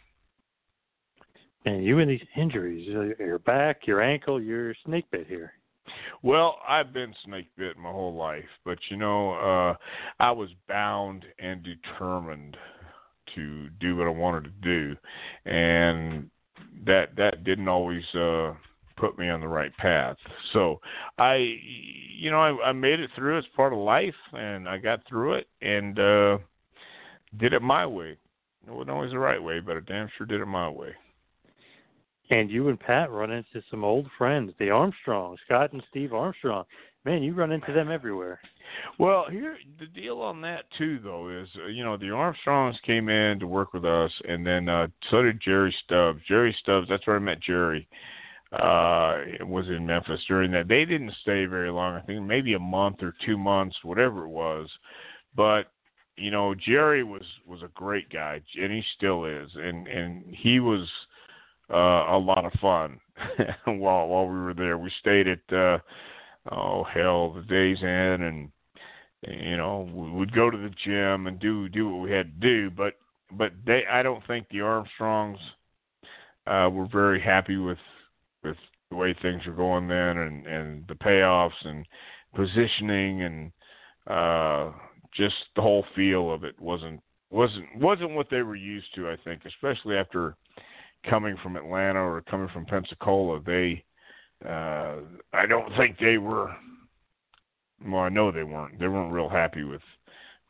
And 1.65 1.83
you 1.83 1.99
and 1.99 2.09
these 2.09 2.21
injuries, 2.35 2.87
your 3.19 3.39
back, 3.39 3.87
your 3.87 4.01
ankle, 4.01 4.41
your 4.41 4.75
snake 4.85 5.05
bit 5.11 5.27
here. 5.27 5.53
Well, 6.21 6.57
I've 6.67 6.93
been 6.93 7.13
snake 7.25 7.47
bit 7.57 7.77
my 7.77 7.91
whole 7.91 8.15
life, 8.15 8.43
but 8.63 8.77
you 8.89 8.97
know, 8.97 9.33
uh 9.33 9.75
I 10.19 10.31
was 10.31 10.49
bound 10.67 11.25
and 11.39 11.63
determined 11.63 12.57
to 13.35 13.69
do 13.79 13.95
what 13.95 14.07
I 14.07 14.11
wanted 14.11 14.43
to 14.43 14.49
do, 14.61 14.95
and 15.49 16.29
that 16.85 17.15
that 17.17 17.43
didn't 17.43 17.67
always 17.67 18.03
uh 18.13 18.53
put 18.97 19.17
me 19.17 19.29
on 19.29 19.41
the 19.41 19.47
right 19.47 19.75
path. 19.77 20.17
So 20.53 20.79
I, 21.17 21.35
you 22.17 22.31
know, 22.31 22.39
I, 22.39 22.69
I 22.69 22.71
made 22.71 22.99
it 22.99 23.09
through. 23.15 23.37
It's 23.37 23.47
part 23.55 23.73
of 23.73 23.79
life, 23.79 24.15
and 24.33 24.67
I 24.67 24.77
got 24.77 25.01
through 25.07 25.35
it, 25.35 25.47
and 25.61 25.99
uh 25.99 26.37
did 27.37 27.53
it 27.53 27.61
my 27.61 27.85
way. 27.85 28.17
It 28.67 28.71
wasn't 28.71 28.91
always 28.91 29.11
the 29.11 29.19
right 29.19 29.41
way, 29.41 29.59
but 29.59 29.77
I 29.77 29.79
damn 29.81 30.09
sure 30.17 30.25
did 30.25 30.41
it 30.41 30.45
my 30.45 30.69
way. 30.69 30.93
And 32.31 32.49
you 32.49 32.69
and 32.69 32.79
Pat 32.79 33.11
run 33.11 33.31
into 33.31 33.61
some 33.69 33.83
old 33.83 34.07
friends, 34.17 34.51
the 34.57 34.71
Armstrongs, 34.71 35.37
Scott 35.45 35.73
and 35.73 35.83
Steve 35.89 36.13
Armstrong. 36.13 36.65
Man, 37.03 37.21
you 37.21 37.35
run 37.35 37.51
into 37.51 37.71
them 37.71 37.91
everywhere. 37.91 38.39
Well, 38.97 39.25
here 39.29 39.57
the 39.79 39.85
deal 39.85 40.21
on 40.21 40.41
that 40.41 40.63
too, 40.75 40.99
though, 41.03 41.29
is 41.29 41.47
uh, 41.63 41.67
you 41.67 41.83
know 41.83 41.97
the 41.97 42.09
Armstrongs 42.09 42.77
came 42.83 43.09
in 43.09 43.39
to 43.39 43.47
work 43.47 43.73
with 43.73 43.85
us, 43.85 44.11
and 44.27 44.45
then 44.45 44.67
uh, 44.67 44.87
so 45.11 45.21
did 45.21 45.39
Jerry 45.39 45.75
Stubbs. 45.83 46.21
Jerry 46.27 46.55
Stubbs, 46.61 46.87
that's 46.89 47.05
where 47.05 47.17
I 47.17 47.19
met 47.19 47.41
Jerry. 47.41 47.87
Uh, 48.51 49.17
was 49.41 49.67
in 49.67 49.85
Memphis 49.85 50.21
during 50.27 50.51
that. 50.51 50.67
They 50.67 50.85
didn't 50.85 51.13
stay 51.23 51.45
very 51.45 51.71
long. 51.71 51.95
I 51.95 52.01
think 52.01 52.23
maybe 52.23 52.53
a 52.53 52.59
month 52.59 52.97
or 53.01 53.13
two 53.25 53.37
months, 53.37 53.75
whatever 53.83 54.23
it 54.23 54.29
was. 54.29 54.69
But 55.35 55.63
you 56.17 56.31
know, 56.31 56.55
Jerry 56.55 57.03
was 57.03 57.23
was 57.45 57.61
a 57.63 57.71
great 57.73 58.09
guy, 58.09 58.41
and 58.55 58.71
he 58.71 58.83
still 58.95 59.25
is, 59.25 59.49
and 59.55 59.87
and 59.87 60.23
he 60.29 60.59
was 60.59 60.87
uh, 61.69 61.75
a 62.15 62.17
lot 62.17 62.45
of 62.45 62.53
fun 62.61 62.99
while 63.65 64.07
while 64.07 64.27
we 64.27 64.39
were 64.39 64.53
there. 64.53 64.77
We 64.77 64.91
stayed 64.99 65.27
at 65.27 65.53
uh, 65.53 65.79
oh 66.51 66.83
hell, 66.83 67.33
the 67.33 67.41
Days 67.41 67.79
Inn, 67.81 68.21
and 68.21 68.51
you 69.27 69.57
know 69.57 69.89
we 69.93 70.11
would 70.11 70.33
go 70.33 70.49
to 70.49 70.57
the 70.57 70.73
gym 70.85 71.27
and 71.27 71.39
do 71.39 71.67
do 71.67 71.89
what 71.89 72.03
we 72.03 72.11
had 72.11 72.39
to 72.39 72.47
do, 72.47 72.69
but 72.69 72.93
but 73.31 73.51
they 73.65 73.83
I 73.91 74.03
don't 74.03 74.25
think 74.27 74.47
the 74.49 74.61
Armstrongs 74.61 75.39
uh, 76.47 76.69
were 76.71 76.87
very 76.87 77.19
happy 77.19 77.57
with 77.57 77.79
with 78.45 78.57
the 78.89 78.95
way 78.95 79.15
things 79.21 79.45
were 79.45 79.53
going 79.53 79.87
then, 79.87 80.17
and 80.17 80.47
and 80.47 80.87
the 80.87 80.95
payoffs 80.95 81.65
and 81.65 81.85
positioning 82.33 83.23
and. 83.23 83.51
uh 84.07 84.71
just 85.15 85.35
the 85.55 85.61
whole 85.61 85.85
feel 85.95 86.31
of 86.31 86.43
it 86.43 86.59
wasn't 86.59 87.01
wasn't 87.29 87.65
wasn't 87.77 88.11
what 88.11 88.29
they 88.29 88.41
were 88.41 88.55
used 88.55 88.93
to. 88.95 89.09
I 89.09 89.15
think, 89.23 89.41
especially 89.45 89.95
after 89.95 90.35
coming 91.09 91.35
from 91.41 91.55
Atlanta 91.55 91.99
or 91.99 92.21
coming 92.21 92.49
from 92.53 92.65
Pensacola, 92.65 93.41
they 93.45 93.83
uh, 94.45 94.97
I 95.33 95.45
don't 95.47 95.71
think 95.77 95.97
they 95.99 96.17
were. 96.17 96.53
Well, 97.85 98.01
I 98.01 98.09
know 98.09 98.31
they 98.31 98.43
weren't. 98.43 98.79
They 98.79 98.87
weren't 98.87 99.13
real 99.13 99.29
happy 99.29 99.63
with 99.63 99.81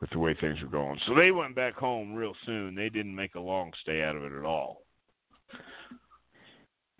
with 0.02 0.10
the 0.10 0.20
way 0.20 0.36
things 0.40 0.62
were 0.62 0.68
going. 0.68 1.00
So 1.08 1.16
they 1.16 1.32
went 1.32 1.56
back 1.56 1.76
home 1.76 2.14
real 2.14 2.34
soon. 2.46 2.76
They 2.76 2.90
didn't 2.90 3.16
make 3.16 3.36
a 3.36 3.40
long 3.40 3.72
stay 3.82 4.02
out 4.04 4.16
of 4.16 4.24
it 4.24 4.34
at 4.34 4.44
all. 4.46 4.85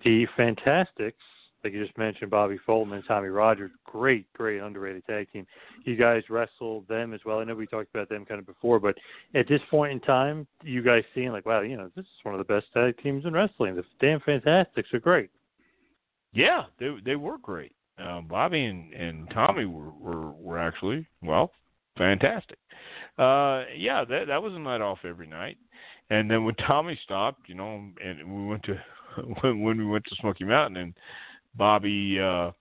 The 0.04 0.28
Fantastics, 0.38 1.18
like 1.64 1.74
you 1.74 1.84
just 1.84 1.98
mentioned, 1.98 2.30
Bobby 2.30 2.60
Fulton 2.66 2.94
and 2.94 3.04
Tommy 3.08 3.30
Rogers, 3.30 3.72
great, 3.86 4.32
great 4.34 4.62
underrated 4.62 5.06
tag 5.08 5.32
team. 5.32 5.48
You 5.84 5.96
guys 5.96 6.24
wrestled 6.30 6.88
them 6.88 7.14
as 7.14 7.22
well. 7.26 7.40
I 7.40 7.44
know 7.44 7.56
we 7.56 7.66
talked 7.66 7.90
about 7.94 8.10
them 8.10 8.26
kind 8.26 8.40
of 8.40 8.46
before, 8.46 8.80
but 8.80 8.96
at 9.34 9.48
this 9.48 9.62
point 9.72 9.94
in 9.94 10.00
time, 10.02 10.46
you 10.64 10.84
guys 10.84 11.04
seeing 11.16 11.32
like, 11.32 11.46
wow, 11.46 11.62
you 11.62 11.78
know, 11.78 11.90
this 11.96 12.06
is 12.06 12.24
one 12.24 12.36
of 12.36 12.40
the 12.46 12.54
best 12.54 12.68
tag 12.74 13.02
teams 13.02 13.26
in 13.26 13.34
wrestling. 13.34 13.76
The 13.76 13.84
damn 14.00 14.20
Fantastics 14.20 14.94
are 14.94 15.00
great. 15.00 15.30
Yeah, 16.34 16.64
they 16.80 16.94
they 17.04 17.16
were 17.16 17.38
great. 17.38 17.72
Um, 17.98 18.28
Bobby 18.28 18.66
and 18.66 18.94
and 18.94 19.30
Tommy 19.32 19.66
were, 19.66 19.92
were 19.92 20.32
were 20.32 20.60
actually 20.60 21.08
well 21.24 21.52
fantastic. 21.98 22.58
Uh, 23.18 23.64
yeah, 23.76 24.04
that 24.08 24.26
that 24.28 24.44
was 24.44 24.54
a 24.54 24.60
night 24.60 24.82
off 24.82 25.00
every 25.06 25.28
night. 25.28 25.58
And 26.10 26.30
then 26.30 26.44
when 26.44 26.56
Tommy 26.56 27.00
stopped, 27.04 27.48
you 27.50 27.56
know, 27.56 27.84
and 28.04 28.32
we 28.32 28.46
went 28.46 28.64
to 28.64 28.76
when 29.42 29.62
when 29.62 29.78
we 29.78 29.86
went 29.86 30.06
to 30.06 30.16
Smoky 30.20 30.44
Mountain 30.44 30.78
and 30.78 30.94
Bobby 31.56 32.20
uh 32.20 32.52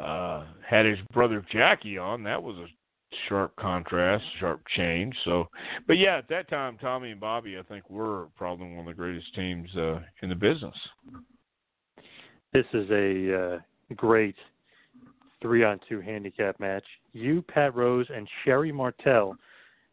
uh 0.00 0.44
had 0.68 0.86
his 0.86 0.98
brother 1.12 1.44
Jackie 1.52 1.98
on, 1.98 2.22
that 2.24 2.42
was 2.42 2.56
a 2.56 2.66
sharp 3.28 3.54
contrast, 3.56 4.24
sharp 4.40 4.60
change. 4.76 5.14
So, 5.24 5.48
but 5.86 5.94
yeah, 5.94 6.18
at 6.18 6.28
that 6.28 6.48
time, 6.48 6.76
Tommy 6.80 7.12
and 7.12 7.20
Bobby, 7.20 7.56
I 7.58 7.62
think, 7.62 7.88
were 7.88 8.26
probably 8.36 8.68
one 8.68 8.80
of 8.80 8.86
the 8.86 8.94
greatest 8.94 9.34
teams 9.34 9.68
uh, 9.76 10.00
in 10.22 10.28
the 10.28 10.34
business. 10.34 10.74
This 12.52 12.66
is 12.72 12.88
a 12.90 13.54
uh, 13.54 13.58
great 13.94 14.36
three 15.42 15.64
on 15.64 15.80
two 15.88 16.00
handicap 16.00 16.58
match. 16.58 16.84
You, 17.12 17.42
Pat 17.42 17.74
Rose, 17.74 18.06
and 18.14 18.28
Sherri 18.44 18.72
Martel 18.72 19.36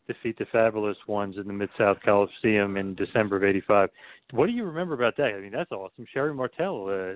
defeat 0.07 0.37
the 0.37 0.45
Fabulous 0.51 0.97
Ones 1.07 1.37
in 1.37 1.47
the 1.47 1.53
Mid 1.53 1.69
South 1.77 1.97
Coliseum 2.03 2.77
in 2.77 2.95
December 2.95 3.37
of 3.37 3.43
'85. 3.43 3.89
What 4.31 4.47
do 4.47 4.51
you 4.51 4.63
remember 4.63 4.93
about 4.93 5.15
that? 5.17 5.33
I 5.35 5.39
mean, 5.39 5.51
that's 5.51 5.71
awesome. 5.71 6.05
Sherri 6.13 6.33
Martel, 6.33 6.89
a 6.89 7.15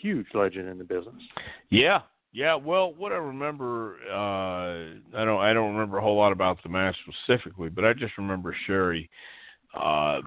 huge 0.00 0.26
legend 0.34 0.68
in 0.68 0.78
the 0.78 0.84
business. 0.84 1.22
Yeah, 1.70 2.00
yeah. 2.32 2.54
Well, 2.54 2.94
what 2.94 3.12
I 3.12 3.16
remember, 3.16 3.96
uh, 4.10 5.18
I 5.18 5.24
don't, 5.24 5.40
I 5.40 5.52
don't 5.52 5.72
remember 5.74 5.98
a 5.98 6.02
whole 6.02 6.16
lot 6.16 6.32
about 6.32 6.62
the 6.62 6.68
match 6.68 6.96
specifically, 7.08 7.68
but 7.68 7.84
I 7.84 7.92
just 7.92 8.16
remember 8.18 8.54
Sherri 8.66 9.08
uh, 9.74 10.20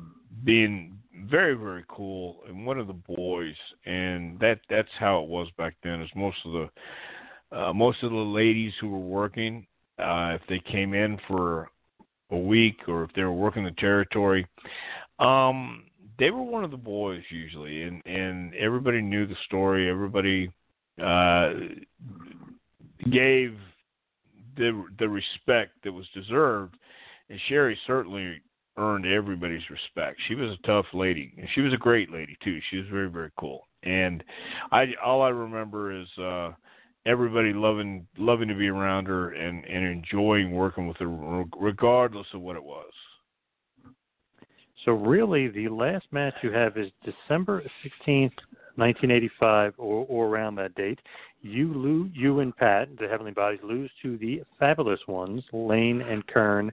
being 0.44 0.98
very, 1.26 1.54
very 1.54 1.86
cool 1.88 2.40
and 2.48 2.66
one 2.66 2.80
of 2.80 2.88
the 2.88 2.94
boys, 2.94 3.56
and 3.86 4.40
that 4.40 4.60
that's 4.70 4.90
how 5.00 5.24
it 5.24 5.30
was 5.30 5.48
back 5.58 5.76
then. 5.84 6.02
Is 6.02 6.10
most 6.16 6.38
of 6.46 6.52
the 6.54 7.58
uh, 7.58 7.74
most 7.74 8.02
of 8.04 8.12
the 8.12 8.18
ladies 8.18 8.74
who 8.82 8.90
were 8.90 8.98
working, 8.98 9.66
uh, 10.00 10.36
if 10.36 10.42
they 10.50 10.60
came 10.72 10.94
in 10.94 11.20
for 11.28 11.70
a 12.34 12.38
week 12.38 12.78
or 12.88 13.04
if 13.04 13.14
they 13.14 13.24
were 13.24 13.32
working 13.32 13.64
the 13.64 13.72
territory, 13.72 14.46
um, 15.20 15.84
they 16.20 16.32
were 16.32 16.42
one 16.44 16.64
of 16.64 16.72
the 16.72 16.78
boys 16.78 17.24
usually, 17.30 17.84
and 17.84 18.02
and 18.06 18.54
everybody 18.56 19.02
knew 19.02 19.26
the 19.26 19.36
story. 19.46 19.90
Everybody 19.90 20.52
uh, 21.02 21.54
gave 23.12 23.56
the 24.58 24.86
the 25.00 25.08
respect 25.08 25.72
that 25.84 25.92
was 25.92 26.06
deserved, 26.14 26.76
and 27.30 27.40
Sherri 27.48 27.78
certainly 27.88 28.42
earned 28.78 29.06
everybody's 29.06 29.70
respect. 29.70 30.20
She 30.28 30.36
was 30.36 30.52
a 30.52 30.68
tough 30.68 30.86
lady, 30.94 31.34
and 31.38 31.48
she 31.54 31.62
was 31.62 31.74
a 31.74 31.78
great 31.78 32.12
lady 32.12 32.36
too. 32.44 32.60
She 32.70 32.78
was 32.78 32.88
very 32.92 33.10
very 33.10 33.32
cool, 33.40 33.62
and 33.84 34.24
I 34.72 34.88
all 35.04 35.22
I 35.22 35.30
remember 35.30 35.98
is. 36.00 36.08
uh 36.18 36.52
everybody 37.06 37.54
loving 37.54 38.08
loving 38.18 38.48
to 38.48 38.56
be 38.56 38.68
around 38.68 39.08
her 39.08 39.32
and 39.32 39.66
and 39.66 39.86
enjoying 39.86 40.52
working 40.52 40.88
with 40.88 40.98
her 40.98 41.44
regardless 41.60 42.28
of 42.34 42.42
what 42.42 42.56
it 42.56 42.64
was. 42.64 42.92
So 44.86 44.92
really, 44.92 45.48
the 45.48 45.70
last 45.70 46.06
match 46.12 46.34
you 46.42 46.52
have 46.52 46.78
is 46.78 46.90
December 47.06 47.64
sixteenth, 47.82 48.34
nineteen 48.76 49.12
eighty-five, 49.12 49.74
or 49.78 50.06
or 50.10 50.28
around 50.28 50.56
that 50.56 50.76
date. 50.76 51.00
You 51.42 51.74
lose, 51.74 52.12
you 52.14 52.40
and 52.40 52.56
Pat, 52.56 52.90
the 53.00 53.08
Heavenly 53.08 53.32
Bodies, 53.32 53.60
lose 53.64 53.92
to 54.02 54.18
the 54.18 54.44
Fabulous 54.60 55.00
Ones, 55.08 55.44
Lane 55.52 56.02
and 56.02 56.26
Keirn, 56.28 56.72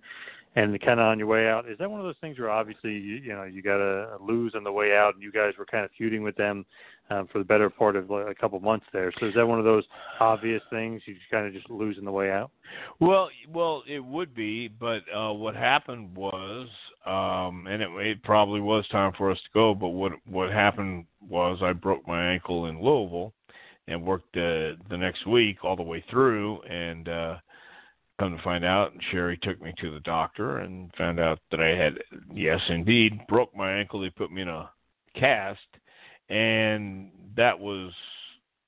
and 0.57 0.81
kind 0.81 0.99
of 0.99 1.07
on 1.07 1.19
your 1.19 1.29
way 1.29 1.49
out. 1.49 1.69
Is 1.71 1.79
that 1.79 1.91
one 1.91 2.01
of 2.01 2.07
those 2.07 2.17
things 2.21 2.39
where 2.39 2.51
obviously 2.51 2.93
you, 2.93 3.17
you 3.17 3.33
know 3.33 3.45
you 3.45 3.63
got 3.63 3.79
to 3.79 4.17
lose 4.21 4.55
on 4.57 4.65
the 4.65 4.73
way 4.73 4.97
out, 4.97 5.15
and 5.15 5.23
you 5.23 5.33
guys 5.33 5.53
were 5.59 5.67
kind 5.67 5.85
of 5.85 5.91
feuding 5.97 6.23
with 6.23 6.37
them 6.37 6.65
um, 7.11 7.29
for 7.31 7.39
the 7.39 7.45
better 7.45 7.71
part 7.71 7.97
of 7.97 8.11
a 8.11 8.35
couple 8.35 8.59
months 8.61 8.87
there. 8.93 9.13
So 9.19 9.27
is 9.27 9.35
that 9.35 9.47
one 9.47 9.59
of 9.59 9.65
those 9.65 9.85
obvious 10.19 10.63
things 10.71 11.03
you 11.07 11.15
kind 11.31 11.47
of 11.47 11.53
just 11.53 11.71
losing 11.71 12.05
the 12.05 12.13
way 12.13 12.31
out? 12.31 12.51
Well, 12.99 13.29
well, 13.49 13.83
it 13.89 14.05
would 14.05 14.35
be, 14.35 14.69
but 14.69 15.03
uh, 15.15 15.33
what 15.33 15.55
happened 15.55 16.17
was, 16.17 16.69
um, 17.07 17.67
and 17.69 17.83
it, 17.83 17.89
it 17.99 18.23
probably 18.23 18.61
was 18.61 18.87
time 18.89 19.13
for 19.17 19.31
us 19.31 19.39
to 19.39 19.49
go. 19.55 19.75
But 19.75 19.89
what 19.89 20.13
what 20.27 20.51
happened 20.51 21.07
was 21.29 21.59
I 21.63 21.73
broke 21.73 22.07
my 22.09 22.33
ankle 22.33 22.67
in 22.67 22.83
Louisville, 22.83 23.33
and 23.87 24.05
worked 24.05 24.37
uh, 24.37 24.79
the 24.89 24.97
next 24.97 25.27
week 25.27 25.65
all 25.65 25.77
the 25.77 25.83
way 25.83 26.05
through, 26.11 26.61
and 26.63 27.09
uh, 27.09 27.37
come 28.21 28.37
to 28.37 28.43
find 28.45 28.65
out, 28.65 28.93
Sherri 29.11 29.39
took 29.43 29.61
me 29.61 29.75
to 29.81 29.91
the 29.91 30.01
doctor 30.01 30.59
and 30.59 30.93
found 30.97 31.19
out 31.19 31.41
that 31.51 31.61
I 31.61 31.71
had, 31.71 31.95
yes, 32.33 32.61
indeed, 32.69 33.19
broke 33.29 33.57
my 33.57 33.73
ankle. 33.73 34.01
They 34.01 34.11
put 34.11 34.31
me 34.31 34.43
in 34.43 34.49
a 34.49 34.71
cast 35.19 35.59
and 36.31 37.11
that 37.37 37.59
was 37.59 37.93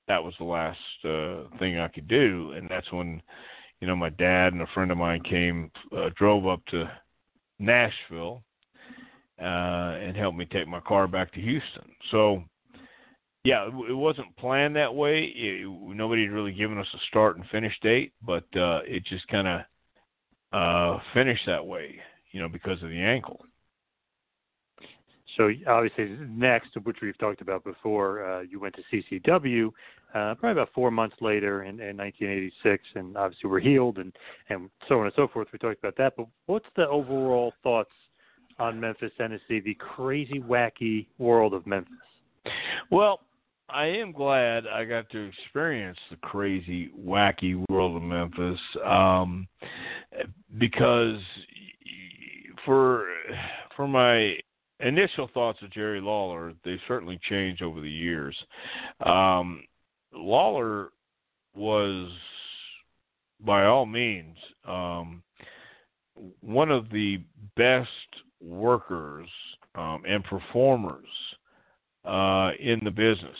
that 0.07 0.21
was 0.21 0.33
the 0.37 0.43
last 0.43 0.77
uh, 1.05 1.57
thing 1.57 1.79
I 1.79 1.87
could 1.87 2.09
do, 2.09 2.51
and 2.55 2.69
that's 2.69 2.91
when 2.91 3.21
you 3.79 3.87
know 3.87 3.95
my 3.95 4.09
dad 4.09 4.53
and 4.53 4.61
a 4.61 4.67
friend 4.73 4.91
of 4.91 4.97
mine 4.97 5.21
came 5.23 5.71
uh, 5.95 6.09
drove 6.15 6.45
up 6.45 6.63
to 6.67 6.83
Nashville 7.57 8.43
uh, 9.41 9.95
and 10.01 10.15
helped 10.15 10.37
me 10.37 10.45
take 10.45 10.67
my 10.67 10.81
car 10.81 11.07
back 11.07 11.31
to 11.33 11.41
Houston. 11.41 11.89
So 12.11 12.43
yeah, 13.43 13.67
it, 13.67 13.93
wasn't 13.93 14.35
planned 14.37 14.75
that 14.75 14.93
way. 14.93 15.23
It, 15.35 15.67
nobody 15.67 16.23
had 16.23 16.31
really 16.31 16.53
given 16.53 16.77
us 16.77 16.87
a 16.93 16.97
start 17.09 17.37
and 17.37 17.45
finish 17.47 17.73
date, 17.81 18.13
but 18.25 18.45
uh, 18.55 18.79
it 18.85 19.03
just 19.05 19.27
kind 19.27 19.47
of 19.47 19.61
uh, 20.53 21.01
finished 21.13 21.43
that 21.47 21.65
way, 21.65 21.95
you 22.31 22.41
know, 22.41 22.47
because 22.47 22.81
of 22.83 22.89
the 22.89 23.01
ankle. 23.01 23.45
So 25.37 25.49
obviously, 25.67 26.15
next, 26.29 26.69
which 26.83 26.97
we've 27.01 27.17
talked 27.17 27.41
about 27.41 27.63
before, 27.63 28.23
uh, 28.23 28.41
you 28.41 28.59
went 28.59 28.75
to 28.75 28.83
CCW 28.91 29.71
uh, 30.13 30.35
probably 30.35 30.51
about 30.51 30.69
four 30.75 30.91
months 30.91 31.15
later 31.21 31.63
in, 31.63 31.79
in 31.79 31.97
1986, 31.97 32.83
and 32.95 33.17
obviously 33.17 33.49
we're 33.49 33.59
healed 33.59 33.97
and 33.97 34.13
and 34.49 34.69
so 34.87 34.99
on 34.99 35.05
and 35.05 35.13
so 35.15 35.27
forth. 35.27 35.47
We 35.51 35.57
talked 35.57 35.79
about 35.79 35.97
that, 35.97 36.13
but 36.15 36.27
what's 36.45 36.67
the 36.75 36.87
overall 36.87 37.51
thoughts 37.63 37.89
on 38.59 38.79
Memphis, 38.79 39.11
Tennessee, 39.17 39.59
the 39.59 39.73
crazy, 39.79 40.39
wacky 40.39 41.07
world 41.17 41.55
of 41.55 41.65
Memphis? 41.65 41.97
Well, 42.91 43.21
I 43.69 43.85
am 43.85 44.11
glad 44.11 44.67
I 44.67 44.85
got 44.85 45.09
to 45.11 45.29
experience 45.29 45.97
the 46.09 46.17
crazy, 46.17 46.89
wacky 46.99 47.63
world 47.69 47.95
of 47.95 48.03
Memphis 48.03 48.59
um, 48.85 49.47
because 50.57 51.19
for 52.65 53.07
for 53.75 53.87
my 53.87 54.35
initial 54.79 55.29
thoughts 55.33 55.59
of 55.61 55.71
Jerry 55.71 56.01
Lawler, 56.01 56.53
they 56.63 56.75
certainly 56.87 57.19
changed 57.29 57.61
over 57.61 57.81
the 57.81 57.89
years. 57.89 58.35
Um, 59.05 59.63
Lawler 60.13 60.89
was, 61.55 62.11
by 63.39 63.65
all 63.65 63.85
means, 63.85 64.37
um, 64.67 65.23
one 66.41 66.69
of 66.69 66.89
the 66.89 67.17
best 67.55 67.89
workers 68.41 69.27
um, 69.75 70.03
and 70.07 70.23
performers 70.25 71.07
uh, 72.05 72.51
in 72.59 72.79
the 72.83 72.91
business. 72.91 73.37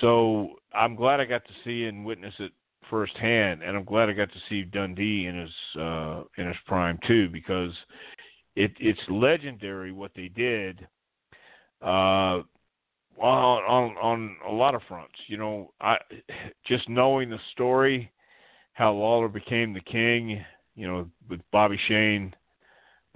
So 0.00 0.50
I'm 0.74 0.94
glad 0.94 1.20
I 1.20 1.24
got 1.24 1.44
to 1.44 1.52
see 1.64 1.84
and 1.84 2.04
witness 2.04 2.34
it 2.38 2.52
firsthand, 2.88 3.62
and 3.62 3.76
I'm 3.76 3.84
glad 3.84 4.08
I 4.08 4.12
got 4.12 4.32
to 4.32 4.38
see 4.48 4.62
Dundee 4.62 5.26
in 5.26 5.38
his 5.38 5.80
uh, 5.80 6.22
in 6.38 6.46
his 6.46 6.56
prime 6.66 6.98
too, 7.06 7.28
because 7.28 7.72
it 8.56 8.72
it's 8.78 9.00
legendary 9.08 9.92
what 9.92 10.12
they 10.14 10.28
did 10.28 10.86
uh 11.82 12.40
on 13.18 13.62
on 13.62 13.96
on 13.96 14.36
a 14.48 14.52
lot 14.52 14.74
of 14.74 14.82
fronts 14.88 15.14
you 15.26 15.36
know 15.36 15.72
i 15.80 15.96
just 16.66 16.88
knowing 16.88 17.30
the 17.30 17.38
story 17.52 18.10
how 18.72 18.92
lawler 18.92 19.28
became 19.28 19.72
the 19.72 19.80
king 19.80 20.42
you 20.74 20.86
know 20.86 21.08
with 21.28 21.40
bobby 21.50 21.78
shane 21.88 22.34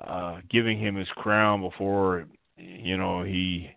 uh 0.07 0.39
giving 0.51 0.79
him 0.79 0.97
his 0.97 1.09
crown 1.17 1.61
before 1.61 2.27
you 2.57 2.97
know 2.97 3.23
he, 3.23 3.31
he 3.31 3.76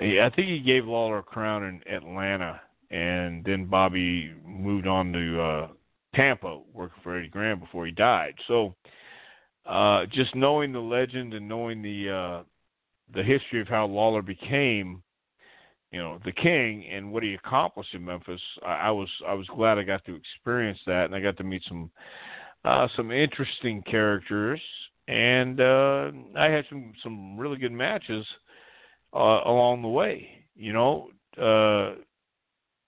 i 0.00 0.30
think 0.34 0.48
he 0.48 0.60
gave 0.60 0.86
lawler 0.86 1.18
a 1.18 1.22
crown 1.22 1.64
in 1.64 1.92
atlanta 1.92 2.60
and 2.90 3.44
then 3.44 3.66
bobby 3.66 4.32
moved 4.44 4.86
on 4.86 5.12
to 5.12 5.40
uh 5.40 5.68
tampa 6.14 6.60
working 6.72 7.00
for 7.02 7.16
eddie 7.16 7.28
graham 7.28 7.60
before 7.60 7.86
he 7.86 7.92
died. 7.92 8.34
So 8.46 8.74
uh, 9.66 10.06
just 10.12 10.34
knowing 10.34 10.72
the 10.72 10.80
legend 10.80 11.34
and 11.34 11.48
knowing 11.48 11.82
the 11.82 12.10
uh, 12.10 12.42
the 13.14 13.22
history 13.22 13.60
of 13.60 13.68
how 13.68 13.86
Lawler 13.86 14.22
became, 14.22 15.02
you 15.92 15.98
know, 15.98 16.18
the 16.24 16.32
king 16.32 16.86
and 16.90 17.12
what 17.12 17.22
he 17.22 17.34
accomplished 17.34 17.94
in 17.94 18.04
Memphis, 18.04 18.40
I, 18.64 18.72
I 18.72 18.90
was 18.90 19.08
I 19.26 19.34
was 19.34 19.46
glad 19.48 19.78
I 19.78 19.82
got 19.82 20.04
to 20.06 20.14
experience 20.14 20.78
that, 20.86 21.04
and 21.04 21.14
I 21.14 21.20
got 21.20 21.36
to 21.38 21.44
meet 21.44 21.62
some 21.68 21.90
uh, 22.64 22.88
some 22.96 23.10
interesting 23.12 23.82
characters, 23.82 24.60
and 25.06 25.60
uh, 25.60 26.10
I 26.36 26.46
had 26.46 26.64
some 26.68 26.92
some 27.02 27.38
really 27.38 27.58
good 27.58 27.72
matches 27.72 28.24
uh, 29.14 29.40
along 29.44 29.82
the 29.82 29.88
way. 29.88 30.28
You 30.54 30.72
know, 30.72 31.08
uh, 31.40 31.94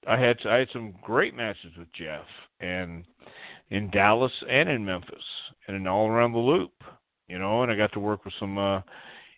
I 0.08 0.18
had 0.18 0.38
I 0.46 0.56
had 0.56 0.68
some 0.72 0.94
great 1.02 1.34
matches 1.34 1.72
with 1.78 1.88
Jeff, 1.92 2.24
and 2.60 3.04
in 3.70 3.90
Dallas 3.90 4.32
and 4.48 4.68
in 4.68 4.84
Memphis, 4.84 5.24
and 5.68 5.86
all 5.86 6.08
around 6.08 6.32
the 6.32 6.38
loop. 6.38 6.72
You 7.28 7.38
know, 7.38 7.62
and 7.62 7.70
I 7.70 7.76
got 7.76 7.92
to 7.92 8.00
work 8.00 8.24
with 8.24 8.34
some 8.40 8.58
uh, 8.58 8.80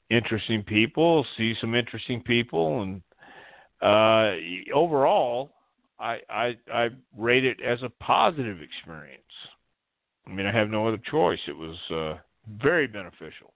interesting 0.09 0.63
people, 0.63 1.27
see 1.37 1.55
some 1.61 1.75
interesting 1.75 2.23
people, 2.23 2.83
and 2.83 3.03
uh, 3.83 4.35
overall, 4.75 5.51
I, 5.99 6.19
I 6.31 6.57
I 6.73 6.89
rate 7.17 7.45
it 7.45 7.61
as 7.61 7.83
a 7.83 7.91
positive 8.03 8.61
experience. 8.63 9.23
I 10.27 10.31
mean, 10.31 10.47
I 10.47 10.53
have 10.53 10.71
no 10.71 10.87
other 10.87 11.01
choice. 11.11 11.41
It 11.49 11.57
was 11.57 11.77
uh, 11.91 12.19
very 12.63 12.87
beneficial. 12.87 13.52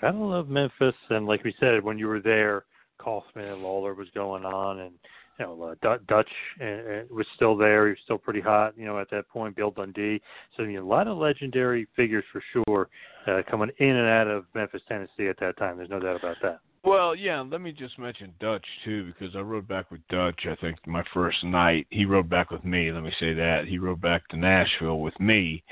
Kind 0.00 0.16
of 0.16 0.22
love 0.22 0.48
Memphis, 0.48 0.94
and 1.10 1.26
like 1.26 1.42
we 1.44 1.54
said, 1.58 1.82
when 1.82 1.98
you 1.98 2.06
were 2.06 2.20
there, 2.20 2.64
Kaufman 2.98 3.46
and 3.46 3.62
Lawler 3.62 3.94
was 3.94 4.08
going 4.14 4.44
on, 4.44 4.80
and 4.80 4.92
you 5.38 5.46
know 5.46 5.62
uh, 5.62 5.96
Dutch 6.06 6.28
uh, 6.60 7.04
was 7.10 7.26
still 7.34 7.56
there. 7.56 7.86
He 7.86 7.90
was 7.90 7.98
still 8.04 8.18
pretty 8.18 8.40
hot, 8.40 8.74
you 8.76 8.84
know, 8.84 8.98
at 8.98 9.10
that 9.10 9.28
point. 9.28 9.56
Bill 9.56 9.70
Dundee. 9.70 10.20
So 10.56 10.64
I 10.64 10.66
mean, 10.66 10.78
a 10.78 10.84
lot 10.84 11.08
of 11.08 11.16
legendary 11.16 11.86
figures 11.96 12.24
for 12.32 12.42
sure 12.52 12.88
uh, 13.26 13.42
coming 13.50 13.70
in 13.78 13.96
and 13.96 14.08
out 14.08 14.28
of 14.28 14.44
Memphis, 14.54 14.82
Tennessee 14.88 15.28
at 15.28 15.38
that 15.40 15.56
time. 15.56 15.78
There's 15.78 15.90
no 15.90 16.00
doubt 16.00 16.16
about 16.16 16.36
that. 16.42 16.60
Well, 16.84 17.16
yeah, 17.16 17.40
let 17.40 17.60
me 17.60 17.72
just 17.72 17.98
mention 17.98 18.32
Dutch 18.38 18.64
too, 18.84 19.06
because 19.06 19.34
I 19.34 19.40
rode 19.40 19.66
back 19.66 19.90
with 19.90 20.06
Dutch. 20.08 20.46
I 20.48 20.54
think 20.56 20.78
my 20.86 21.02
first 21.12 21.42
night, 21.42 21.86
he 21.90 22.04
rode 22.04 22.30
back 22.30 22.50
with 22.50 22.64
me. 22.64 22.92
Let 22.92 23.02
me 23.02 23.12
say 23.18 23.34
that 23.34 23.64
he 23.66 23.78
rode 23.78 24.00
back 24.00 24.28
to 24.28 24.36
Nashville 24.36 25.00
with 25.00 25.18
me, 25.18 25.64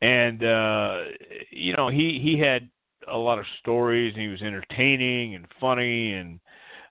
and 0.00 0.44
uh, 0.44 0.98
you 1.50 1.74
know 1.74 1.88
he 1.88 2.20
he 2.22 2.38
had 2.38 2.68
a 3.10 3.16
lot 3.16 3.38
of 3.38 3.44
stories. 3.60 4.14
And 4.14 4.22
he 4.22 4.28
was 4.28 4.42
entertaining 4.42 5.34
and 5.34 5.46
funny, 5.60 6.12
and 6.14 6.40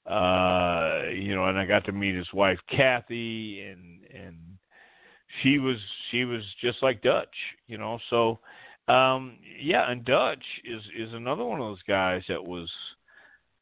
uh, 0.06 1.10
you 1.12 1.36
know, 1.36 1.46
and 1.46 1.58
I 1.58 1.66
got 1.66 1.86
to 1.86 1.92
meet 1.92 2.16
his 2.16 2.32
wife 2.34 2.60
Kathy, 2.70 3.62
and 3.62 4.00
and 4.14 4.38
she 5.42 5.60
was 5.60 5.78
she 6.12 6.26
was 6.26 6.44
just 6.62 6.82
like 6.82 7.02
Dutch, 7.02 7.36
you 7.68 7.78
know. 7.78 8.00
So 8.10 8.40
um, 8.88 9.38
yeah, 9.62 9.90
and 9.90 10.04
Dutch 10.04 10.44
is 10.66 10.82
is 10.98 11.14
another 11.14 11.44
one 11.44 11.60
of 11.60 11.68
those 11.68 11.84
guys 11.88 12.24
that 12.28 12.44
was 12.44 12.70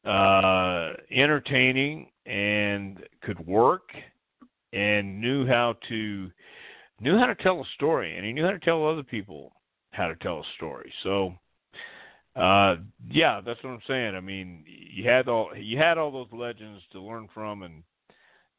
uh, 0.04 0.94
entertaining 1.10 2.08
and 2.26 2.98
could 3.22 3.44
work 3.46 3.90
and 4.72 5.20
knew 5.20 5.46
how 5.46 5.74
to 5.88 6.30
knew 7.00 7.18
how 7.18 7.26
to 7.26 7.34
tell 7.36 7.60
a 7.60 7.64
story 7.74 8.16
and 8.16 8.24
he 8.24 8.32
knew 8.32 8.44
how 8.44 8.50
to 8.50 8.58
tell 8.60 8.86
other 8.86 9.02
people 9.02 9.52
how 9.90 10.06
to 10.06 10.16
tell 10.16 10.38
a 10.38 10.44
story 10.56 10.92
so 11.02 11.34
uh 12.36 12.76
yeah 13.10 13.40
that's 13.44 13.62
what 13.62 13.70
i'm 13.70 13.82
saying 13.86 14.14
i 14.14 14.20
mean 14.20 14.64
you 14.66 15.08
had 15.08 15.28
all 15.28 15.50
you 15.56 15.76
had 15.76 15.98
all 15.98 16.10
those 16.10 16.32
legends 16.32 16.82
to 16.90 17.00
learn 17.00 17.28
from 17.34 17.62
and 17.62 17.82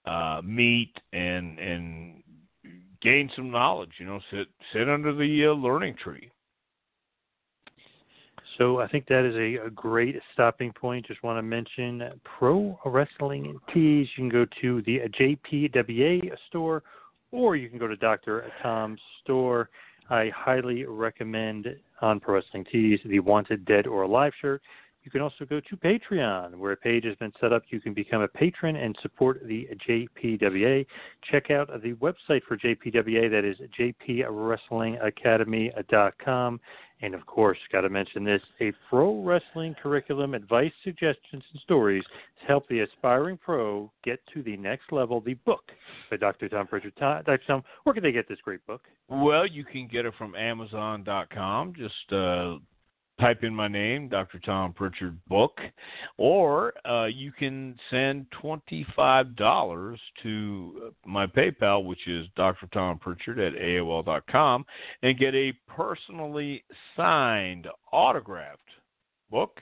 uh 0.05 0.41
meet 0.43 0.93
and 1.11 1.57
and 1.57 2.21
gain 3.01 3.30
some 3.36 3.49
knowledge 3.49 3.91
you 3.97 4.05
know 4.05 4.19
sit 4.32 4.47
sit 4.71 4.88
under 4.88 5.13
the 5.13 5.47
uh, 5.47 5.53
learning 5.53 5.95
tree 6.01 6.30
so 8.57 8.80
I 8.80 8.88
think 8.88 9.07
that 9.07 9.26
is 9.26 9.36
a, 9.36 9.65
a, 9.65 9.69
great 9.71 10.15
stopping 10.34 10.71
point. 10.74 11.07
Just 11.07 11.24
want 11.24 11.38
to 11.38 11.41
mention 11.41 12.03
Pro 12.24 12.80
Wrestling 12.86 13.59
Tees. 13.74 14.07
You 14.15 14.24
can 14.24 14.30
go 14.30 14.45
to 14.61 14.82
the 14.84 14.99
JPWA 15.19 16.32
store 16.47 16.84
or 17.32 17.55
you 17.55 17.67
can 17.67 17.80
go 17.80 17.88
to 17.88 17.95
Dr. 17.95 18.51
Tom's 18.61 18.99
store. 19.24 19.69
I 20.09 20.30
highly 20.36 20.86
recommend 20.86 21.67
on 22.03 22.19
Pro 22.19 22.35
Wrestling 22.35 22.65
Tees 22.71 22.99
the 23.05 23.19
Wanted 23.19 23.65
Dead 23.65 23.87
or 23.87 24.03
Alive 24.03 24.33
shirt. 24.39 24.61
You 25.03 25.11
can 25.11 25.21
also 25.21 25.45
go 25.45 25.59
to 25.59 25.77
Patreon, 25.77 26.55
where 26.55 26.71
a 26.71 26.77
page 26.77 27.03
has 27.03 27.15
been 27.17 27.33
set 27.41 27.51
up. 27.51 27.63
You 27.69 27.81
can 27.81 27.93
become 27.93 28.21
a 28.21 28.27
patron 28.27 28.77
and 28.77 28.95
support 29.01 29.41
the 29.45 29.67
JPWA. 29.87 30.85
Check 31.29 31.51
out 31.51 31.69
the 31.81 31.93
website 31.95 32.43
for 32.47 32.55
JPWA, 32.57 33.29
that 33.29 33.43
is 33.43 33.57
jpwrestlingacademy.com. 33.79 36.59
And 37.01 37.13
of 37.13 37.25
course, 37.25 37.57
got 37.69 37.81
to 37.81 37.89
mention 37.89 38.23
this 38.23 38.41
a 38.61 38.71
pro 38.89 39.21
wrestling 39.21 39.75
curriculum, 39.83 40.33
advice, 40.33 40.71
suggestions, 40.85 41.43
and 41.51 41.61
stories 41.61 42.05
to 42.39 42.45
help 42.47 42.65
the 42.69 42.79
aspiring 42.79 43.37
pro 43.37 43.91
get 44.05 44.21
to 44.33 44.41
the 44.41 44.55
next 44.55 44.89
level. 44.89 45.19
The 45.19 45.33
book 45.33 45.63
by 46.09 46.15
Dr. 46.15 46.47
Tom 46.47 46.65
Prichard. 46.65 46.95
Dr. 46.95 47.41
Tom, 47.45 47.61
where 47.83 47.93
can 47.93 48.03
they 48.03 48.13
get 48.13 48.29
this 48.29 48.39
great 48.41 48.65
book? 48.65 48.83
Well, 49.09 49.45
you 49.45 49.65
can 49.65 49.89
get 49.91 50.05
it 50.05 50.13
from 50.17 50.33
Amazon.com. 50.33 51.73
Just 51.75 52.13
uh, 52.13 52.59
type 53.20 53.43
in 53.43 53.53
my 53.53 53.68
name, 53.68 54.09
Dr. 54.09 54.39
Tom 54.39 54.74
Prichard 54.74 55.18
book, 55.26 55.59
or 56.18 56.74
uh, 56.88 57.05
you 57.05 57.32
can 57.32 57.76
send 57.89 58.26
$25 58.43 59.97
to 60.24 60.93
my 61.05 61.28
PayPal, 61.28 61.86
which 61.86 62.07
is 62.07 62.28
Dr. 62.36 62.68
Tom 62.74 62.97
Prichard 62.99 63.39
at 63.39 63.53
AOL.com, 63.53 64.66
and 65.03 65.20
get 65.20 65.36
a 65.36 65.53
personally 65.68 66.64
signed, 66.95 67.68
autographed 67.91 68.61
book. 69.30 69.59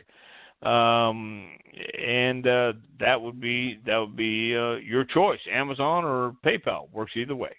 Um, 0.63 1.49
and 1.97 2.45
uh, 2.45 2.73
that 2.99 3.19
would 3.19 3.41
be 3.41 3.79
that 3.87 3.97
would 3.97 4.15
be 4.15 4.55
uh, 4.55 4.73
your 4.75 5.03
choice, 5.05 5.39
Amazon 5.51 6.05
or 6.05 6.35
PayPal 6.45 6.91
works 6.91 7.13
either 7.15 7.35
way. 7.35 7.55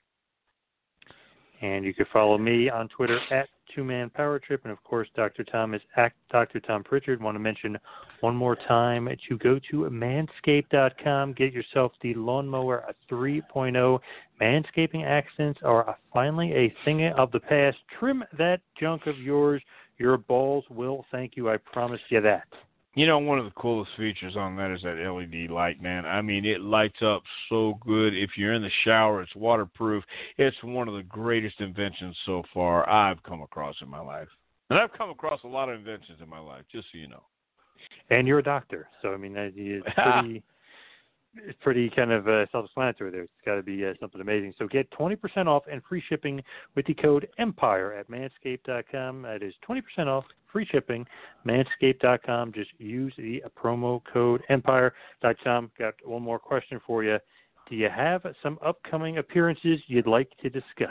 And 1.62 1.84
you 1.84 1.95
can 1.95 2.07
follow 2.12 2.38
me 2.38 2.70
on 2.70 2.88
Twitter 2.88 3.18
at 3.32 3.49
Two 3.74 3.84
Man 3.84 4.10
Power 4.10 4.38
Trip, 4.38 4.60
and 4.64 4.72
of 4.72 4.82
course, 4.84 5.08
Dr. 5.14 5.44
Tom 5.44 5.74
is 5.74 5.80
Dr. 6.30 6.60
Tom 6.60 6.84
Prichard. 6.84 7.22
Want 7.22 7.34
to 7.34 7.38
mention 7.40 7.78
one 8.20 8.36
more 8.36 8.56
time 8.56 9.08
to 9.28 9.38
go 9.38 9.58
to 9.70 9.88
manscaped.com, 9.90 11.32
get 11.32 11.52
yourself 11.52 11.92
the 12.02 12.14
Lawnmower 12.14 12.94
3.0. 13.10 13.98
Manscaping 14.40 15.04
accents 15.04 15.60
are 15.64 15.96
finally 16.12 16.52
a 16.52 16.74
thing 16.84 17.06
of 17.16 17.30
the 17.32 17.40
past. 17.40 17.76
Trim 17.98 18.24
that 18.38 18.60
junk 18.78 19.06
of 19.06 19.18
yours. 19.18 19.62
Your 19.98 20.16
balls 20.16 20.64
will 20.70 21.04
thank 21.10 21.36
you. 21.36 21.50
I 21.50 21.56
promise 21.56 22.00
you 22.08 22.20
that. 22.20 22.44
You 22.95 23.07
know, 23.07 23.18
one 23.18 23.38
of 23.38 23.47
the 23.47 23.53
coolest 23.53 23.90
features 23.97 24.36
on 24.36 24.55
that 24.57 24.70
is 24.70 24.82
that 24.82 24.99
LED 24.99 25.51
light, 25.51 25.80
man. 25.80 26.05
I 26.05 26.20
mean, 26.20 26.45
it 26.45 26.61
lights 26.61 27.01
up 27.03 27.22
so 27.49 27.78
good. 27.80 28.14
If 28.14 28.30
you're 28.36 28.53
in 28.53 28.61
the 28.61 28.70
shower, 28.84 29.22
it's 29.22 29.34
waterproof. 29.34 30.05
It's 30.36 30.57
one 30.62 30.88
of 30.88 30.95
the 30.95 31.03
greatest 31.05 31.59
inventions 31.61 32.14
so 32.26 32.43
far 32.53 32.88
I've 32.88 33.22
come 33.22 33.40
across 33.40 33.76
in 33.80 33.88
my 33.88 34.01
life. 34.01 34.28
And 34.68 34.78
I've 34.78 34.93
come 34.93 35.09
across 35.09 35.40
a 35.45 35.49
lot 35.49 35.70
of 35.70 35.78
inventions 35.78 36.18
in 36.22 36.28
my 36.28 36.38
life, 36.38 36.64
just 36.70 36.86
so 36.93 36.99
you 36.99 37.09
know. 37.09 37.22
And 38.11 38.28
you're 38.28 38.40
a 38.40 38.43
doctor, 38.43 38.88
so 39.01 39.14
I 39.14 39.16
mean, 39.16 39.34
it's 39.36 39.86
pretty 39.95 40.43
it's 41.36 41.58
pretty 41.62 41.90
kind 41.90 42.12
of 42.12 42.28
uh, 42.28 42.46
self-explanatory 42.52 43.10
there. 43.10 43.22
It's 43.22 43.32
got 43.44 43.54
to 43.56 43.62
be 43.62 43.84
uh, 43.84 43.92
something 44.00 44.20
amazing. 44.20 44.54
So 44.58 44.66
get 44.66 44.90
20% 44.92 45.46
off 45.46 45.64
and 45.70 45.82
free 45.88 46.02
shipping 46.09 46.42
with 46.74 46.86
the 46.86 46.94
code 46.94 47.28
EMPIRE 47.38 47.94
at 47.94 48.10
manscaped.com. 48.10 49.22
That 49.22 49.42
is 49.42 49.54
20% 49.68 50.06
off, 50.06 50.24
free 50.52 50.66
shipping, 50.70 51.06
manscaped.com. 51.46 52.52
Just 52.52 52.70
use 52.78 53.12
the 53.16 53.42
promo 53.60 54.02
code 54.12 54.42
EMPIRE. 54.50 54.92
Tom, 55.44 55.70
got 55.78 55.94
one 56.04 56.22
more 56.22 56.38
question 56.38 56.80
for 56.86 57.02
you. 57.02 57.18
Do 57.70 57.76
you 57.76 57.88
have 57.88 58.22
some 58.42 58.59
upcoming 58.64 59.18
appearances 59.18 59.80
you'd 59.86 60.06
like 60.06 60.30
to 60.42 60.50
discuss? 60.50 60.90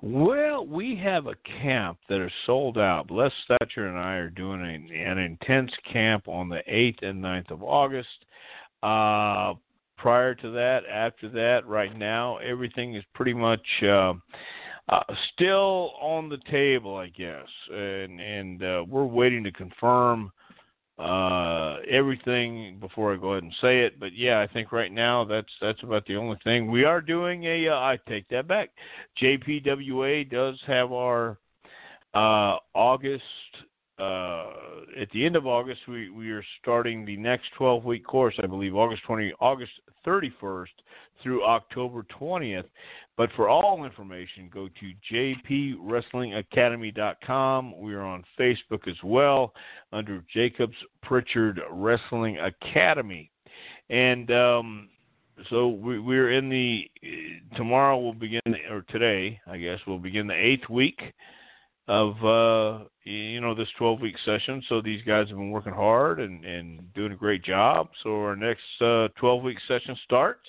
Well, 0.00 0.66
we 0.66 0.96
have 0.96 1.26
a 1.26 1.34
camp 1.62 1.98
that 2.08 2.24
is 2.24 2.32
sold 2.46 2.78
out. 2.78 3.10
Les 3.10 3.32
Thatcher 3.48 3.88
and 3.88 3.98
I 3.98 4.14
are 4.14 4.30
doing 4.30 4.62
an 4.62 5.18
intense 5.18 5.72
camp 5.92 6.28
on 6.28 6.48
the 6.48 6.62
8th 6.70 7.02
and 7.02 7.22
9th 7.22 7.50
of 7.50 7.62
August. 7.62 8.24
Uh, 8.84 9.54
prior 9.96 10.34
to 10.34 10.50
that, 10.50 10.82
after 10.92 11.30
that, 11.30 11.66
right 11.66 11.96
now, 11.96 12.36
everything 12.36 12.94
is 12.94 13.04
pretty 13.14 13.32
much 13.32 13.66
uh, 13.82 14.12
uh, 14.90 15.02
still 15.32 15.92
on 16.02 16.28
the 16.28 16.36
table, 16.50 16.94
I 16.94 17.08
guess, 17.08 17.48
and 17.72 18.20
and 18.20 18.62
uh, 18.62 18.84
we're 18.86 19.06
waiting 19.06 19.42
to 19.44 19.52
confirm 19.52 20.30
uh, 20.98 21.78
everything 21.90 22.76
before 22.78 23.14
I 23.14 23.16
go 23.16 23.32
ahead 23.32 23.44
and 23.44 23.54
say 23.62 23.80
it. 23.80 23.98
But 23.98 24.14
yeah, 24.14 24.40
I 24.40 24.52
think 24.52 24.70
right 24.72 24.92
now 24.92 25.24
that's 25.24 25.52
that's 25.62 25.82
about 25.82 26.04
the 26.06 26.16
only 26.16 26.36
thing 26.44 26.70
we 26.70 26.84
are 26.84 27.00
doing. 27.00 27.44
A 27.44 27.68
uh, 27.68 27.76
I 27.76 27.98
take 28.06 28.28
that 28.28 28.46
back. 28.46 28.68
JPWA 29.22 30.30
does 30.30 30.60
have 30.66 30.92
our 30.92 31.38
uh, 32.12 32.58
August 32.74 33.22
uh, 33.98 34.46
at 35.00 35.08
the 35.12 35.24
end 35.24 35.36
of 35.36 35.46
August, 35.46 35.82
we, 35.86 36.10
we 36.10 36.32
are 36.32 36.44
starting 36.60 37.04
the 37.04 37.16
next 37.16 37.44
12 37.56 37.84
week 37.84 38.04
course, 38.04 38.34
I 38.42 38.46
believe, 38.46 38.74
August 38.74 39.02
20, 39.06 39.32
August 39.40 39.70
31st 40.04 40.66
through 41.22 41.44
October 41.44 42.04
20th. 42.20 42.64
But 43.16 43.30
for 43.36 43.48
all 43.48 43.84
information, 43.84 44.50
go 44.52 44.68
to 44.68 44.92
jpwrestlingacademy.com. 45.46 47.80
We 47.80 47.94
are 47.94 48.02
on 48.02 48.24
Facebook 48.38 48.88
as 48.88 48.96
well 49.04 49.54
under 49.92 50.24
Jacobs 50.32 50.74
Prichard 51.02 51.60
Wrestling 51.70 52.38
Academy. 52.38 53.30
And 53.90 54.32
um, 54.32 54.88
so 55.50 55.68
we, 55.68 56.00
we're 56.00 56.32
in 56.32 56.48
the 56.48 56.90
tomorrow 57.56 57.98
we'll 57.98 58.12
begin, 58.12 58.40
or 58.70 58.82
today, 58.88 59.40
I 59.46 59.58
guess, 59.58 59.78
we'll 59.86 59.98
begin 59.98 60.26
the 60.26 60.34
eighth 60.34 60.68
week 60.68 61.00
of 61.86 62.12
uh, 62.24 62.84
you 63.04 63.40
know 63.40 63.54
this 63.54 63.68
12 63.78 64.00
week 64.00 64.16
session. 64.24 64.62
So 64.68 64.80
these 64.80 65.02
guys 65.02 65.28
have 65.28 65.36
been 65.36 65.50
working 65.50 65.72
hard 65.72 66.20
and, 66.20 66.44
and 66.44 66.92
doing 66.94 67.12
a 67.12 67.16
great 67.16 67.44
job. 67.44 67.88
So 68.02 68.16
our 68.16 68.36
next 68.36 68.62
uh, 68.80 69.08
12 69.18 69.42
week 69.42 69.58
session 69.68 69.96
starts 70.04 70.48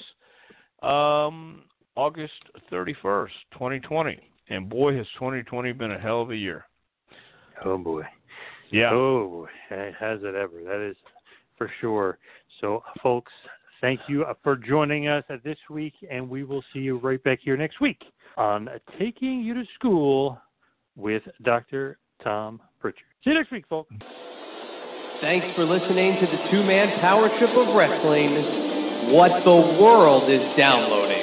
um, 0.82 1.64
August 1.96 2.34
31st, 2.72 3.30
2020. 3.54 4.20
And 4.50 4.70
boy, 4.70 4.96
has 4.96 5.08
2020 5.16 5.72
been 5.74 5.92
a 5.92 6.00
hell 6.00 6.22
of 6.22 6.32
a 6.32 6.36
year. 6.36 6.66
Oh 7.64 7.78
boy. 7.78 8.04
Yeah. 8.72 8.92
Oh, 8.92 9.48
has 9.70 10.20
it 10.24 10.36
ever? 10.36 10.62
That 10.66 10.88
is 10.88 10.96
for 11.58 11.72
sure. 11.82 12.18
So, 12.62 12.84
folks, 13.02 13.32
thank 13.82 14.00
you 14.08 14.26
for 14.44 14.56
joining 14.56 15.08
us 15.08 15.24
this 15.44 15.58
week, 15.70 15.94
and 16.10 16.28
we 16.30 16.44
will 16.44 16.64
see 16.74 16.80
you 16.80 16.98
right 16.98 17.24
back 17.24 17.40
here 17.42 17.58
next 17.58 17.80
week 17.80 18.02
on 18.38 18.70
Taking 19.00 19.42
You 19.42 19.54
to 19.54 19.64
School 19.76 20.40
with 20.96 21.24
Dr. 21.42 21.98
Tom 22.24 22.62
Prichard. 22.80 23.04
See 23.24 23.32
you 23.32 23.36
next 23.36 23.52
week, 23.52 23.66
folks. 23.68 23.94
Thanks 25.20 25.52
for 25.52 25.64
listening 25.64 26.16
to 26.18 26.26
the 26.26 26.38
two 26.44 26.64
man 26.66 26.88
power 27.00 27.30
trip 27.30 27.56
of 27.56 27.76
wrestling. 27.76 28.30
What 29.14 29.44
the 29.44 29.82
world 29.82 30.30
is 30.30 30.52
downloading. 30.56 31.15